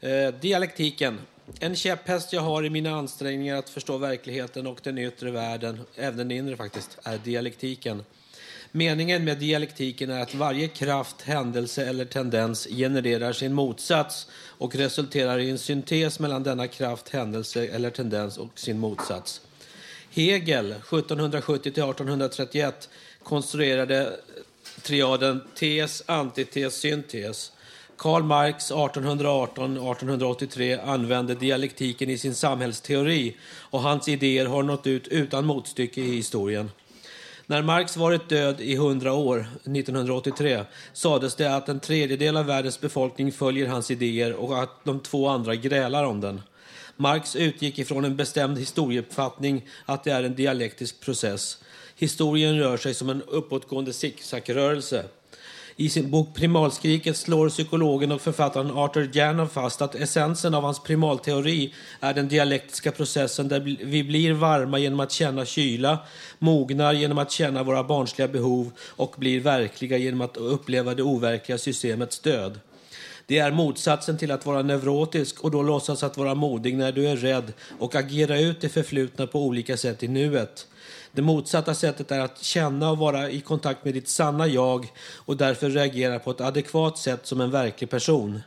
Eh, 0.00 0.34
dialektiken. 0.40 1.18
En 1.60 1.76
käpphäst 1.76 2.32
jag 2.32 2.40
har 2.40 2.64
i 2.64 2.70
mina 2.70 2.90
ansträngningar 2.90 3.56
att 3.56 3.70
förstå 3.70 3.98
verkligheten 3.98 4.66
och 4.66 4.80
den 4.82 4.98
yttre 4.98 5.30
världen, 5.30 5.80
även 5.96 6.16
den 6.16 6.30
inre 6.30 6.56
faktiskt, 6.56 6.98
är 7.02 7.18
dialektiken. 7.18 8.04
Meningen 8.72 9.24
med 9.24 9.38
dialektiken 9.38 10.10
är 10.10 10.22
att 10.22 10.34
varje 10.34 10.68
kraft, 10.68 11.22
händelse 11.22 11.86
eller 11.86 12.04
tendens 12.04 12.66
genererar 12.70 13.32
sin 13.32 13.54
motsats 13.54 14.26
och 14.34 14.74
resulterar 14.74 15.38
i 15.38 15.50
en 15.50 15.58
syntes 15.58 16.20
mellan 16.20 16.42
denna 16.42 16.66
kraft, 16.66 17.08
händelse 17.08 17.66
eller 17.66 17.90
tendens 17.90 18.38
och 18.38 18.58
sin 18.58 18.78
motsats. 18.78 19.40
Hegel, 20.10 20.74
1770-1831, 20.84 22.72
konstruerade 23.22 24.16
triaden 24.82 25.40
tes, 25.54 26.02
antites, 26.06 26.74
syntes. 26.74 27.52
Karl 27.98 28.22
Marx 28.22 28.72
1818-1883 28.72 30.86
använde 30.86 31.34
dialektiken 31.34 32.10
i 32.10 32.18
sin 32.18 32.34
samhällsteori 32.34 33.36
och 33.60 33.80
hans 33.80 34.08
idéer 34.08 34.46
har 34.46 34.62
nått 34.62 34.86
ut 34.86 35.08
utan 35.08 35.46
motstycke 35.46 36.00
i 36.00 36.16
historien. 36.16 36.70
När 37.46 37.62
Marx 37.62 37.96
varit 37.96 38.28
död 38.28 38.60
i 38.60 38.74
100 38.74 39.12
år, 39.12 39.46
1983, 39.64 40.64
sades 40.92 41.34
det 41.34 41.56
att 41.56 41.68
en 41.68 41.80
tredjedel 41.80 42.36
av 42.36 42.46
världens 42.46 42.80
befolkning 42.80 43.32
följer 43.32 43.66
hans 43.66 43.90
idéer 43.90 44.32
och 44.32 44.62
att 44.62 44.84
de 44.84 45.00
två 45.00 45.28
andra 45.28 45.54
grälar 45.54 46.04
om 46.04 46.20
den. 46.20 46.40
Marx 46.96 47.36
utgick 47.36 47.78
ifrån 47.78 48.04
en 48.04 48.16
bestämd 48.16 48.58
historieuppfattning 48.58 49.66
att 49.84 50.04
det 50.04 50.10
är 50.10 50.22
en 50.22 50.34
dialektisk 50.34 51.00
process. 51.00 51.58
Historien 51.96 52.58
rör 52.58 52.76
sig 52.76 52.94
som 52.94 53.10
en 53.10 53.22
uppåtgående 53.22 53.92
zigzagrörelse. 53.92 55.04
I 55.80 55.88
sin 55.88 56.10
bok 56.10 56.34
Primalskriket 56.34 57.16
slår 57.16 57.48
psykologen 57.48 58.12
och 58.12 58.20
författaren 58.20 58.70
Arthur 58.70 59.10
Janov 59.12 59.46
fast 59.46 59.82
att 59.82 59.94
essensen 59.94 60.54
av 60.54 60.62
hans 60.62 60.82
primalteori 60.82 61.74
är 62.00 62.14
den 62.14 62.28
dialektiska 62.28 62.92
processen 62.92 63.48
där 63.48 63.60
vi 63.84 64.04
blir 64.04 64.32
varma 64.32 64.78
genom 64.78 65.00
att 65.00 65.12
känna 65.12 65.44
kyla, 65.44 65.98
mognar 66.38 66.92
genom 66.92 67.18
att 67.18 67.30
känna 67.30 67.62
våra 67.62 67.84
barnsliga 67.84 68.28
behov 68.28 68.70
och 68.80 69.14
blir 69.18 69.40
verkliga 69.40 69.96
genom 69.96 70.20
att 70.20 70.36
uppleva 70.36 70.94
det 70.94 71.02
overkliga 71.02 71.58
systemets 71.58 72.20
död. 72.20 72.60
Det 73.28 73.38
är 73.38 73.50
motsatsen 73.50 74.18
till 74.18 74.30
att 74.30 74.46
vara 74.46 74.62
neurotisk 74.62 75.44
och 75.44 75.50
då 75.50 75.62
låtsas 75.62 76.02
att 76.02 76.16
vara 76.16 76.34
modig 76.34 76.76
när 76.76 76.92
du 76.92 77.08
är 77.08 77.16
rädd 77.16 77.52
och 77.78 77.94
agera 77.94 78.40
ut 78.40 78.60
det 78.60 78.68
förflutna 78.68 79.26
på 79.26 79.42
olika 79.42 79.76
sätt 79.76 80.02
i 80.02 80.08
nuet. 80.08 80.66
Det 81.12 81.22
motsatta 81.22 81.74
sättet 81.74 82.10
är 82.10 82.20
att 82.20 82.42
känna 82.42 82.90
och 82.90 82.98
vara 82.98 83.30
i 83.30 83.40
kontakt 83.40 83.84
med 83.84 83.94
ditt 83.94 84.08
sanna 84.08 84.46
jag 84.46 84.92
och 85.14 85.36
därför 85.36 85.70
reagera 85.70 86.18
på 86.18 86.30
ett 86.30 86.40
adekvat 86.40 86.98
sätt 86.98 87.26
som 87.26 87.40
en 87.40 87.50
verklig 87.50 87.90
person. 87.90 88.40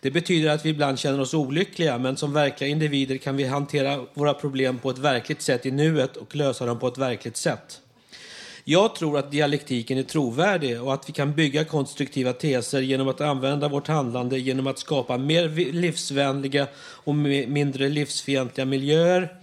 Det 0.00 0.10
betyder 0.10 0.50
att 0.50 0.64
vi 0.64 0.70
ibland 0.70 0.98
känner 0.98 1.20
oss 1.20 1.34
olyckliga, 1.34 1.98
men 1.98 2.16
som 2.16 2.32
verkliga 2.32 2.70
individer 2.70 3.16
kan 3.16 3.36
vi 3.36 3.44
hantera 3.44 4.06
våra 4.14 4.34
problem 4.34 4.78
på 4.78 4.90
ett 4.90 4.98
verkligt 4.98 5.42
sätt 5.42 5.66
i 5.66 5.70
nuet 5.70 6.16
och 6.16 6.36
lösa 6.36 6.66
dem 6.66 6.78
på 6.78 6.88
ett 6.88 6.98
verkligt 6.98 7.36
sätt. 7.36 7.81
Jag 8.64 8.94
tror 8.94 9.18
att 9.18 9.30
dialektiken 9.30 9.98
är 9.98 10.02
trovärdig 10.02 10.82
och 10.82 10.94
att 10.94 11.08
vi 11.08 11.12
kan 11.12 11.34
bygga 11.34 11.64
konstruktiva 11.64 12.32
teser 12.32 12.80
genom 12.80 13.08
att 13.08 13.20
använda 13.20 13.68
vårt 13.68 13.88
handlande 13.88 14.38
genom 14.38 14.66
att 14.66 14.78
skapa 14.78 15.18
mer 15.18 15.48
livsvänliga 15.72 16.66
och 16.76 17.14
mindre 17.14 17.88
livsfientliga 17.88 18.64
miljöer, 18.64 19.36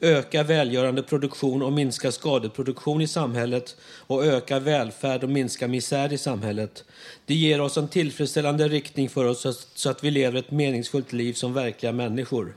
öka 0.00 0.42
välgörande 0.42 1.02
produktion 1.02 1.62
och 1.62 1.72
minska 1.72 2.12
skadeproduktion 2.12 3.00
i 3.00 3.06
samhället 3.06 3.76
och 4.06 4.24
öka 4.24 4.58
välfärd 4.58 5.24
och 5.24 5.30
minska 5.30 5.68
misär 5.68 6.12
i 6.12 6.18
samhället. 6.18 6.84
Det 7.26 7.34
ger 7.34 7.60
oss 7.60 7.76
en 7.76 7.88
tillfredsställande 7.88 8.68
riktning 8.68 9.08
för 9.08 9.24
oss 9.24 9.68
så 9.74 9.90
att 9.90 10.04
vi 10.04 10.10
lever 10.10 10.38
ett 10.38 10.50
meningsfullt 10.50 11.12
liv 11.12 11.32
som 11.32 11.54
verkliga 11.54 11.92
människor. 11.92 12.54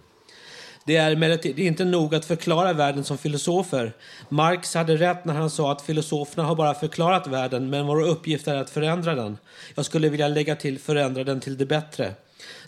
Det 0.89 0.95
är 0.95 1.11
emellertid 1.11 1.59
inte 1.59 1.85
nog 1.85 2.15
att 2.15 2.25
förklara 2.25 2.73
världen 2.73 3.03
som 3.03 3.17
filosofer. 3.17 3.93
Marx 4.29 4.73
hade 4.73 4.95
rätt 4.97 5.25
när 5.25 5.33
han 5.33 5.49
sa 5.49 5.71
att 5.71 5.81
filosoferna 5.81 6.43
har 6.47 6.55
bara 6.55 6.73
förklarat 6.73 7.27
världen, 7.27 7.69
men 7.69 7.87
vår 7.87 8.01
uppgift 8.01 8.47
är 8.47 8.55
att 8.55 8.69
förändra 8.69 9.15
den. 9.15 9.37
Jag 9.75 9.85
skulle 9.85 10.09
vilja 10.09 10.27
lägga 10.27 10.55
till 10.55 10.79
förändra 10.79 11.23
den 11.23 11.39
till 11.39 11.57
det 11.57 11.65
bättre. 11.65 12.13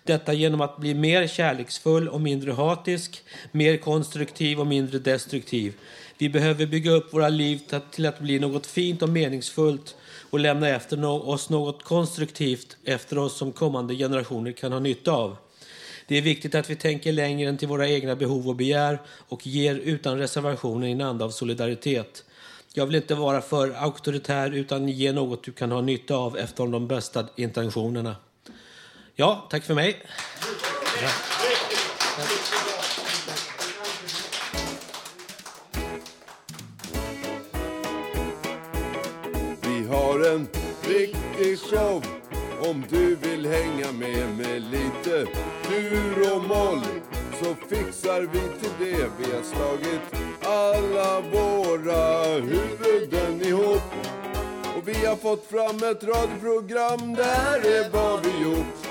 Detta 0.03 0.33
genom 0.33 0.61
att 0.61 0.77
bli 0.77 0.93
mer 0.93 1.27
kärleksfull 1.27 2.07
och 2.07 2.21
mindre 2.21 2.51
hatisk, 2.51 3.23
mer 3.51 3.77
konstruktiv 3.77 4.59
och 4.59 4.67
mindre 4.67 4.99
destruktiv. 4.99 5.73
Vi 6.17 6.29
behöver 6.29 6.65
bygga 6.65 6.91
upp 6.91 7.13
våra 7.13 7.29
liv 7.29 7.59
till 7.91 8.05
att- 8.05 8.19
bli 8.19 8.39
något 8.39 8.65
fint 8.65 9.01
och 9.01 9.09
meningsfullt 9.09 9.95
och 10.29 10.39
lämna 10.39 10.69
efter 10.69 11.05
oss 11.05 11.49
något 11.49 11.83
konstruktivt 11.83 12.77
efter 12.83 13.17
oss 13.17 13.37
som 13.37 13.51
kommande 13.51 13.95
generationer 13.95 14.51
kan 14.51 14.71
ha 14.71 14.79
nytta 14.79 15.11
av. 15.11 15.37
Det 16.11 16.17
är 16.17 16.21
viktigt 16.21 16.55
att 16.55 16.69
vi 16.69 16.75
tänker 16.75 17.11
längre 17.11 17.49
än 17.49 17.57
till 17.57 17.67
våra 17.67 17.87
egna 17.87 18.15
behov 18.15 18.49
och 18.49 18.55
begär 18.55 19.01
och 19.27 19.47
ger 19.47 19.75
utan 19.75 20.17
reservationer 20.17 20.87
i 20.87 20.91
en 20.91 21.01
anda 21.01 21.25
av 21.25 21.29
solidaritet. 21.29 22.23
Jag 22.73 22.85
vill 22.85 22.95
inte 22.95 23.15
vara 23.15 23.41
för 23.41 23.71
auktoritär 23.71 24.51
utan 24.51 24.89
ge 24.89 25.11
något 25.11 25.43
du 25.43 25.51
kan 25.51 25.71
ha 25.71 25.81
nytta 25.81 26.15
av 26.15 26.37
efter 26.37 26.67
de 26.67 26.87
bästa 26.87 27.27
intentionerna. 27.35 28.15
Ja, 29.15 29.47
tack 29.49 29.63
för 29.63 29.73
mig. 29.73 29.97
Vi 39.61 39.87
har 39.87 40.33
en 40.33 40.47
riktig 40.87 41.59
show 41.59 42.20
om 42.69 42.83
du 42.89 43.15
vill 43.15 43.45
hänga 43.45 43.91
med 43.91 44.37
med 44.37 44.61
lite 44.61 45.27
dur 45.69 46.35
och 46.35 46.43
moll 46.43 46.81
så 47.43 47.55
fixar 47.55 48.21
vi 48.21 48.39
till 48.59 48.71
det. 48.79 49.09
Vi 49.19 49.35
har 49.35 49.43
slagit 49.43 50.01
alla 50.43 51.21
våra 51.21 52.23
huvuden 52.41 53.41
ihop 53.41 53.93
och 54.77 54.87
vi 54.87 55.05
har 55.05 55.15
fått 55.15 55.45
fram 55.45 55.75
ett 55.75 56.03
radioprogram. 56.03 57.15
Det 57.15 57.23
här 57.23 57.59
är 57.59 57.89
vad 57.89 58.25
vi 58.25 58.43
gjort. 58.43 58.87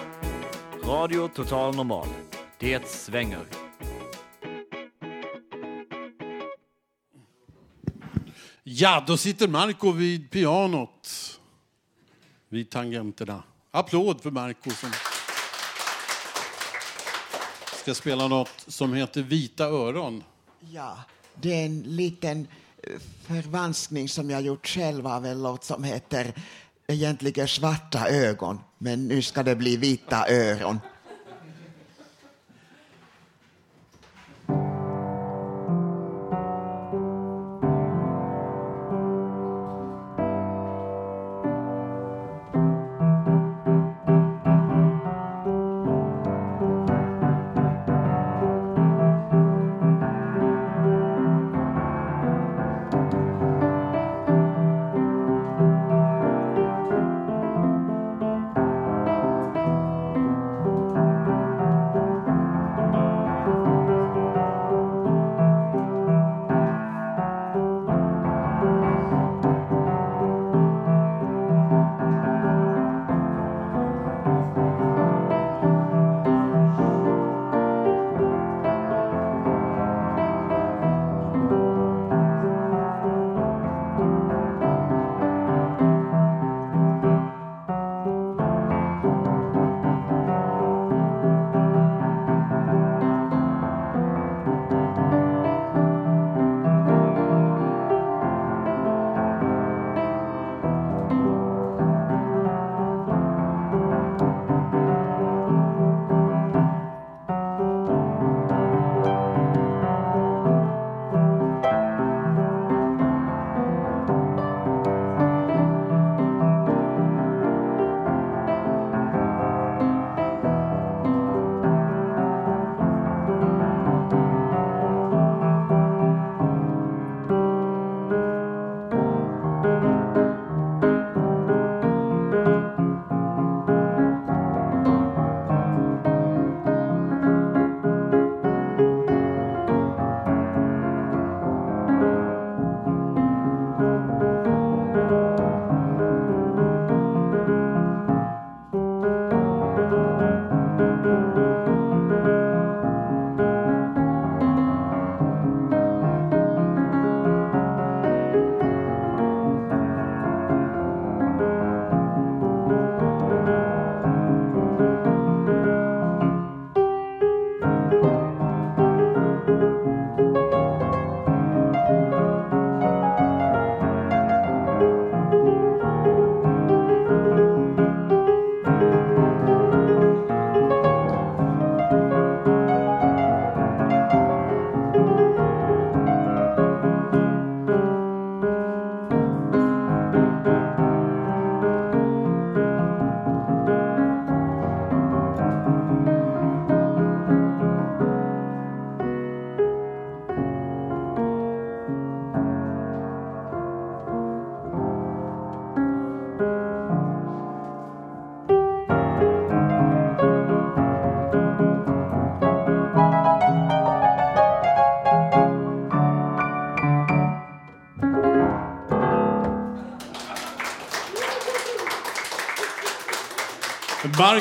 Radio 0.84 1.28
Total 1.28 1.76
Normal. 1.76 2.08
Det 2.58 2.88
svänger. 2.88 3.46
Ja, 8.62 9.04
då 9.06 9.16
sitter 9.16 9.48
Marco 9.48 9.92
vid 9.92 10.30
pianot. 10.30 11.08
Vid 12.48 12.70
tangenterna. 12.70 13.42
Applåd 13.72 14.20
för 14.20 14.30
Marco 14.30 14.70
som 14.70 14.90
ska 17.82 17.94
spela 17.94 18.28
något 18.28 18.64
som 18.66 18.94
heter 18.94 19.22
Vita 19.22 19.64
öron. 19.64 20.24
Ja, 20.60 20.98
det 21.34 21.60
är 21.60 21.66
en 21.66 21.82
liten 21.82 22.46
eh, 22.82 23.00
förvanskning 23.26 24.08
som 24.08 24.30
jag 24.30 24.42
gjort 24.42 24.66
själv 24.66 25.06
av 25.06 25.26
en 25.26 25.42
låt 25.42 25.64
som 25.64 25.84
heter 25.84 26.34
egentligen 26.86 27.48
Svarta 27.48 28.08
ögon, 28.08 28.60
men 28.78 29.08
nu 29.08 29.22
ska 29.22 29.42
det 29.42 29.56
bli 29.56 29.76
Vita 29.76 30.28
öron. 30.28 30.80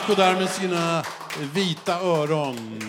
Marco 0.09 0.21
där 0.21 0.39
med 0.39 0.49
sina 0.49 1.03
vita 1.53 1.99
öron. 1.99 2.81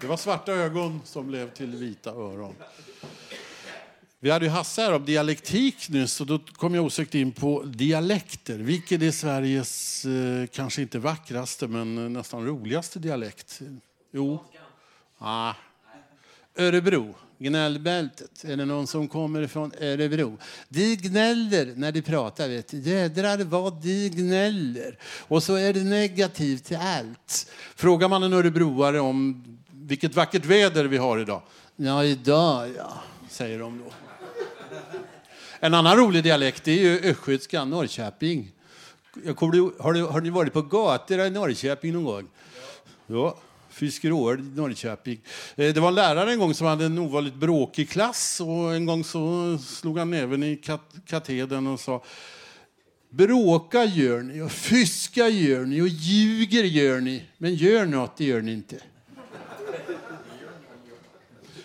Det 0.00 0.06
var 0.06 0.16
svarta 0.16 0.52
ögon 0.52 1.00
som 1.04 1.26
blev 1.26 1.50
till 1.50 1.76
vita 1.76 2.10
öron. 2.10 2.54
Vi 4.20 4.30
hade 4.30 4.44
ju 4.44 4.50
Hasse 4.50 4.82
här 4.82 4.92
om 4.92 5.04
dialektik 5.04 5.88
nyss 5.88 6.20
och 6.20 6.26
då 6.26 6.38
kom 6.38 6.74
jag 6.74 6.84
osökt 6.84 7.14
in 7.14 7.32
på 7.32 7.62
dialekter. 7.62 8.58
Vilken 8.58 9.02
är 9.02 9.10
Sveriges, 9.10 10.04
eh, 10.04 10.46
kanske 10.46 10.82
inte 10.82 10.98
vackraste, 10.98 11.68
men 11.68 12.12
nästan 12.12 12.46
roligaste 12.46 12.98
dialekt? 12.98 13.60
Jo. 14.12 14.44
Ah. 15.18 15.54
Örebro, 16.56 17.14
gnällbältet. 17.42 18.44
Är 18.44 18.56
det 18.56 18.64
någon 18.64 18.86
som 18.86 19.08
kommer 19.08 19.46
från 19.46 19.72
Örebro? 19.80 20.38
De 20.68 20.96
gnäller 20.96 21.72
när 21.76 21.92
de 21.92 22.02
pratar, 22.02 22.48
vet 22.48 22.68
du. 22.68 22.78
Jädrar 22.78 23.38
vad 23.38 23.82
de 23.82 24.08
gnäller. 24.08 24.98
Och 25.04 25.42
så 25.42 25.54
är 25.54 25.72
det 25.72 25.84
negativt 25.84 26.64
till 26.64 26.76
allt. 26.76 27.50
Frågar 27.76 28.08
man 28.08 28.22
en 28.22 28.32
örebroare 28.32 29.00
om 29.00 29.44
vilket 29.70 30.14
vackert 30.14 30.44
väder 30.44 30.84
vi 30.84 30.96
har 30.96 31.18
idag. 31.18 31.42
Ja, 31.76 32.04
idag 32.04 32.70
ja, 32.76 33.02
säger 33.28 33.58
de 33.58 33.78
då. 33.78 33.92
En 35.60 35.74
annan 35.74 35.96
rolig 35.96 36.22
dialekt 36.22 36.68
är 36.68 36.72
ju 36.72 37.10
östgötska, 37.10 37.64
Norrköping. 37.64 38.52
Jag 39.24 39.36
kommer, 39.36 39.82
har, 39.82 39.92
du, 39.92 40.04
har 40.04 40.20
ni 40.20 40.30
varit 40.30 40.52
på 40.52 40.62
gator 40.62 41.20
i 41.20 41.30
Norrköping 41.30 41.92
någon 41.92 42.04
gång? 42.04 42.28
Ja, 43.06 43.36
Fiskerål, 43.72 44.42
Norrköping. 44.42 45.20
Eh, 45.56 45.74
det 45.74 45.80
var 45.80 45.88
en 45.88 45.94
lärare 45.94 46.32
en 46.32 46.38
gång 46.38 46.54
som 46.54 46.66
hade 46.66 46.84
en 46.84 46.98
ovanligt 46.98 47.34
bråkig 47.34 47.90
klass 47.90 48.40
och 48.40 48.74
en 48.74 48.86
gång 48.86 49.04
så 49.04 49.58
slog 49.58 49.98
han 49.98 50.10
näven 50.10 50.42
i 50.42 50.56
kat 50.56 50.94
katedern 51.06 51.66
och 51.66 51.80
sa 51.80 52.04
Bråka 53.10 53.84
gör 53.84 54.22
ni 54.22 54.40
och 54.40 54.52
fyska 54.52 55.28
gör 55.28 55.64
ni 55.64 55.80
och 55.80 55.88
ljuger 55.88 56.64
gör 56.64 57.00
ni, 57.00 57.22
men 57.38 57.54
gör 57.54 57.86
något 57.86 58.16
det 58.16 58.24
gör 58.24 58.42
ni 58.42 58.52
inte. 58.52 58.76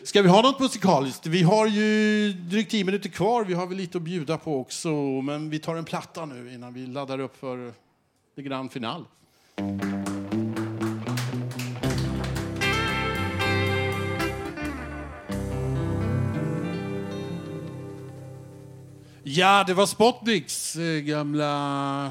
Ska 0.07 0.21
vi 0.21 0.29
ha 0.29 0.41
något 0.41 0.59
musikaliskt? 0.59 1.27
Vi 1.27 1.43
har 1.43 1.67
ju 1.67 2.33
drygt 2.33 2.71
tio 2.71 2.83
minuter 2.83 3.09
kvar. 3.09 3.43
Vi 3.43 3.53
har 3.53 3.67
väl 3.67 3.77
lite 3.77 3.97
att 3.97 4.01
bjuda 4.01 4.37
på 4.37 4.59
också. 4.59 4.89
Men 5.21 5.49
vi 5.49 5.59
tar 5.59 5.75
en 5.75 5.85
platta 5.85 6.25
nu 6.25 6.53
innan 6.53 6.73
vi 6.73 6.85
laddar 6.85 7.19
upp 7.19 7.37
för 7.37 7.73
det 8.35 8.41
grand 8.41 8.71
final. 8.71 9.05
Ja, 19.29 19.63
det 19.67 19.73
var 19.73 19.85
Spotniks, 19.85 20.75
eh, 20.75 20.99
gamla 20.99 21.45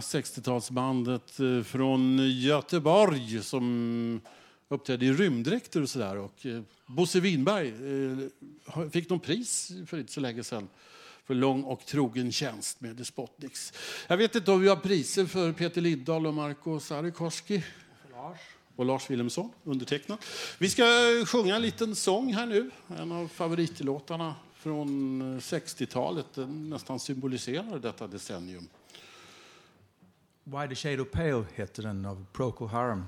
60-talsbandet 0.01 1.41
eh, 1.59 1.65
från 1.65 2.19
Göteborg 2.41 3.43
som 3.43 4.21
uppträdde 4.69 5.07
i 5.07 5.13
rymddräkter 5.13 5.83
och 5.83 5.89
sådär. 5.89 6.17
Och 6.17 6.47
eh, 6.47 6.61
Bosse 6.87 7.21
Winberg 7.21 7.73
fick 8.93 9.11
någon 9.11 9.21
pris 9.21 9.73
för 9.87 9.99
inte 9.99 10.13
så 10.13 10.21
länge 10.21 10.45
sedan 10.45 10.69
för 11.25 11.35
lång 11.35 11.63
och 11.63 11.87
trogen 11.87 12.33
tjänst 12.33 12.81
med 12.81 12.99
The 12.99 13.05
Spotniks. 13.05 13.73
Jag 14.07 14.17
vet 14.17 14.35
inte 14.35 14.51
om 14.51 14.61
vi 14.61 14.69
har 14.69 14.77
priser 14.77 15.27
för 15.27 15.53
Peter 15.53 15.81
Lindahl 15.81 16.27
och 16.27 16.35
Marco 16.35 16.81
Sarikoski. 16.81 17.63
Och 18.77 18.85
Lars 18.85 19.11
Wilhelmsson, 19.11 19.51
undertecknat. 19.65 20.25
Vi 20.59 20.71
ska 20.71 20.85
sjunga 21.27 21.57
en 21.57 21.63
liten 21.63 21.95
sång 21.95 22.35
här 22.35 22.47
nu. 22.47 22.71
En 22.99 23.13
av 23.13 23.29
favoritlåtarna 23.29 24.35
från 24.67 25.21
eh, 25.21 25.39
60-talet. 25.39 26.27
Den 26.35 26.71
nästan 26.71 26.99
symboliserar 27.01 27.79
detta 27.79 28.07
decennium. 28.07 28.69
Why 30.45 30.69
the 30.69 30.75
Shade 30.75 31.03
of 31.03 31.11
Pale 31.11 31.45
heter 31.55 31.83
den 31.83 32.07
av 32.07 32.27
Procol 32.33 32.69
Harum. 32.69 33.05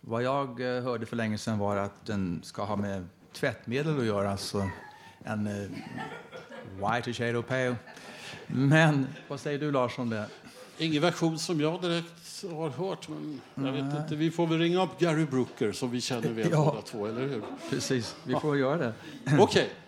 Vad 0.00 0.22
jag 0.22 0.60
eh, 0.60 0.82
hörde 0.82 1.06
för 1.06 1.16
länge 1.16 1.38
sedan 1.38 1.58
var 1.58 1.76
att 1.76 2.06
den 2.06 2.40
ska 2.44 2.64
ha 2.64 2.76
med 2.76 3.06
tvättmedel 3.32 3.98
att 4.00 4.04
göra. 4.06 4.36
Så 4.36 4.70
en 5.24 5.44
Why 6.76 7.02
the 7.04 7.12
Shade 7.12 7.38
of 7.38 7.46
Pale. 7.46 7.76
Men 8.46 9.06
vad 9.28 9.40
säger 9.40 9.58
du 9.58 9.70
Lars 9.72 9.98
om 9.98 10.10
det? 10.10 10.26
Ingen 10.78 11.02
version 11.02 11.38
som 11.38 11.60
jag 11.60 11.82
direkt 11.82 12.44
har 12.50 12.70
hört, 12.70 13.08
men 13.08 13.40
jag 13.54 13.72
vet 13.72 14.00
inte. 14.02 14.16
Vi 14.16 14.30
får 14.30 14.46
väl 14.46 14.58
ringa 14.58 14.82
upp 14.84 14.98
Gary 14.98 15.24
Brooker 15.24 15.72
som 15.72 15.90
vi 15.90 16.00
känner 16.00 16.28
väl 16.28 16.48
Ja. 16.52 16.64
båda 16.64 16.82
två, 16.82 17.06
eller 17.06 17.20
hur? 17.28 17.42
Precis, 17.70 18.16
vi 18.24 18.34
får 18.34 18.58
göra 18.58 18.76
det. 18.76 18.94
Okej. 19.40 19.68
We 19.68 19.81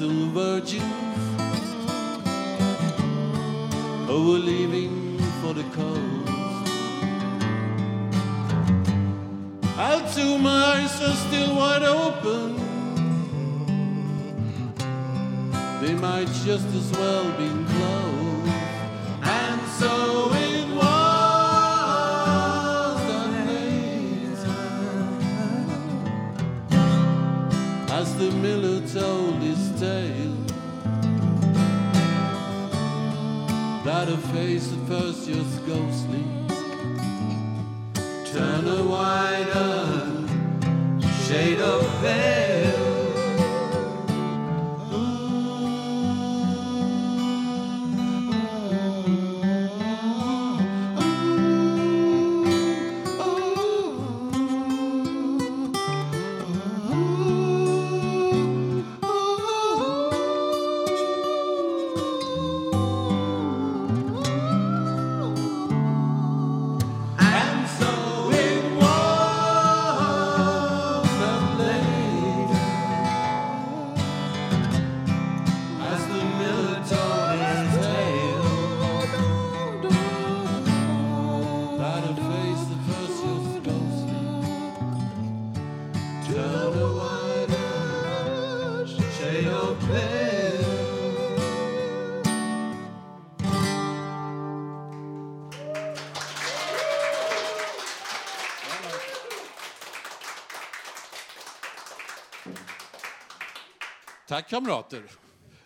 Vestal 0.00 0.26
virgins 0.28 0.82
who 4.06 4.12
oh, 4.12 4.32
were 4.32 4.38
leaving 4.38 5.18
for 5.42 5.52
the 5.52 5.64
coast. 5.74 6.72
I'll 9.76 10.00
two 10.14 10.38
my 10.38 10.64
eyes 10.72 11.02
are 11.02 11.16
still 11.26 11.54
wide 11.54 11.82
open. 11.82 12.56
They 15.82 15.94
might 15.94 16.28
just 16.46 16.68
as 16.68 16.90
well 16.92 17.30
be 17.36 17.79
Tack 104.30 104.48
kamrater. 104.48 105.02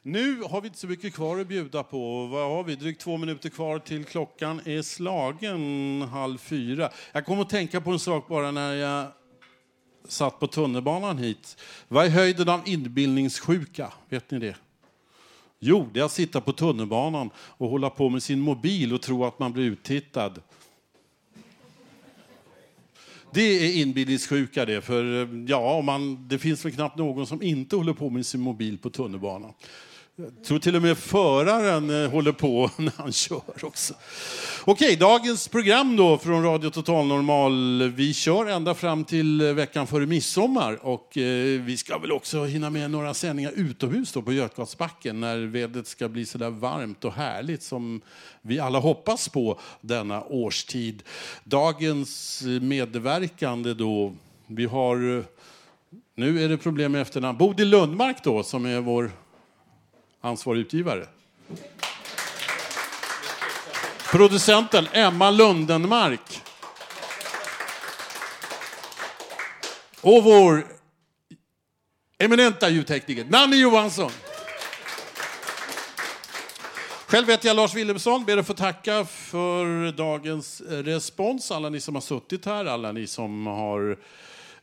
Nu 0.03 0.43
har 0.43 0.61
vi 0.61 0.67
inte 0.67 0.79
så 0.79 0.87
mycket 0.87 1.15
kvar 1.15 1.39
att 1.39 1.47
bjuda 1.47 1.83
på. 1.83 2.27
Vad 2.27 2.51
har 2.51 2.65
vi? 2.65 2.77
Drygt 2.77 3.01
två 3.01 3.17
minuter 3.17 3.49
kvar 3.49 3.79
till 3.79 4.05
klockan 4.05 4.61
är 4.65 4.83
slagen 4.83 6.03
halv 6.03 6.39
fyra. 6.39 6.91
Jag 7.13 7.27
kom 7.27 7.41
att 7.41 7.51
tänka 7.51 7.81
på 7.81 7.91
en 7.91 7.99
sak 7.99 8.29
bara 8.29 8.51
när 8.51 8.75
jag 8.75 9.07
satt 10.09 10.41
på 10.41 10.47
tunnelbanan 10.47 11.19
hit. 11.19 11.57
Vad 11.89 12.07
är 12.07 12.11
höjden 12.11 12.49
av 12.49 12.61
inbildningssjuka? 12.65 13.93
Vet 14.09 14.31
ni 14.31 14.39
det? 14.39 14.57
Jo, 15.59 15.89
det 15.93 16.01
är 16.01 16.05
att 16.05 16.13
sitta 16.13 16.41
på 16.41 16.53
tunnelbanan 16.53 17.31
och 17.37 17.69
hålla 17.69 17.91
på 17.91 18.09
med 18.09 18.23
sin 18.23 18.41
mobil 18.41 18.95
och 18.95 19.03
tro 19.03 19.25
att 19.25 19.39
man 19.39 19.53
blir 19.53 19.65
uttittad. 19.65 20.41
Det 23.35 23.43
är 23.43 23.83
inbillningssjuka 23.83 24.65
det, 24.65 24.81
för 24.83 25.23
eh, 25.23 25.29
ja, 25.47 25.83
man, 25.83 26.29
det 26.29 26.39
finns 26.39 26.65
väl 26.65 26.73
knappt 26.73 26.99
någon 26.99 27.27
som 27.27 27.43
inte 27.43 27.77
håller 27.77 27.93
på 27.93 28.11
med 28.11 28.27
sin 28.27 28.41
mobil 28.41 28.79
på 28.79 28.91
tunnelbanan. 28.91 29.53
Jag 30.17 30.45
tror 30.45 30.59
till 30.59 30.77
och 30.77 30.83
med 30.83 30.99
föraren 30.99 32.05
eh, 32.05 32.11
håller 32.11 32.33
på 32.33 32.71
när 32.77 32.93
han 32.97 33.13
kör 33.13 33.65
också. 33.65 33.95
Okej, 34.65 34.97
dagens 34.97 35.49
program 35.49 35.97
då 35.97 36.19
från 36.19 36.43
Radio 36.43 36.71
Total 36.71 37.07
Normal. 37.07 37.83
Vi 37.97 38.15
kör 38.15 38.47
ända 38.47 38.75
fram 38.75 39.05
till 39.05 39.41
eh, 39.41 39.53
veckan 39.53 39.87
före 39.87 40.07
midsommar 40.07 40.87
och 40.87 41.19
eh, 41.19 41.61
vi 41.61 41.77
ska 41.77 41.99
väl 41.99 42.13
också 42.13 42.45
hinna 42.45 42.71
med 42.71 42.91
några 42.91 43.15
sändningar 43.15 43.53
utomhus 43.57 44.13
då 44.13 44.23
på 44.23 44.33
Götgatsbacken 44.33 45.21
när 45.21 45.39
vädret 45.39 45.87
ska 45.87 46.09
bli 46.09 46.27
så 46.27 46.39
där 46.39 46.51
varmt 46.51 47.05
och 47.05 47.13
härligt 47.13 47.63
som 47.63 48.01
vi 48.43 48.61
alla 48.61 48.79
hoppas 48.79 49.29
på 49.29 49.61
denna 49.81 50.23
årstid. 50.25 51.03
Dagens 51.45 52.43
medverkande 52.61 53.75
då, 53.75 54.15
vi 54.47 54.65
har 54.65 55.25
nu 56.17 56.45
är 56.45 56.49
det 56.49 56.59
problem 56.59 56.93
med 56.93 57.03
efternamn. 57.03 57.39
Bodil 57.39 57.69
Lundmark 57.69 58.25
då, 58.25 58.43
som 58.43 58.67
är 58.67 58.81
vår 58.81 59.11
ansvarig 60.25 60.61
utgivare. 60.61 61.07
Producenten 64.11 64.89
Emma 64.93 65.31
Lundenmark. 65.31 66.43
Och 70.01 70.25
vår 70.25 70.67
eminenta 72.19 72.69
ljudtekniker 72.69 73.25
Nanny 73.25 73.57
Johansson. 73.57 74.11
Själv 77.07 77.29
heter 77.29 77.49
jag 77.49 77.57
Lars 77.57 77.75
Wilhelmsson, 77.75 78.25
ber 78.25 78.37
att 78.37 78.47
få 78.47 78.55
tacka 78.55 79.05
för 79.05 79.93
dagens 79.93 80.61
respons. 80.61 81.51
Alla 81.51 81.69
ni 81.69 81.81
som 81.81 81.95
har 81.95 82.03
suttit 82.03 82.47
här, 82.47 82.65
alla 82.65 82.93
ni 82.93 83.07
som 83.07 83.47
har 83.47 83.99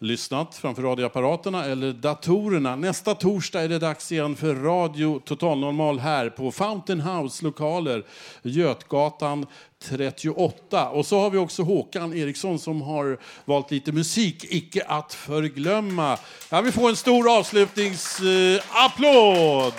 lyssnat 0.01 0.55
framför 0.55 0.81
radioapparaterna 0.81 1.65
eller 1.65 1.93
datorerna. 1.93 2.75
Nästa 2.75 3.15
torsdag 3.15 3.61
är 3.61 3.69
det 3.69 3.79
dags 3.79 4.11
igen 4.11 4.35
för 4.35 4.55
Radio 4.55 5.21
Total 5.25 5.59
Normal 5.59 5.99
här 5.99 6.29
på 6.29 6.51
Fountain 6.51 7.01
House 7.01 7.43
lokaler, 7.43 8.03
Götgatan 8.41 9.45
38. 9.83 10.89
Och 10.89 11.05
så 11.05 11.19
har 11.19 11.29
vi 11.29 11.37
också 11.37 11.63
Håkan 11.63 12.13
Eriksson 12.13 12.59
som 12.59 12.81
har 12.81 13.19
valt 13.45 13.71
lite 13.71 13.91
musik, 13.91 14.45
icke 14.49 14.83
att 14.87 15.13
förglömma. 15.13 16.17
Här 16.51 16.61
vi 16.61 16.71
får 16.71 16.89
en 16.89 16.95
stor 16.95 17.37
avslutningsapplåd! 17.37 19.73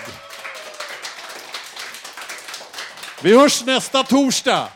Vi 3.23 3.39
hörs 3.39 3.65
nästa 3.65 4.03
torsdag. 4.03 4.69